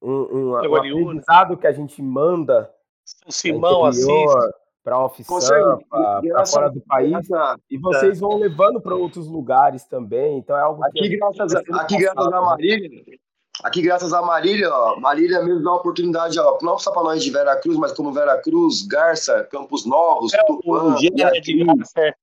um, 0.00 0.10
um, 0.10 0.50
um 0.52 0.56
aprendizado 0.56 1.56
que 1.56 1.66
a 1.66 1.72
gente 1.72 2.00
manda 2.00 2.72
São 3.04 3.30
Simão, 3.30 3.84
Assis. 3.84 4.06
para 4.84 4.96
Com 4.96 5.04
oficina, 5.04 5.78
para 5.90 6.46
fora 6.46 6.70
do 6.70 6.80
país, 6.82 7.28
Graças- 7.28 7.60
e 7.68 7.76
vocês 7.76 8.20
vão 8.20 8.38
levando 8.38 8.80
para 8.80 8.94
outros 8.94 9.26
lugares 9.26 9.84
também. 9.84 10.38
Então 10.38 10.56
é 10.56 10.60
algo 10.60 10.80
que 10.92 11.00
Aqui, 11.00 11.16
graças, 11.16 11.54
a, 11.54 11.58
aqui, 11.82 11.98
graças 11.98 12.32
a? 12.32 12.40
Marília, 12.40 13.18
aqui, 13.62 13.82
graças 13.82 14.12
a 14.12 14.22
Marília, 14.22 14.70
ó, 14.70 14.98
Marília 14.98 15.42
mesmo 15.42 15.62
dá 15.62 15.70
uma 15.70 15.76
oportunidade, 15.80 16.38
ó, 16.38 16.58
não 16.62 16.78
só 16.78 16.90
para 16.92 17.02
nós 17.02 17.22
de 17.22 17.30
Veracruz, 17.30 17.76
mas 17.78 17.92
como 17.92 18.12
Veracruz, 18.12 18.82
Garça, 18.86 19.44
Campos 19.50 19.84
Novos, 19.84 20.32
É 20.32 20.44
Tupã, 20.44 20.96
é. 21.96 22.14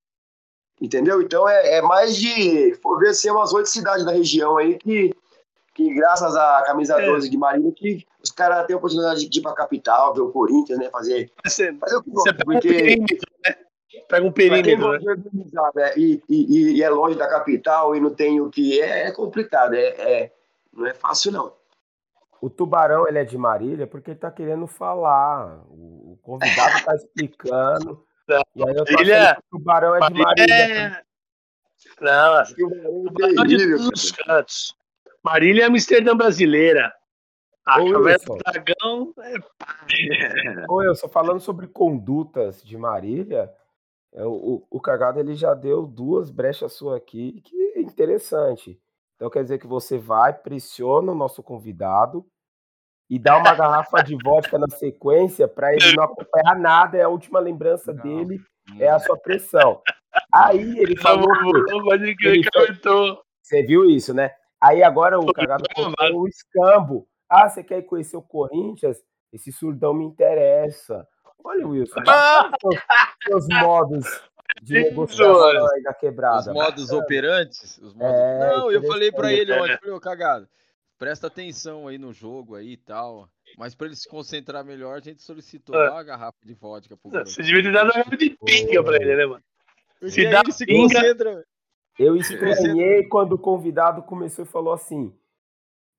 entendeu? 0.81 1.21
Então 1.21 1.47
é, 1.47 1.77
é 1.77 1.81
mais 1.81 2.15
de, 2.15 2.73
for 2.81 2.99
ver, 2.99 3.13
ser 3.13 3.31
umas 3.31 3.53
oito 3.53 3.69
cidades 3.69 4.05
da 4.05 4.11
região 4.11 4.57
aí 4.57 4.77
que, 4.77 5.13
que 5.75 5.93
graças 5.93 6.35
à 6.35 6.63
camisa 6.65 6.99
É. 7.01 7.05
12 7.05 7.29
de 7.29 7.37
Marília, 7.37 7.71
que 7.75 8.05
os 8.23 8.31
caras 8.31 8.65
têm 8.65 8.73
a 8.73 8.77
oportunidade 8.77 9.27
de 9.29 9.39
ir 9.39 9.41
pra 9.41 9.53
capital, 9.53 10.13
ver 10.13 10.21
o 10.21 10.31
Corinthians, 10.31 10.79
né, 10.79 10.89
fazer, 10.89 11.31
Você, 11.45 11.73
fazer 11.73 11.97
o 11.97 12.03
que 12.03 12.09
você 12.11 12.33
pega 12.33 12.51
um 12.51 12.59
perímetro, 12.59 13.31
né? 13.45 13.55
Pega 14.07 14.25
um 14.25 14.31
perímetro, 14.31 14.91
né? 14.91 14.99
né, 15.75 15.93
e, 15.97 16.21
e- 16.29 16.77
e 16.77 16.83
é 16.83 16.89
longe 16.89 17.17
da 17.17 17.27
capital 17.27 17.95
e 17.95 17.99
não 17.99 18.09
tem 18.13 18.39
o 18.41 18.49
que 18.49 18.79
é, 18.81 19.07
é 19.07 19.11
complicado, 19.11 19.73
é, 19.73 19.83
é- 19.97 20.31
não 20.79 20.87
é 20.87 20.93
fácil 20.93 21.31
não. 21.31 21.53
O 22.41 22.49
Tubarão 22.49 23.07
ele 23.07 23.19
é 23.19 23.25
de 23.25 23.37
Marília 23.37 23.85
porque 23.85 24.11
ele 24.11 24.19
tá 24.19 24.31
querendo 24.31 24.65
falar. 24.65 25.63
O, 25.69 26.17
convidado 26.21 26.85
tá 26.85 26.95
explicando. 26.95 28.05
Não, 28.29 28.43
E 28.55 28.69
aí 28.69 28.75
eu 28.75 28.85
tô 28.85 28.93
Marília- 28.93 29.37
o 29.51 29.57
Tubarão 29.57 29.95
é 29.95 29.99
de 30.07 30.13
Marília. 30.13 30.53
É... 30.53 31.03
Não, 31.99 32.43
o 32.43 33.11
Barão 33.11 33.25
é 33.25 33.29
Tubarão 33.29 33.45
de 33.47 33.57
todos 33.57 33.87
os 33.87 34.11
cantos. 34.11 34.75
Marília 35.23 35.63
é 35.63 35.65
Amsterdã 35.65 36.15
brasileira. 36.15 36.93
A 37.65 37.81
Ô, 37.81 37.91
caverna 37.91 38.25
do 38.25 38.37
dragão 38.37 39.13
é 39.19 40.65
Ô, 40.69 40.83
eu 40.83 40.93
só 40.93 41.09
falando 41.09 41.39
sobre 41.39 41.65
condutas 41.67 42.61
de 42.63 42.77
Marília, 42.77 43.51
é, 44.13 44.23
o, 44.23 44.31
o, 44.31 44.67
o 44.69 44.79
Cagado 44.79 45.19
ele 45.19 45.33
já 45.35 45.55
deu 45.55 45.87
duas 45.87 46.29
brechas 46.29 46.73
suas 46.73 46.97
aqui, 46.97 47.41
que 47.41 47.73
é 47.75 47.81
interessante. 47.81 48.79
Então 49.19 49.29
quer 49.29 49.43
dizer 49.43 49.59
que 49.59 49.67
você 49.67 49.97
vai, 49.97 50.31
pressiona 50.31 51.11
o 51.11 51.15
nosso 51.15 51.43
convidado 51.43 52.25
e 53.09 53.19
dá 53.19 53.37
uma 53.37 53.53
garrafa 53.53 54.01
de 54.01 54.15
vodka 54.23 54.57
na 54.57 54.69
sequência 54.69 55.45
para 55.45 55.73
ele 55.73 55.93
não 55.93 56.05
acompanhar 56.05 56.57
nada, 56.57 56.97
é 56.97 57.01
a 57.01 57.09
última 57.09 57.37
lembrança 57.37 57.91
Não. 57.91 58.01
dele, 58.01 58.39
é 58.79 58.87
a 58.87 58.97
sua 58.97 59.17
pressão. 59.17 59.81
Aí 60.33 60.79
ele 60.79 60.95
falou 60.95 61.27
que 61.27 61.81
Pode 61.81 62.15
crer 62.15 62.33
Ele 62.35 62.49
foi-. 62.49 63.17
Você 63.43 63.61
viu 63.63 63.83
isso, 63.89 64.13
né? 64.13 64.31
Aí 64.61 64.81
agora 64.81 65.19
o 65.19 65.33
cagado 65.33 65.65
contou 65.75 66.21
o 66.21 66.27
escambo. 66.27 67.05
Ah, 67.29 67.49
você 67.49 67.61
quer 67.61 67.81
conhecer 67.81 68.15
o 68.15 68.21
Corinthians? 68.21 69.03
Esse 69.33 69.51
surdão 69.51 69.93
me 69.93 70.05
interessa. 70.05 71.05
Olha, 71.43 71.67
Wilson, 71.67 71.99
Ah! 72.07 72.51
seus, 72.61 72.75
seus 73.27 73.47
modos 73.61 74.05
de 74.61 74.73
negociação 74.73 75.81
da 75.83 75.93
quebrada. 75.93 76.37
Os 76.39 76.47
modos 76.53 76.91
operantes. 76.91 77.77
Os 77.77 77.93
modos... 77.93 78.13
É, 78.19 78.49
não, 78.57 78.71
eu 78.71 78.83
falei 78.83 79.11
pra 79.11 79.31
ele 79.33 79.51
ontem, 79.53 79.77
falei, 79.77 79.95
ô 79.95 79.99
cagado, 79.99 80.47
presta 80.97 81.27
atenção 81.27 81.87
aí 81.87 81.97
no 81.97 82.11
jogo 82.13 82.55
aí 82.55 82.73
e 82.73 82.77
tal. 82.77 83.29
Mas 83.57 83.73
pra 83.73 83.87
ele 83.87 83.95
se 83.95 84.07
concentrar 84.07 84.63
melhor, 84.63 84.97
a 84.97 85.01
gente 85.01 85.21
solicitou 85.23 85.75
É. 85.75 85.89
uma 85.89 86.03
garrafa 86.03 86.37
de 86.45 86.53
vodka 86.53 86.95
pro 86.95 87.09
garoto. 87.11 87.31
Você 87.31 87.41
devia 87.41 87.63
ter 87.63 87.71
dado 87.73 87.85
uma 87.87 87.93
garrafa 87.93 88.15
de 88.17 88.37
pinga 88.45 88.83
pra 88.83 88.95
ele, 88.97 89.15
né, 89.15 89.25
mano? 89.25 89.43
Porque 89.99 90.11
se 90.11 90.29
dá 90.29 90.41
ele 90.41 90.51
se 90.51 90.65
pinga- 90.65 90.99
concentra. 90.99 91.45
Eu 91.97 92.15
estranhei 92.15 93.03
quando 93.09 93.33
o 93.33 93.37
convidado 93.39 94.01
começou 94.03 94.45
e 94.45 94.47
falou 94.47 94.71
assim: 94.73 95.13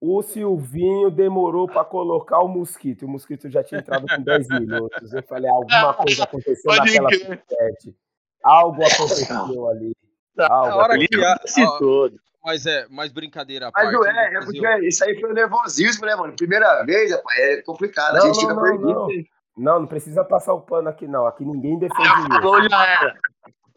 O 0.00 0.22
Silvinho 0.22 1.10
demorou 1.10 1.66
para 1.66 1.84
colocar 1.84 2.38
o 2.40 2.48
mosquito. 2.48 3.04
O 3.04 3.08
mosquito 3.08 3.50
já 3.50 3.62
tinha 3.62 3.80
entrado 3.80 4.06
com 4.08 4.22
10 4.22 4.48
minutos. 4.48 5.12
Eu 5.12 5.22
falei, 5.24 5.50
alguma 5.50 5.92
coisa 5.92 6.24
aconteceu 6.24 6.72
Pode 6.72 6.98
naquela 6.98 7.36
crer. 7.36 7.94
Algo 8.42 8.82
aconteceu 8.84 9.68
ali. 9.68 9.94
A 10.38 10.74
hora 10.76 10.98
que 10.98 11.24
a- 11.24 11.40
Se 11.44 11.62
ó, 11.62 11.78
todo. 11.78 12.18
mas 12.42 12.64
é, 12.66 12.86
mais 12.88 13.12
brincadeira 13.12 13.66
à 13.68 13.70
Mas 13.74 13.84
parte. 13.84 13.94
eu 13.94 14.04
é, 14.04 14.30
vou 14.30 14.40
é 14.42 14.44
porque 14.44 14.86
isso 14.88 15.04
aí 15.04 15.20
foi 15.20 15.32
nervosismo, 15.34 16.06
né, 16.06 16.14
mano? 16.16 16.34
Primeira 16.34 16.82
vez, 16.84 17.10
rapaz, 17.12 17.38
é 17.38 17.62
complicado. 17.62 18.16
a 18.16 18.18
Não, 18.20 18.26
gente 18.34 18.42
não, 18.46 18.50
fica 18.50 18.62
perdido. 18.62 18.86
não. 18.94 19.08
Não, 19.56 19.80
não 19.80 19.86
precisa 19.86 20.24
passar 20.24 20.54
o 20.54 20.62
pano 20.62 20.88
aqui, 20.88 21.06
não. 21.06 21.26
Aqui 21.26 21.44
ninguém 21.44 21.78
defende 21.78 22.02
Já 22.08 22.38
isso. 22.40 22.68
já 22.70 22.86
era. 22.86 23.18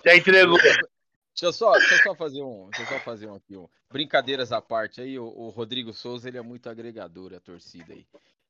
Já 0.05 0.15
entregou. 0.15 0.57
Deixa 0.57 1.45
eu 1.47 1.51
só, 1.51 1.71
deixa 1.73 1.95
eu 1.95 1.99
só 2.03 2.15
fazer 2.15 2.41
um, 2.41 2.69
deixa 2.69 2.83
eu 2.93 2.97
só 2.99 3.03
fazer 3.03 3.27
um 3.27 3.35
aqui, 3.35 3.57
um. 3.57 3.67
Brincadeiras 3.91 4.51
à 4.53 4.61
parte 4.61 5.01
aí, 5.01 5.17
o, 5.19 5.25
o 5.25 5.49
Rodrigo 5.49 5.91
Souza, 5.91 6.29
ele 6.29 6.37
é 6.37 6.41
muito 6.41 6.69
agregador 6.69 7.33
a 7.33 7.39
torcida 7.39 7.91
aí. 7.91 8.05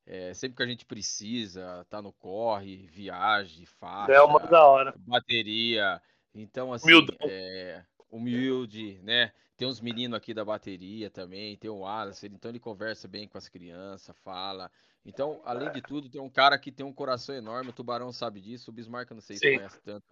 É, 0.05 0.33
sempre 0.33 0.57
que 0.57 0.63
a 0.63 0.67
gente 0.67 0.85
precisa, 0.85 1.85
tá 1.89 2.01
no 2.01 2.11
corre, 2.11 2.87
viagem, 2.87 3.65
faixa, 3.65 4.13
É 4.13 4.21
uma 4.21 4.39
da 4.39 4.65
hora. 4.65 4.93
bateria. 5.05 6.01
Então, 6.33 6.73
assim, 6.73 6.87
Humildão. 6.87 7.29
é, 7.29 7.85
humilde, 8.09 8.99
né? 9.01 9.31
Tem 9.55 9.67
uns 9.67 9.79
meninos 9.79 10.17
aqui 10.17 10.33
da 10.33 10.43
bateria 10.43 11.09
também, 11.09 11.55
tem 11.55 11.69
o 11.69 11.79
Wallace, 11.79 12.27
então 12.27 12.49
ele 12.51 12.59
conversa 12.59 13.07
bem 13.07 13.27
com 13.27 13.37
as 13.37 13.47
crianças, 13.47 14.15
fala. 14.23 14.69
Então, 15.05 15.41
além 15.45 15.71
de 15.71 15.81
tudo, 15.81 16.09
tem 16.09 16.21
um 16.21 16.29
cara 16.29 16.57
que 16.57 16.71
tem 16.71 16.85
um 16.85 16.93
coração 16.93 17.35
enorme, 17.35 17.69
o 17.69 17.73
Tubarão 17.73 18.11
sabe 18.11 18.41
disso, 18.41 18.71
o 18.71 18.73
Bismarck 18.73 19.09
eu 19.11 19.15
não 19.15 19.21
sei 19.21 19.37
se 19.37 19.43
Sim. 19.43 19.55
conhece 19.55 19.79
tanto 19.83 20.05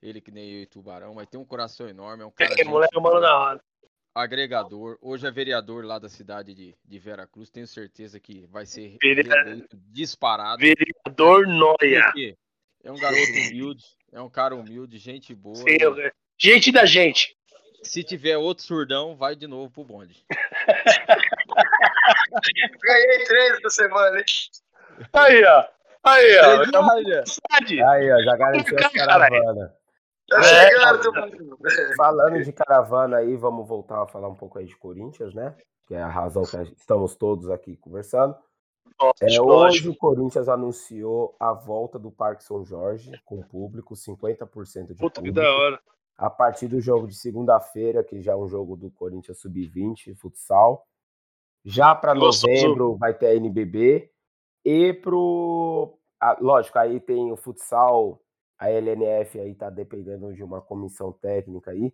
ele 0.00 0.20
que 0.20 0.30
nem 0.30 0.50
eu 0.50 0.62
e 0.62 0.66
Tubarão, 0.66 1.14
mas 1.14 1.26
tem 1.28 1.40
um 1.40 1.44
coração 1.44 1.88
enorme, 1.88 2.22
é 2.22 2.26
um 2.26 2.30
cara 2.30 2.54
É, 2.58 2.64
moleque, 2.64 3.00
mano 3.00 3.20
da 3.20 3.38
hora. 3.38 3.64
Agregador, 4.14 4.96
hoje 5.02 5.26
é 5.26 5.30
vereador 5.30 5.84
lá 5.84 5.98
da 5.98 6.08
cidade 6.08 6.54
de, 6.54 6.74
de 6.84 6.98
Veracruz, 6.98 7.50
tenho 7.50 7.66
certeza 7.66 8.20
que 8.20 8.46
vai 8.46 8.64
ser 8.64 8.96
Vere- 9.02 9.22
reeleito 9.22 9.76
disparado. 9.90 10.60
Vereador 10.60 11.46
Noia. 11.46 12.04
Porque 12.04 12.36
é 12.84 12.92
um 12.92 12.96
garoto 12.98 13.32
humilde, 13.32 13.84
é 14.12 14.20
um 14.20 14.30
cara 14.30 14.54
humilde, 14.54 14.98
gente 14.98 15.34
boa. 15.34 15.56
Sim, 15.56 15.76
eu- 15.80 15.96
Gente 16.38 16.72
da 16.72 16.84
gente. 16.84 17.36
Se 17.82 18.02
tiver 18.02 18.36
outro 18.36 18.64
surdão, 18.64 19.14
vai 19.16 19.36
de 19.36 19.46
novo 19.46 19.70
pro 19.70 19.84
bonde. 19.84 20.24
Ganhei 22.82 23.24
três 23.24 23.52
essa 23.58 23.70
semana, 23.70 24.18
hein? 24.18 24.24
Aí, 25.12 25.44
ó. 25.44 25.64
Aí, 26.04 26.38
ó. 26.38 26.42
Aí, 27.82 28.10
ó, 28.12 28.22
já 28.24 28.36
garantiu 28.36 28.76
as 28.78 28.92
caravanas. 28.92 29.70
Tá 30.28 30.40
É, 30.40 30.42
chegando. 30.42 31.58
Falando 31.96 32.42
de 32.42 32.52
caravana 32.52 33.18
aí, 33.18 33.36
vamos 33.36 33.68
voltar 33.68 34.02
a 34.02 34.06
falar 34.06 34.28
um 34.28 34.34
pouco 34.34 34.58
aí 34.58 34.66
de 34.66 34.76
Corinthians, 34.76 35.34
né? 35.34 35.54
Que 35.86 35.94
é 35.94 36.02
a 36.02 36.08
razão 36.08 36.44
que 36.44 36.56
estamos 36.76 37.14
todos 37.14 37.50
aqui 37.50 37.76
conversando. 37.76 38.34
É, 39.20 39.40
hoje 39.40 39.88
o 39.88 39.96
Corinthians 39.96 40.48
anunciou 40.48 41.36
a 41.40 41.52
volta 41.52 41.98
do 41.98 42.12
Parque 42.12 42.44
São 42.44 42.64
Jorge 42.64 43.10
com 43.24 43.42
público, 43.42 43.94
50% 43.94 44.88
de 44.88 44.94
Puta 44.94 45.20
que 45.20 45.28
público, 45.28 45.34
da 45.34 45.52
hora. 45.52 45.80
a 46.16 46.30
partir 46.30 46.68
do 46.68 46.80
jogo 46.80 47.08
de 47.08 47.16
segunda-feira, 47.16 48.04
que 48.04 48.20
já 48.20 48.32
é 48.32 48.36
um 48.36 48.48
jogo 48.48 48.76
do 48.76 48.90
Corinthians 48.90 49.40
Sub-20, 49.40 50.14
futsal. 50.14 50.86
Já 51.64 51.94
para 51.94 52.14
novembro 52.14 52.96
vai 52.96 53.14
ter 53.14 53.26
a 53.28 53.34
NBB 53.34 54.10
e 54.64 54.92
pro 54.92 55.98
ah, 56.20 56.36
lógico, 56.40 56.78
aí 56.78 57.00
tem 57.00 57.32
o 57.32 57.36
futsal, 57.36 58.22
a 58.58 58.70
LNF 58.70 59.40
aí 59.40 59.54
tá 59.54 59.70
dependendo 59.70 60.32
de 60.34 60.42
uma 60.42 60.60
comissão 60.60 61.12
técnica 61.12 61.70
aí, 61.72 61.92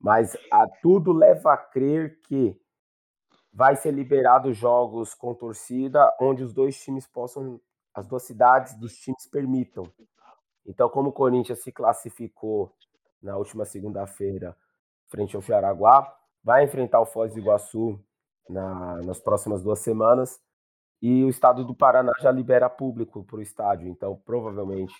mas 0.00 0.36
a, 0.52 0.66
tudo 0.82 1.12
leva 1.12 1.52
a 1.52 1.56
crer 1.56 2.20
que 2.22 2.56
vai 3.52 3.76
ser 3.76 3.92
liberado 3.92 4.52
jogos 4.52 5.14
com 5.14 5.34
torcida 5.34 6.14
onde 6.20 6.42
os 6.42 6.52
dois 6.52 6.78
times 6.80 7.06
possam, 7.06 7.60
as 7.94 8.06
duas 8.06 8.22
cidades 8.24 8.78
dos 8.78 8.94
times 8.98 9.26
permitam. 9.26 9.84
Então, 10.66 10.88
como 10.88 11.10
o 11.10 11.12
Corinthians 11.12 11.62
se 11.62 11.72
classificou 11.72 12.74
na 13.22 13.36
última 13.36 13.64
segunda-feira 13.64 14.56
frente 15.08 15.36
ao 15.36 15.42
Fiaraguá, 15.42 16.14
vai 16.42 16.64
enfrentar 16.64 17.00
o 17.00 17.06
Foz 17.06 17.32
do 17.32 17.40
Iguaçu 17.40 17.98
na- 18.48 18.96
nas 19.02 19.20
próximas 19.20 19.62
duas 19.62 19.78
semanas 19.80 20.40
e 21.00 21.24
o 21.24 21.28
estado 21.28 21.64
do 21.64 21.74
Paraná 21.74 22.12
já 22.20 22.30
libera 22.30 22.68
público 22.68 23.24
para 23.24 23.36
o 23.38 23.42
estádio. 23.42 23.88
Então, 23.88 24.20
provavelmente, 24.24 24.94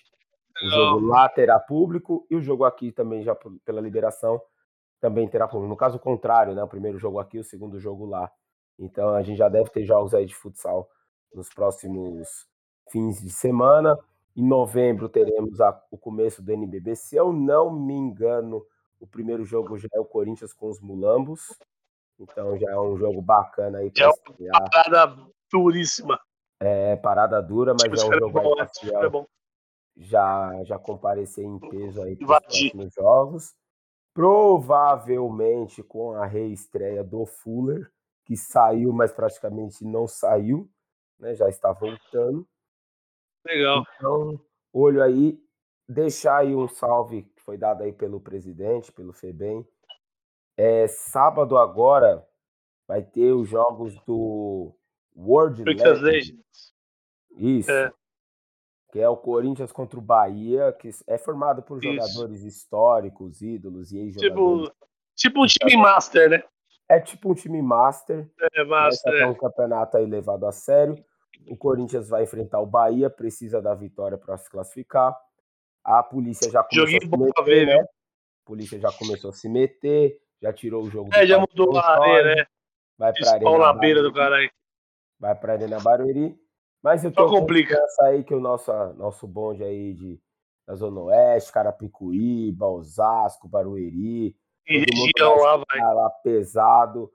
o 0.63 0.69
jogo 0.69 1.05
lá 1.07 1.27
terá 1.29 1.59
público 1.59 2.25
e 2.29 2.35
o 2.35 2.41
jogo 2.41 2.65
aqui 2.65 2.91
também, 2.91 3.23
já 3.23 3.35
pela 3.63 3.81
liberação, 3.81 4.41
também 4.99 5.27
terá 5.27 5.47
público. 5.47 5.69
No 5.69 5.77
caso 5.77 5.99
contrário, 5.99 6.53
né? 6.55 6.63
O 6.63 6.67
primeiro 6.67 6.97
jogo 6.97 7.19
aqui, 7.19 7.37
o 7.39 7.43
segundo 7.43 7.79
jogo 7.79 8.05
lá. 8.05 8.31
Então, 8.79 9.09
a 9.09 9.21
gente 9.23 9.37
já 9.37 9.49
deve 9.49 9.69
ter 9.69 9.83
jogos 9.85 10.13
aí 10.13 10.25
de 10.25 10.35
futsal 10.35 10.89
nos 11.33 11.49
próximos 11.53 12.47
fins 12.89 13.21
de 13.21 13.29
semana. 13.29 13.97
Em 14.35 14.47
novembro 14.47 15.09
teremos 15.09 15.59
a- 15.61 15.79
o 15.91 15.97
começo 15.97 16.41
do 16.41 16.51
NBB. 16.51 16.95
Se 16.95 17.15
eu 17.15 17.33
não 17.33 17.71
me 17.71 17.93
engano, 17.93 18.63
o 18.99 19.07
primeiro 19.07 19.43
jogo 19.45 19.77
já 19.77 19.87
é 19.93 19.99
o 19.99 20.05
Corinthians 20.05 20.53
com 20.53 20.69
os 20.69 20.79
Mulambos. 20.79 21.57
Então 22.19 22.57
já 22.57 22.71
é 22.71 22.79
um 22.79 22.97
jogo 22.97 23.21
bacana 23.21 23.79
aí 23.79 23.87
é 23.87 23.91
para 23.91 24.07
uma. 24.09 24.69
Parada 24.69 25.15
duríssima. 25.51 26.19
É 26.59 26.95
parada 26.95 27.41
dura, 27.41 27.73
mas 27.73 27.83
Tipo, 27.83 27.95
é 27.95 27.99
um 27.99 28.01
super 28.05 28.19
jogo 28.19 28.33
bom, 28.33 28.55
é 28.61 29.09
bom. 29.09 29.25
Já, 29.97 30.63
já 30.63 30.77
comparecer 30.77 31.43
em 31.43 31.59
peso 31.59 32.01
aí 32.01 32.15
para 32.15 32.23
os 32.23 32.29
Invadir. 32.29 32.71
próximos 32.71 32.93
jogos. 32.93 33.55
Provavelmente 34.13 35.83
com 35.83 36.13
a 36.13 36.25
reestreia 36.25 37.03
do 37.03 37.25
Fuller, 37.25 37.91
que 38.25 38.35
saiu, 38.35 38.91
mas 38.91 39.11
praticamente 39.11 39.83
não 39.85 40.07
saiu, 40.07 40.69
né? 41.19 41.33
Já 41.35 41.49
está 41.49 41.71
voltando. 41.71 42.47
Legal. 43.45 43.83
Então, 43.95 44.39
olho 44.73 45.01
aí, 45.03 45.39
deixar 45.87 46.37
aí 46.37 46.55
um 46.55 46.67
salve 46.67 47.23
que 47.23 47.41
foi 47.41 47.57
dado 47.57 47.83
aí 47.83 47.93
pelo 47.93 48.19
presidente, 48.19 48.91
pelo 48.91 49.13
FEBEM. 49.13 49.65
É, 50.57 50.87
sábado 50.87 51.57
agora 51.57 52.27
vai 52.87 53.03
ter 53.03 53.31
os 53.31 53.47
jogos 53.47 53.95
do 54.05 54.73
World. 55.15 55.63
Legends. 55.63 56.73
Isso. 57.37 57.71
É. 57.71 57.93
Que 58.91 58.99
é 58.99 59.09
o 59.09 59.17
Corinthians 59.17 59.71
contra 59.71 59.99
o 59.99 60.01
Bahia, 60.01 60.71
que 60.71 60.89
é 61.07 61.17
formado 61.17 61.61
por 61.61 61.83
Isso. 61.83 61.93
jogadores 61.93 62.43
históricos, 62.43 63.41
ídolos 63.41 63.91
e 63.91 63.97
ex-jogadores. 63.97 64.69
Tipo, 64.69 64.87
tipo 65.15 65.43
um 65.43 65.45
time 65.45 65.77
master, 65.77 66.29
né? 66.29 66.43
É 66.89 66.99
tipo 66.99 67.31
um 67.31 67.33
time 67.33 67.61
master. 67.61 68.29
É 68.39 68.61
Esse 68.61 68.69
master. 68.69 69.13
é 69.13 69.25
um 69.25 69.33
campeonato 69.33 69.97
aí 69.97 70.05
levado 70.05 70.45
a 70.45 70.51
sério. 70.51 71.03
O 71.49 71.55
Corinthians 71.55 72.09
vai 72.09 72.23
enfrentar 72.23 72.59
o 72.59 72.65
Bahia, 72.65 73.09
precisa 73.09 73.61
da 73.61 73.75
vitória 73.75 74.17
para 74.17 74.37
se 74.37 74.49
classificar. 74.49 75.15
A 75.83 76.01
polícia 76.01 76.49
já 76.49 76.63
começou 76.63 76.85
Joguinho 76.85 76.97
a 76.97 77.01
se 77.01 77.07
bom 77.07 77.31
pra 77.31 77.43
meter, 77.43 77.65
ver, 77.65 77.77
né? 77.77 77.81
A 77.81 78.45
polícia 78.45 78.79
já 78.79 78.91
começou 78.91 79.29
a 79.29 79.33
se 79.33 79.47
meter, 79.47 80.19
já 80.41 80.51
tirou 80.51 80.83
o 80.83 80.89
jogo. 80.89 81.09
É, 81.13 81.21
do 81.21 81.27
já 81.27 81.39
mudou 81.39 81.77
a 81.77 81.85
areia, 81.85 82.35
né? 82.35 82.45
Vai 82.97 83.13
para 83.13 83.37
Spawn 83.37 83.57
na 83.59 83.73
beira 83.73 84.01
do 84.01 84.11
caralho. 84.11 84.49
vai 85.19 85.35
para 85.35 85.53
Arena 85.53 85.79
Barueri. 85.79 86.37
Mas 86.81 87.03
eu 87.03 87.11
tô 87.11 87.27
com 87.27 87.39
complica. 87.39 87.79
aí 88.01 88.23
que 88.23 88.33
o 88.33 88.39
nosso, 88.39 88.71
nosso 88.93 89.27
bonde 89.27 89.63
aí 89.63 89.93
de, 89.93 90.21
da 90.65 90.75
Zona 90.75 91.01
Oeste, 91.01 91.51
Carapicuíba, 91.51 92.67
Osasco, 92.67 93.47
Barueri, 93.47 94.35
E 94.67 94.79
região 94.79 95.37
vai 95.37 95.43
lá, 95.43 95.57
vai. 95.57 95.65
chegar 95.71 95.93
lá 95.93 96.09
pesado. 96.09 97.11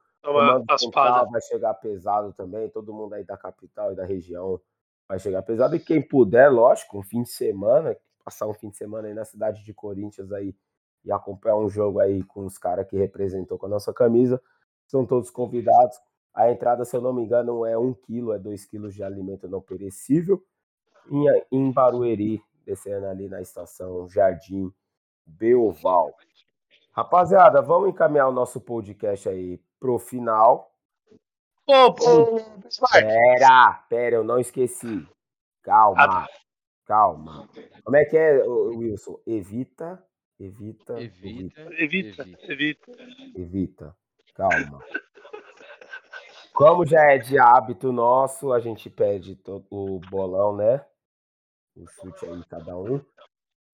As 0.69 0.81
Central 0.81 1.31
vai 1.31 1.41
chegar 1.41 1.75
pesado 1.75 2.33
também, 2.33 2.69
todo 2.69 2.95
mundo 2.95 3.15
aí 3.15 3.25
da 3.25 3.37
capital 3.37 3.93
e 3.93 3.97
da 3.97 4.05
região 4.05 4.61
vai 5.09 5.19
chegar 5.19 5.43
pesado. 5.43 5.75
E 5.75 5.81
quem 5.81 6.01
puder, 6.01 6.49
lógico, 6.49 6.99
um 6.99 7.03
fim 7.03 7.23
de 7.23 7.31
semana, 7.31 7.97
passar 8.25 8.47
um 8.47 8.55
fim 8.55 8.71
de 8.71 8.77
semana 8.77 9.09
aí 9.09 9.15
na 9.15 9.25
cidade 9.25 9.65
de 9.65 9.75
Corinthians 9.75 10.33
aí 10.33 10.55
e 11.05 11.11
acompanhar 11.11 11.57
um 11.57 11.69
jogo 11.69 11.99
aí 11.99 12.23
com 12.23 12.47
os 12.47 12.57
caras 12.57 12.87
que 12.87 12.97
representou 12.97 13.59
com 13.59 13.67
a 13.67 13.69
nossa 13.69 13.93
camisa, 13.93 14.41
são 14.87 15.05
todos 15.05 15.31
convidados. 15.31 15.99
A 16.35 16.51
entrada, 16.51 16.85
se 16.85 16.97
eu 16.97 17.01
não 17.01 17.12
me 17.12 17.22
engano, 17.22 17.66
é 17.66 17.76
um 17.76 17.93
quilo, 17.93 18.33
é 18.33 18.39
dois 18.39 18.64
quilos 18.64 18.95
de 18.95 19.03
alimento 19.03 19.49
não 19.49 19.61
perecível. 19.61 20.43
Em, 21.11 21.26
em 21.51 21.70
Barueri, 21.72 22.41
descendo 22.64 23.07
ali 23.07 23.28
na 23.28 23.41
estação 23.41 24.09
Jardim 24.09 24.72
Beoval. 25.26 26.14
Rapaziada, 26.93 27.61
vamos 27.61 27.89
encaminhar 27.91 28.28
o 28.28 28.33
nosso 28.33 28.61
podcast 28.61 29.28
aí 29.28 29.61
pro 29.80 29.99
final. 29.99 30.70
Ô, 31.66 31.87
ô, 31.89 32.41
Bismarck. 32.59 32.93
Pera, 32.93 33.85
pera, 33.89 34.16
eu 34.16 34.24
não 34.24 34.39
esqueci. 34.39 35.07
Calma, 35.62 36.24
Ah, 36.24 36.26
calma. 36.85 37.49
Como 37.85 37.97
é 37.97 38.05
que 38.05 38.16
é, 38.16 38.43
Wilson? 38.45 39.20
Evita, 39.26 40.05
evita, 40.39 41.01
evita, 41.01 41.62
Evita. 41.78 42.22
Evita, 42.22 42.53
evita. 42.53 42.93
evita. 43.37 43.97
Calma. 44.35 44.80
Como 46.55 46.85
já 46.87 47.01
é 47.13 47.19
de 47.19 47.39
hábito 47.39 47.93
nosso, 47.93 48.53
a 48.53 48.61
gente 48.61 48.91
pede 48.91 49.37
to- 49.37 49.65
o 49.71 49.99
bolão, 50.11 50.55
né? 50.57 50.85
O 51.75 51.87
chute 51.89 52.27
aí, 52.27 52.45
cada 52.45 52.77
um. 52.77 53.01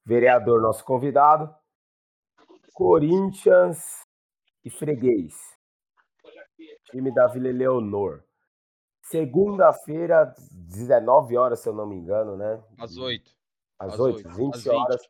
Vereador, 0.05 0.61
nosso 0.63 0.85
convidado. 0.85 1.53
Corinthians 2.73 4.07
e 4.65 4.71
Freguês. 4.71 5.35
Time 6.91 7.13
da 7.13 7.27
Vila 7.27 7.49
Eleonor. 7.49 8.23
Segunda-feira, 9.03 10.33
19 10.51 11.37
horas, 11.37 11.61
se 11.61 11.69
eu 11.69 11.73
não 11.75 11.87
me 11.87 11.97
engano, 11.97 12.37
né? 12.37 12.63
Às 12.79 12.97
8. 12.97 13.31
Às 13.79 13.95
Às 13.95 14.01
8, 14.01 14.17
oito, 14.17 14.29
20 14.37 14.55
às 14.55 14.65
20. 14.65 14.75
horas. 14.75 15.09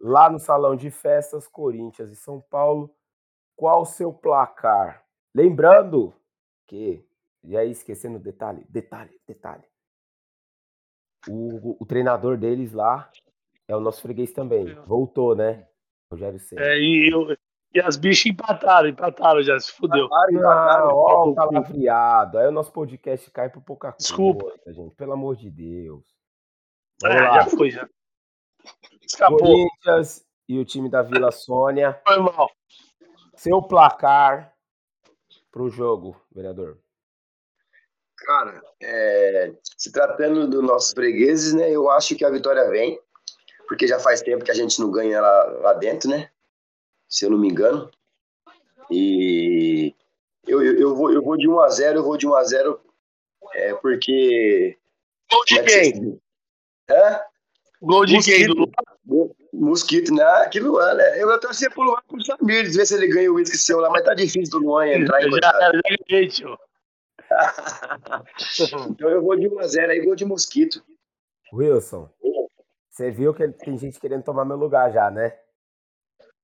Lá 0.00 0.30
no 0.30 0.38
Salão 0.38 0.76
de 0.76 0.90
Festas, 0.90 1.46
Corinthians 1.48 2.10
e 2.10 2.16
São 2.16 2.40
Paulo. 2.40 2.94
Qual 3.56 3.82
o 3.82 3.86
seu 3.86 4.12
placar? 4.12 5.04
Lembrando 5.34 6.14
que, 6.70 7.04
e 7.42 7.56
aí 7.56 7.68
esquecendo 7.72 8.16
o 8.16 8.22
detalhe, 8.22 8.64
detalhe, 8.68 9.10
detalhe. 9.26 9.64
O, 11.28 11.82
o 11.82 11.84
treinador 11.86 12.36
deles 12.38 12.72
lá 12.72 13.10
é 13.66 13.74
o 13.76 13.80
nosso 13.80 14.00
freguês 14.00 14.32
também. 14.32 14.72
Voltou, 14.86 15.34
né? 15.34 15.66
Rogério 16.10 16.38
Senna. 16.38 16.62
É, 16.62 16.78
e, 16.78 17.12
eu- 17.12 17.36
e 17.74 17.80
as 17.80 17.96
bichas 17.96 18.26
empataram, 18.26 18.88
empataram 18.88 19.42
já, 19.42 19.58
se 19.58 19.72
fudeu. 19.72 20.06
Empataram, 20.06 20.32
empataram. 20.38 20.88
ó, 20.96 21.26
no 21.26 21.34
cu. 21.34 21.34
palavreado. 21.34 22.38
Aí 22.38 22.46
o 22.46 22.52
nosso 22.52 22.72
podcast 22.72 23.28
cai 23.32 23.50
por 23.50 23.62
pouca 23.62 23.90
Desculpa. 23.98 24.44
coisa, 24.44 24.72
gente. 24.72 24.94
Pelo 24.94 25.12
amor 25.12 25.36
de 25.36 25.50
Deus. 25.50 26.04
Vamos 27.02 27.16
É, 27.16 27.20
lá. 27.28 27.40
já 27.42 27.50
foi, 27.50 27.70
já. 27.70 27.88
Escapou, 29.02 29.38
Corinthians 29.38 30.24
e 30.48 30.58
o 30.58 30.64
time 30.64 30.88
da 30.88 31.02
Vila 31.02 31.30
Sônia. 31.32 32.00
foi 32.06 32.18
mal. 32.18 32.48
Seu 33.36 33.60
placar 33.62 34.54
pro 35.50 35.68
jogo, 35.70 36.20
vereador. 36.32 36.78
Cara, 38.18 38.62
é, 38.82 39.54
se 39.76 39.90
tratando 39.90 40.46
dos 40.48 40.62
nossos 40.62 40.92
fregueses, 40.92 41.54
né? 41.54 41.70
Eu 41.70 41.90
acho 41.90 42.14
que 42.14 42.24
a 42.24 42.30
vitória 42.30 42.68
vem, 42.68 43.00
porque 43.66 43.86
já 43.86 43.98
faz 43.98 44.20
tempo 44.20 44.44
que 44.44 44.50
a 44.50 44.54
gente 44.54 44.78
não 44.80 44.90
ganha 44.90 45.20
lá, 45.20 45.44
lá 45.60 45.72
dentro, 45.74 46.08
né? 46.10 46.30
Se 47.08 47.24
eu 47.24 47.30
não 47.30 47.38
me 47.38 47.48
engano. 47.48 47.90
E 48.90 49.94
eu, 50.46 50.62
eu, 50.62 50.78
eu 50.78 50.94
vou, 50.94 51.12
eu 51.12 51.22
vou 51.22 51.36
de 51.36 51.48
1 51.48 51.60
a 51.60 51.68
0 51.68 51.98
eu 52.00 52.04
vou 52.04 52.16
de 52.16 52.26
1 52.26 52.34
a 52.34 52.44
0 52.44 52.80
é, 53.54 53.74
porque. 53.74 54.76
Gol 55.30 55.44
de 55.46 55.58
é 55.58 55.62
que 55.62 55.68
quem? 55.70 55.92
vocês- 55.92 56.18
Hã? 56.90 57.20
Gol 57.80 58.04
de 58.04 58.18
quem? 58.22 58.46
Do 58.46 59.34
Mosquito. 59.60 60.14
Né? 60.14 60.22
Ah, 60.22 60.48
que 60.48 60.58
Luan, 60.60 60.94
né? 60.94 61.22
Eu 61.22 61.38
torci 61.40 61.68
pro 61.70 61.82
Luan 61.82 62.00
pro 62.08 62.24
Samir, 62.24 62.70
ver 62.72 62.86
se 62.86 62.94
ele 62.94 63.08
ganha 63.08 63.30
o 63.30 63.34
uísque 63.34 63.56
seu 63.56 63.78
lá, 63.78 63.90
mas 63.90 64.04
tá 64.04 64.14
difícil 64.14 64.58
do 64.58 64.66
Luan 64.66 64.88
entrar 64.88 65.22
em 65.22 65.30
Já, 65.30 65.72
ganhei, 66.08 66.28
tio. 66.28 66.58
Então 68.90 69.08
eu 69.08 69.22
vou 69.22 69.38
de 69.38 69.48
1 69.48 69.58
a 69.60 69.66
0 69.66 69.92
aí, 69.92 70.04
gol 70.04 70.16
de 70.16 70.24
Mosquito. 70.24 70.82
Wilson, 71.52 72.10
você 72.90 73.10
viu 73.10 73.32
que 73.32 73.46
tem 73.48 73.78
gente 73.78 74.00
querendo 74.00 74.24
tomar 74.24 74.44
meu 74.44 74.56
lugar 74.56 74.92
já, 74.92 75.10
né? 75.10 75.36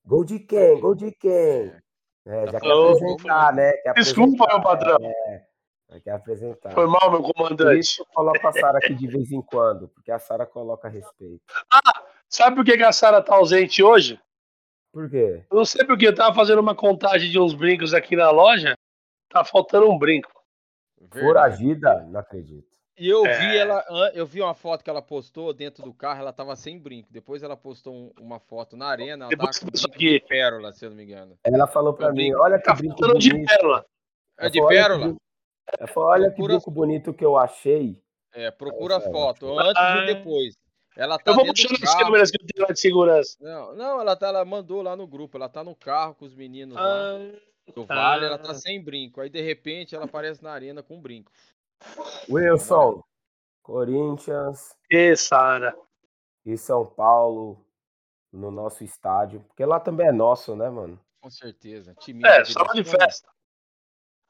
Gol 0.04 0.24
de 0.24 0.38
quem? 0.38 0.80
Gol 0.80 0.94
de 0.94 1.10
quem? 1.12 1.72
É, 2.24 2.46
já 2.50 2.60
quer 2.60 2.72
apresentar, 2.72 3.52
né? 3.52 3.72
Quer 3.72 3.94
Desculpa, 3.94 4.44
apresentar, 4.44 4.54
meu 4.54 4.62
patrão. 4.62 4.98
É, 5.04 5.44
já 5.90 6.00
quer 6.00 6.10
apresentar. 6.12 6.72
Foi 6.72 6.86
mal, 6.86 7.10
meu 7.10 7.22
Por 7.22 7.34
comandante. 7.34 7.80
isso 7.80 8.02
eu 8.02 8.06
coloco 8.06 8.46
a 8.46 8.52
Sara 8.52 8.78
aqui 8.78 8.94
de 8.94 9.06
vez 9.06 9.30
em 9.30 9.42
quando, 9.42 9.88
porque 9.88 10.10
a 10.10 10.18
Sara 10.18 10.46
coloca 10.46 10.88
respeito. 10.88 11.42
Sabe 12.28 12.56
por 12.56 12.64
que 12.64 12.76
que 12.76 12.82
a 12.82 12.92
Sara 12.92 13.22
tá 13.22 13.34
ausente 13.36 13.82
hoje? 13.82 14.20
Por 14.92 15.08
quê? 15.10 15.44
Eu 15.50 15.56
não 15.58 15.64
sei 15.64 15.84
porque 15.84 16.06
eu 16.06 16.14
tava 16.14 16.34
fazendo 16.34 16.60
uma 16.60 16.74
contagem 16.74 17.30
de 17.30 17.38
uns 17.38 17.54
brincos 17.54 17.94
aqui 17.94 18.16
na 18.16 18.30
loja. 18.30 18.74
Tá 19.28 19.44
faltando 19.44 19.90
um 19.90 19.98
brinco. 19.98 20.30
Foragida? 21.12 22.02
Não 22.04 22.20
acredito. 22.20 22.66
E 22.98 23.06
eu 23.08 23.26
É. 23.26 23.38
vi 23.38 23.58
ela, 23.58 23.84
eu 24.14 24.24
vi 24.24 24.40
uma 24.40 24.54
foto 24.54 24.82
que 24.82 24.88
ela 24.88 25.02
postou 25.02 25.52
dentro 25.52 25.84
do 25.84 25.92
carro, 25.92 26.20
ela 26.20 26.32
tava 26.32 26.56
sem 26.56 26.78
brinco. 26.78 27.08
Depois 27.12 27.42
ela 27.42 27.54
postou 27.56 27.94
um- 27.94 28.10
uma 28.18 28.40
foto 28.40 28.74
na 28.74 28.86
arena, 28.86 29.24
ela 29.26 29.28
Depois 29.28 29.58
tava 29.58 29.70
com 29.70 29.78
brinco 29.78 29.98
de 29.98 30.20
pérola, 30.20 30.72
se 30.72 30.86
eu 30.86 30.90
não 30.90 30.96
me 30.96 31.04
engano. 31.04 31.38
Ela 31.44 31.66
falou 31.66 31.92
pra 31.92 32.08
Eu 32.08 32.14
mim, 32.14 32.30
vi. 32.30 32.34
olha 32.34 32.58
que 32.58 32.64
Tá 32.64 32.74
brinco 32.74 32.96
faltando 32.98 33.18
de 33.18 33.30
bonito. 33.30 33.48
pérola. 33.48 33.84
É 34.38 34.48
de 34.48 34.66
pérola? 34.66 35.04
brinco- 35.08 35.20
Ela 35.78 35.88
falou, 35.88 36.08
olha 36.08 36.30
que 36.30 36.42
brinco 36.42 36.70
bonito 36.70 37.12
que 37.12 37.24
eu 37.24 37.36
achei. 37.36 38.00
É, 38.32 38.50
procura 38.50 38.96
a 38.96 39.00
foto, 39.00 39.58
antes 39.58 39.74
Ah. 39.76 39.98
e 39.98 40.14
depois. 40.14 40.54
Ela 40.96 41.18
tá 41.18 41.30
Eu 41.30 41.34
vou 41.34 41.44
dentro 41.44 41.62
puxar 41.62 41.74
do 41.76 41.80
nas 41.80 41.92
carro. 41.92 42.04
câmeras 42.06 42.30
que 42.30 42.42
eu 42.42 42.46
tenho 42.46 42.66
lá 42.66 42.72
de 42.72 42.80
segurança. 42.80 43.36
Não, 43.40 43.74
não, 43.74 44.00
ela 44.00 44.16
tá, 44.16 44.28
ela 44.28 44.44
mandou 44.44 44.80
lá 44.82 44.96
no 44.96 45.06
grupo, 45.06 45.36
ela 45.36 45.48
tá 45.48 45.62
no 45.62 45.74
carro 45.76 46.14
com 46.14 46.24
os 46.24 46.34
meninos 46.34 46.74
lá 46.74 46.82
Ah, 46.82 47.72
do 47.74 47.84
Vale, 47.84 48.24
ela 48.24 48.36
ah. 48.36 48.38
tá 48.38 48.54
sem 48.54 48.82
brinco. 48.82 49.20
Aí 49.20 49.28
de 49.28 49.40
repente 49.42 49.94
ela 49.94 50.06
aparece 50.06 50.42
na 50.42 50.52
arena 50.52 50.82
com 50.82 51.00
brinco. 51.00 51.30
Wilson, 52.30 53.02
Corinthians 53.62 54.74
e 54.90 55.14
Sara. 55.16 55.76
e 56.44 56.56
São 56.56 56.86
Paulo 56.86 57.62
no 58.32 58.50
nosso 58.50 58.82
estádio. 58.82 59.40
Porque 59.48 59.64
lá 59.64 59.78
também 59.78 60.06
é 60.08 60.12
nosso, 60.12 60.56
né, 60.56 60.70
mano? 60.70 60.98
Com 61.20 61.28
certeza. 61.28 61.94
Time 62.00 62.22
É, 62.26 62.44
só 62.44 62.62
de 62.72 62.84
festa. 62.84 63.28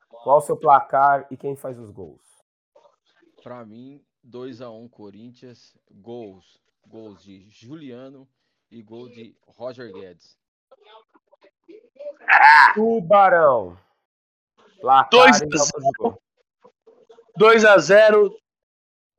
Qual 0.09 0.39
o 0.39 0.41
seu 0.41 0.57
placar 0.57 1.27
e 1.31 1.37
quem 1.37 1.55
faz 1.55 1.79
os 1.79 1.91
gols? 1.91 2.23
Pra 3.43 3.65
mim, 3.65 4.03
2x1 4.27 4.91
Corinthians, 4.91 5.77
gols. 5.91 6.61
Gols 6.89 7.23
de 7.23 7.49
Juliano 7.51 8.29
e 8.71 8.81
gol 8.81 9.09
de 9.09 9.37
Roger 9.47 9.93
Guedes. 9.93 10.39
Tubarão. 12.75 13.77
Placar 14.81 15.11
Dois 15.11 15.41
e 15.41 15.45
a 15.45 15.49
jogos 15.49 15.73
de 15.73 15.93
gol. 15.99 16.23
2x0. 17.39 18.31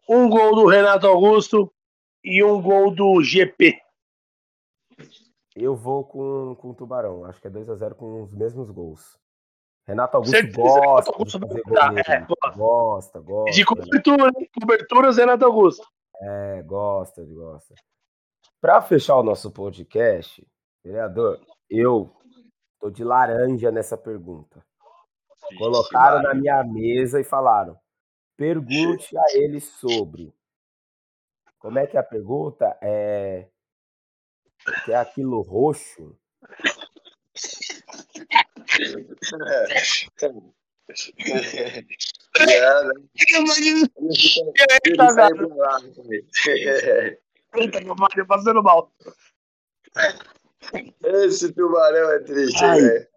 Um 0.07 0.29
gol 0.29 0.55
do 0.55 0.65
Renato 0.65 1.07
Augusto 1.07 1.73
e 2.23 2.43
um 2.43 2.61
gol 2.61 2.93
do 2.93 3.21
GP. 3.21 3.77
Eu 5.55 5.75
vou 5.75 6.05
com, 6.05 6.55
com 6.55 6.69
o 6.69 6.73
Tubarão. 6.73 7.25
Acho 7.25 7.41
que 7.41 7.47
é 7.47 7.51
2x0 7.51 7.95
com 7.95 8.23
os 8.23 8.33
mesmos 8.33 8.71
gols. 8.71 9.19
Renato 9.87 10.17
Augusto 10.17 10.35
Certeza, 10.35 10.57
gosta 10.57 10.81
Renato 10.81 11.11
Augusto 11.11 11.39
de 11.39 11.47
fazer 11.47 11.61
vai 11.63 11.73
dar, 11.73 11.89
gol 11.89 11.99
é, 11.99 12.19
gosta. 12.19 12.57
Gosta, 12.57 13.19
gosta. 13.21 13.51
De 13.51 13.65
cobertura, 13.65 14.31
hein? 14.37 14.49
Coberturas 14.59 15.17
Renato 15.17 15.45
Augusto. 15.45 15.87
É, 16.21 16.61
gosta, 16.63 17.21
ele 17.21 17.33
gosta. 17.33 17.73
Para 18.59 18.81
fechar 18.81 19.15
o 19.15 19.23
nosso 19.23 19.49
podcast, 19.49 20.45
vereador, 20.83 21.39
eu 21.69 22.13
tô 22.79 22.89
de 22.89 23.03
laranja 23.03 23.71
nessa 23.71 23.97
pergunta. 23.97 24.61
Colocaram 25.57 26.21
na 26.21 26.33
minha 26.33 26.61
mesa 26.65 27.21
e 27.21 27.23
falaram: 27.23 27.79
pergunte 28.35 29.17
a 29.17 29.23
ele 29.35 29.61
sobre. 29.61 30.35
Como 31.59 31.79
é 31.79 31.87
que 31.87 31.95
é 31.95 31.99
a 31.99 32.03
pergunta? 32.03 32.77
É. 32.81 33.47
Que 34.83 34.91
é 34.91 34.97
aquilo 34.97 35.41
roxo? 35.41 36.17
É? 46.79 47.17
Eita, 47.55 47.81
meu 47.81 47.95
pai, 47.95 48.25
passando 48.25 48.61
mal. 48.63 48.91
Esse 51.03 51.51
tubarão 51.53 52.11
é 52.11 52.19
triste, 52.19 52.63
Ai. 52.63 52.81
velho. 52.81 53.07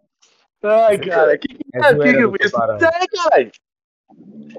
Ai, 0.62 0.98
cara, 0.98 1.38
que 1.38 1.48
que 1.48 1.64
É 1.74 1.78
é? 1.78 1.82
Fiz? 1.82 2.52
É, 2.52 3.06
caralho. 3.06 3.52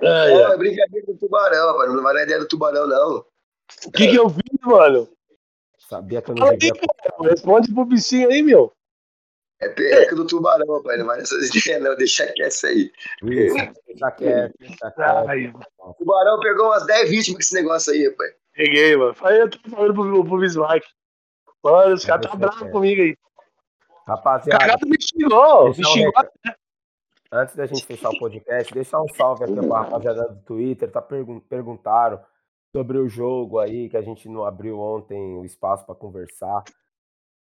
Ai, 0.03 0.31
Pô, 0.31 0.45
ai. 0.45 0.53
é 0.53 0.57
brincadeira 0.57 1.07
do 1.07 1.17
tubarão, 1.17 1.67
rapaz. 1.71 1.93
Não 1.93 2.03
vai 2.03 2.13
na 2.13 2.23
ideia 2.23 2.39
do 2.39 2.47
tubarão, 2.47 2.87
não. 2.87 3.25
O 3.85 3.91
que 3.91 4.07
que 4.07 4.15
eu 4.15 4.27
vi, 4.27 4.41
mano? 4.61 5.09
Sabia 5.89 6.21
que 6.21 6.31
eu 6.31 6.35
não 6.35 6.47
Fala 6.47 6.57
aí, 6.59 6.71
cara. 6.71 7.29
Responde 7.29 7.73
pro 7.73 7.85
bichinho 7.85 8.29
aí, 8.29 8.41
meu. 8.41 8.73
É 9.61 9.69
pereca 9.69 10.15
do 10.15 10.25
tubarão, 10.25 10.77
rapaz. 10.77 10.97
Não 10.99 11.05
vai 11.05 11.17
nessas 11.19 11.49
ideias, 11.55 11.81
não. 11.83 11.95
Deixa 11.95 12.25
quieto 12.33 12.51
isso 12.51 12.65
aí. 12.67 12.91
Isso, 13.23 13.55
deixa 13.87 14.11
quieto, 14.11 14.53
deixa 14.59 14.75
quieto. 14.91 14.99
Ai, 15.29 15.53
O 15.79 15.93
tubarão 15.93 16.39
pegou 16.39 16.65
umas 16.67 16.85
10 16.85 17.09
vítimas 17.09 17.35
com 17.37 17.41
esse 17.41 17.53
negócio 17.55 17.93
aí, 17.93 18.07
rapaz. 18.09 18.33
peguei, 18.53 18.95
mano. 18.97 19.15
Aí 19.21 19.39
eu 19.39 19.49
tô 19.49 19.69
falando 19.69 19.93
pro, 19.93 20.25
pro 20.25 20.39
Bismarck. 20.39 20.83
Mano, 21.63 21.93
os 21.93 22.03
caras 22.05 22.25
tá 22.25 22.35
Deixa 22.35 22.37
bravos 22.55 22.71
comigo 22.71 23.01
aí. 23.01 23.15
Rapaziada, 24.07 24.59
Cagado 24.59 24.87
me 24.87 24.97
xingou. 24.99 25.67
Me 25.69 25.73
Deixa 25.75 25.91
xingou. 25.91 26.11
recado. 26.15 26.29
antes 27.31 27.55
da 27.55 27.65
gente 27.67 27.85
fechar 27.85 28.09
o 28.09 28.17
podcast, 28.17 28.73
deixar 28.73 28.99
um 29.01 29.07
salve 29.09 29.43
aqui 29.43 29.55
pra 29.67 29.81
rapaziada 29.81 30.27
do 30.29 30.41
Twitter. 30.43 30.89
Tá 30.91 31.01
pergun 31.03 31.39
perguntaram 31.39 32.19
sobre 32.75 32.97
o 32.97 33.07
jogo 33.07 33.59
aí, 33.59 33.89
que 33.89 33.97
a 33.97 34.01
gente 34.01 34.27
não 34.27 34.43
abriu 34.43 34.79
ontem 34.79 35.35
o 35.37 35.45
espaço 35.45 35.85
para 35.85 35.93
conversar. 35.93 36.63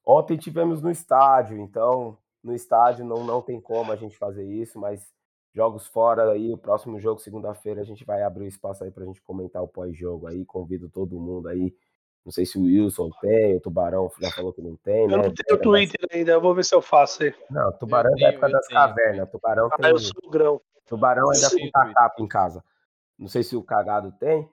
Ontem 0.07 0.37
tivemos 0.37 0.83
no 0.83 0.91
estádio, 0.91 1.59
então 1.59 2.19
no 2.43 2.55
estádio 2.55 3.05
não, 3.05 3.25
não 3.25 3.41
tem 3.41 3.61
como 3.61 3.91
a 3.93 3.97
gente 3.97 4.17
fazer 4.19 4.45
isso, 4.45 4.79
mas 4.79 5.13
jogos 5.55 5.87
fora 5.87 6.31
aí, 6.33 6.53
o 6.53 6.59
próximo 6.59 6.99
jogo, 7.01 7.21
segunda-feira, 7.21 7.81
a 7.81 7.85
gente 7.85 8.05
vai 8.05 8.23
abrir 8.23 8.45
o 8.45 8.49
espaço 8.49 8.85
aí 8.85 8.91
pra 8.91 9.05
gente 9.07 9.23
comentar 9.23 9.63
o 9.63 9.69
pós-jogo 9.69 10.27
aí. 10.27 10.45
Convido 10.45 10.89
todo 10.91 11.19
mundo 11.19 11.49
aí. 11.49 11.75
Não 12.25 12.33
sei 12.33 12.45
se 12.47 12.59
o 12.59 12.63
Wilson 12.63 13.11
tem, 13.21 13.55
o 13.57 13.61
Tubarão 13.61 14.11
já 14.19 14.31
falou 14.31 14.53
que 14.53 14.61
não 14.63 14.77
tem, 14.77 15.03
Eu 15.03 15.09
né? 15.09 15.17
não 15.17 15.35
tenho 15.35 15.61
Twitter 15.61 16.07
ainda, 16.11 16.33
eu 16.33 16.41
vou 16.41 16.55
ver 16.55 16.65
se 16.65 16.75
eu 16.75 16.81
faço 16.83 17.23
aí. 17.23 17.35
Não, 17.51 17.71
Tubarão 17.73 18.11
Eu 18.13 18.17
é 18.17 18.21
da 18.21 18.29
época 18.29 18.47
eu 18.49 18.53
das 18.53 18.67
tenho. 18.67 18.81
cavernas. 18.81 19.31
Tubarão 19.31 19.69
Ah, 19.73 19.77
tem. 19.77 19.91
eu 19.91 19.99
sou 19.99 20.21
o 20.25 20.31
grão. 20.31 20.61
Tubarão 20.87 21.31
ainda 21.31 21.47
Eu 21.47 21.51
com 21.51 21.57
tenho 21.57 21.71
tacapo 21.71 22.23
em 22.25 22.29
casa. 22.29 22.65
Não 23.19 23.29
sei 23.29 23.43
se 23.43 23.55
o 23.57 23.63
cagado 23.63 24.11
tem. 24.13 24.49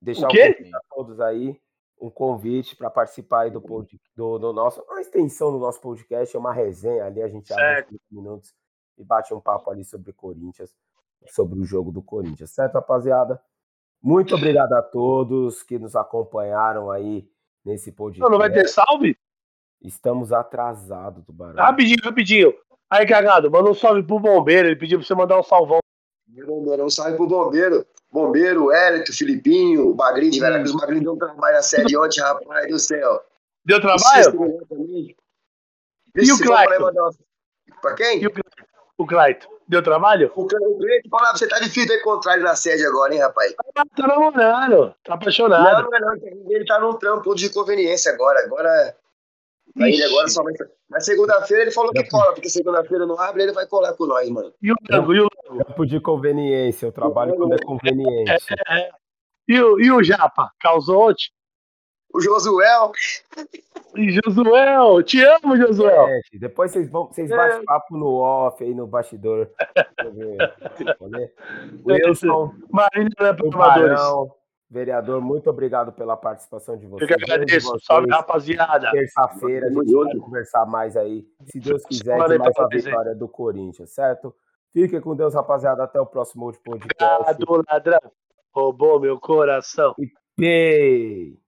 Deixar 0.00 0.26
O 0.26 0.30
convite 0.30 0.70
a 0.74 0.80
todos 0.94 1.20
aí, 1.20 1.60
um 2.00 2.10
convite 2.10 2.76
para 2.76 2.90
participar 2.90 3.42
aí 3.42 3.50
do, 3.50 3.60
pod- 3.60 4.00
do, 4.14 4.38
do 4.38 4.52
nosso. 4.52 4.82
Uma 4.88 5.00
extensão 5.00 5.50
do 5.52 5.58
nosso 5.58 5.80
podcast, 5.80 6.34
é 6.36 6.38
uma 6.38 6.52
resenha 6.52 7.04
ali, 7.06 7.22
a 7.22 7.28
gente 7.28 7.52
abre 7.52 7.64
Certo. 7.64 7.86
uns 7.94 7.98
15 7.98 8.02
minutos 8.10 8.54
e 8.98 9.04
bate 9.04 9.32
um 9.34 9.40
papo 9.40 9.70
ali 9.70 9.84
sobre 9.84 10.12
Corinthians. 10.12 10.74
sobre 11.28 11.58
o 11.58 11.64
jogo 11.64 11.90
do 11.90 12.02
Corinthians, 12.02 12.50
certo, 12.50 12.74
rapaziada? 12.74 13.40
Muito 14.02 14.34
obrigado 14.34 14.72
a 14.74 14.82
todos 14.82 15.62
que 15.62 15.78
nos 15.78 15.96
acompanharam 15.96 16.90
aí 16.90 17.28
nesse 17.64 17.90
podcast. 17.90 18.20
Não, 18.22 18.30
não 18.30 18.38
vai 18.38 18.52
ter 18.52 18.68
salve? 18.68 19.16
Estamos 19.82 20.32
atrasados, 20.32 21.24
Tubarão. 21.24 21.56
Rapidinho, 21.56 21.98
rapidinho. 22.04 22.54
Aí, 22.88 23.04
cagado, 23.06 23.50
manda 23.50 23.68
um 23.70 23.74
salve 23.74 24.02
pro 24.02 24.20
bombeiro. 24.20 24.68
Ele 24.68 24.76
pediu 24.76 24.98
pra 24.98 25.06
você 25.06 25.14
mandar 25.14 25.38
um 25.38 25.42
salvão. 25.42 25.80
Um 26.28 26.90
salve 26.90 27.16
pro 27.16 27.26
bombeiro. 27.26 27.86
Bombeiro, 28.10 28.70
Hélito, 28.72 29.12
Filipinho, 29.12 29.92
Bagrinho 29.94 30.32
de 30.32 30.40
Veracruz. 30.40 30.72
O 30.72 30.78
Bagrinho 30.78 31.02
deu 31.02 31.12
um 31.12 31.18
trabalho 31.18 31.56
na 31.56 31.62
série 31.62 31.96
ontem, 31.96 32.20
rapaz 32.20 32.68
do 32.68 32.78
céu. 32.78 33.22
Deu 33.64 33.80
trabalho? 33.80 34.60
E 36.14 36.32
o 36.32 36.38
Clayton? 36.38 36.90
Pra 37.82 37.94
quem? 37.94 38.22
E 38.22 38.26
o, 38.26 38.32
o 38.96 39.06
Clayton? 39.06 39.48
Deu 39.68 39.82
trabalho? 39.82 40.32
O 40.34 40.46
Cleiton 40.46 41.08
falava, 41.10 41.36
você 41.36 41.48
tá 41.48 41.58
difícil 41.58 41.88
de 41.88 41.96
encontrar 41.96 42.34
ele 42.34 42.44
na 42.44 42.54
sede 42.54 42.86
agora, 42.86 43.12
hein, 43.12 43.20
rapaz? 43.20 43.54
Tá 43.74 44.06
namorando, 44.06 44.94
tá 45.04 45.14
apaixonado. 45.14 45.82
Não, 45.82 45.90
não, 45.90 46.16
não, 46.16 46.50
ele 46.50 46.64
tá 46.64 46.80
num 46.80 46.94
trampo 46.94 47.34
de 47.34 47.50
conveniência 47.50 48.12
agora. 48.12 48.40
Agora. 48.44 48.96
Aí 49.78 49.92
ele 49.92 50.04
agora 50.04 50.28
só 50.28 50.42
vai. 50.42 50.54
Na 50.88 51.00
segunda-feira 51.00 51.64
ele 51.64 51.72
falou 51.72 51.92
que 51.92 52.08
cola, 52.08 52.32
porque 52.32 52.48
segunda-feira 52.48 53.04
não 53.04 53.20
abre, 53.20 53.42
ele 53.42 53.52
vai 53.52 53.66
colar 53.66 53.92
com 53.94 54.06
nós, 54.06 54.30
mano. 54.30 54.54
E 54.62 54.72
o 54.72 54.76
Tango, 54.88 55.12
e 55.12 55.20
o 55.20 55.28
Campo 55.64 55.86
de 55.86 56.00
conveniência, 56.00 56.86
eu 56.86 56.92
trabalho 56.92 57.36
quando 57.36 57.54
é 57.54 57.58
conveniente. 57.58 58.32
É, 58.68 58.80
é. 58.80 58.90
E, 59.48 59.60
o, 59.60 59.80
e 59.80 59.90
o 59.90 60.02
Japa? 60.02 60.50
Causou 60.60 61.10
ontem? 61.10 61.30
O 62.12 62.20
Josuel. 62.20 62.92
E 63.94 64.10
Josuel, 64.10 65.02
te 65.02 65.22
amo, 65.22 65.56
Josuel. 65.56 66.08
É, 66.08 66.20
depois 66.38 66.70
vocês 66.70 66.88
vão, 66.88 67.06
vocês 67.06 67.30
é. 67.30 67.36
batem 67.36 67.64
papo 67.64 67.96
no 67.96 68.14
off 68.14 68.62
aí 68.62 68.74
no 68.74 68.86
bastidor. 68.86 69.50
Wilson, 71.86 72.54
Marília 72.70 73.32
Barão, 73.52 74.32
vereador, 74.70 75.20
muito 75.20 75.50
obrigado 75.50 75.92
pela 75.92 76.16
participação 76.16 76.76
de 76.76 76.86
vocês. 76.86 77.10
Eu 77.10 77.16
que 77.16 77.24
agradeço. 77.24 77.78
Salve, 77.80 78.10
rapaziada. 78.10 78.90
Terça-feira 78.90 79.66
a 79.66 79.70
gente 79.70 79.94
vai 79.94 80.16
conversar 80.16 80.66
mais 80.66 80.96
aí, 80.96 81.26
se 81.46 81.60
Deus 81.60 81.84
quiser, 81.84 82.16
de 82.28 82.38
mais 82.38 82.56
uma 82.56 82.68
vitória 82.68 83.14
do 83.14 83.28
Corinthians, 83.28 83.90
certo? 83.90 84.34
Fique 84.76 85.00
com 85.00 85.16
Deus, 85.16 85.32
rapaziada. 85.32 85.84
Até 85.84 85.98
o 85.98 86.04
próximo 86.04 86.52
podcast. 86.62 87.02
Obrigado, 87.02 87.64
ladrão. 87.66 88.12
Roubou 88.54 89.00
meu 89.00 89.18
coração. 89.18 89.94
E 89.98 90.06
pei. 90.36 91.45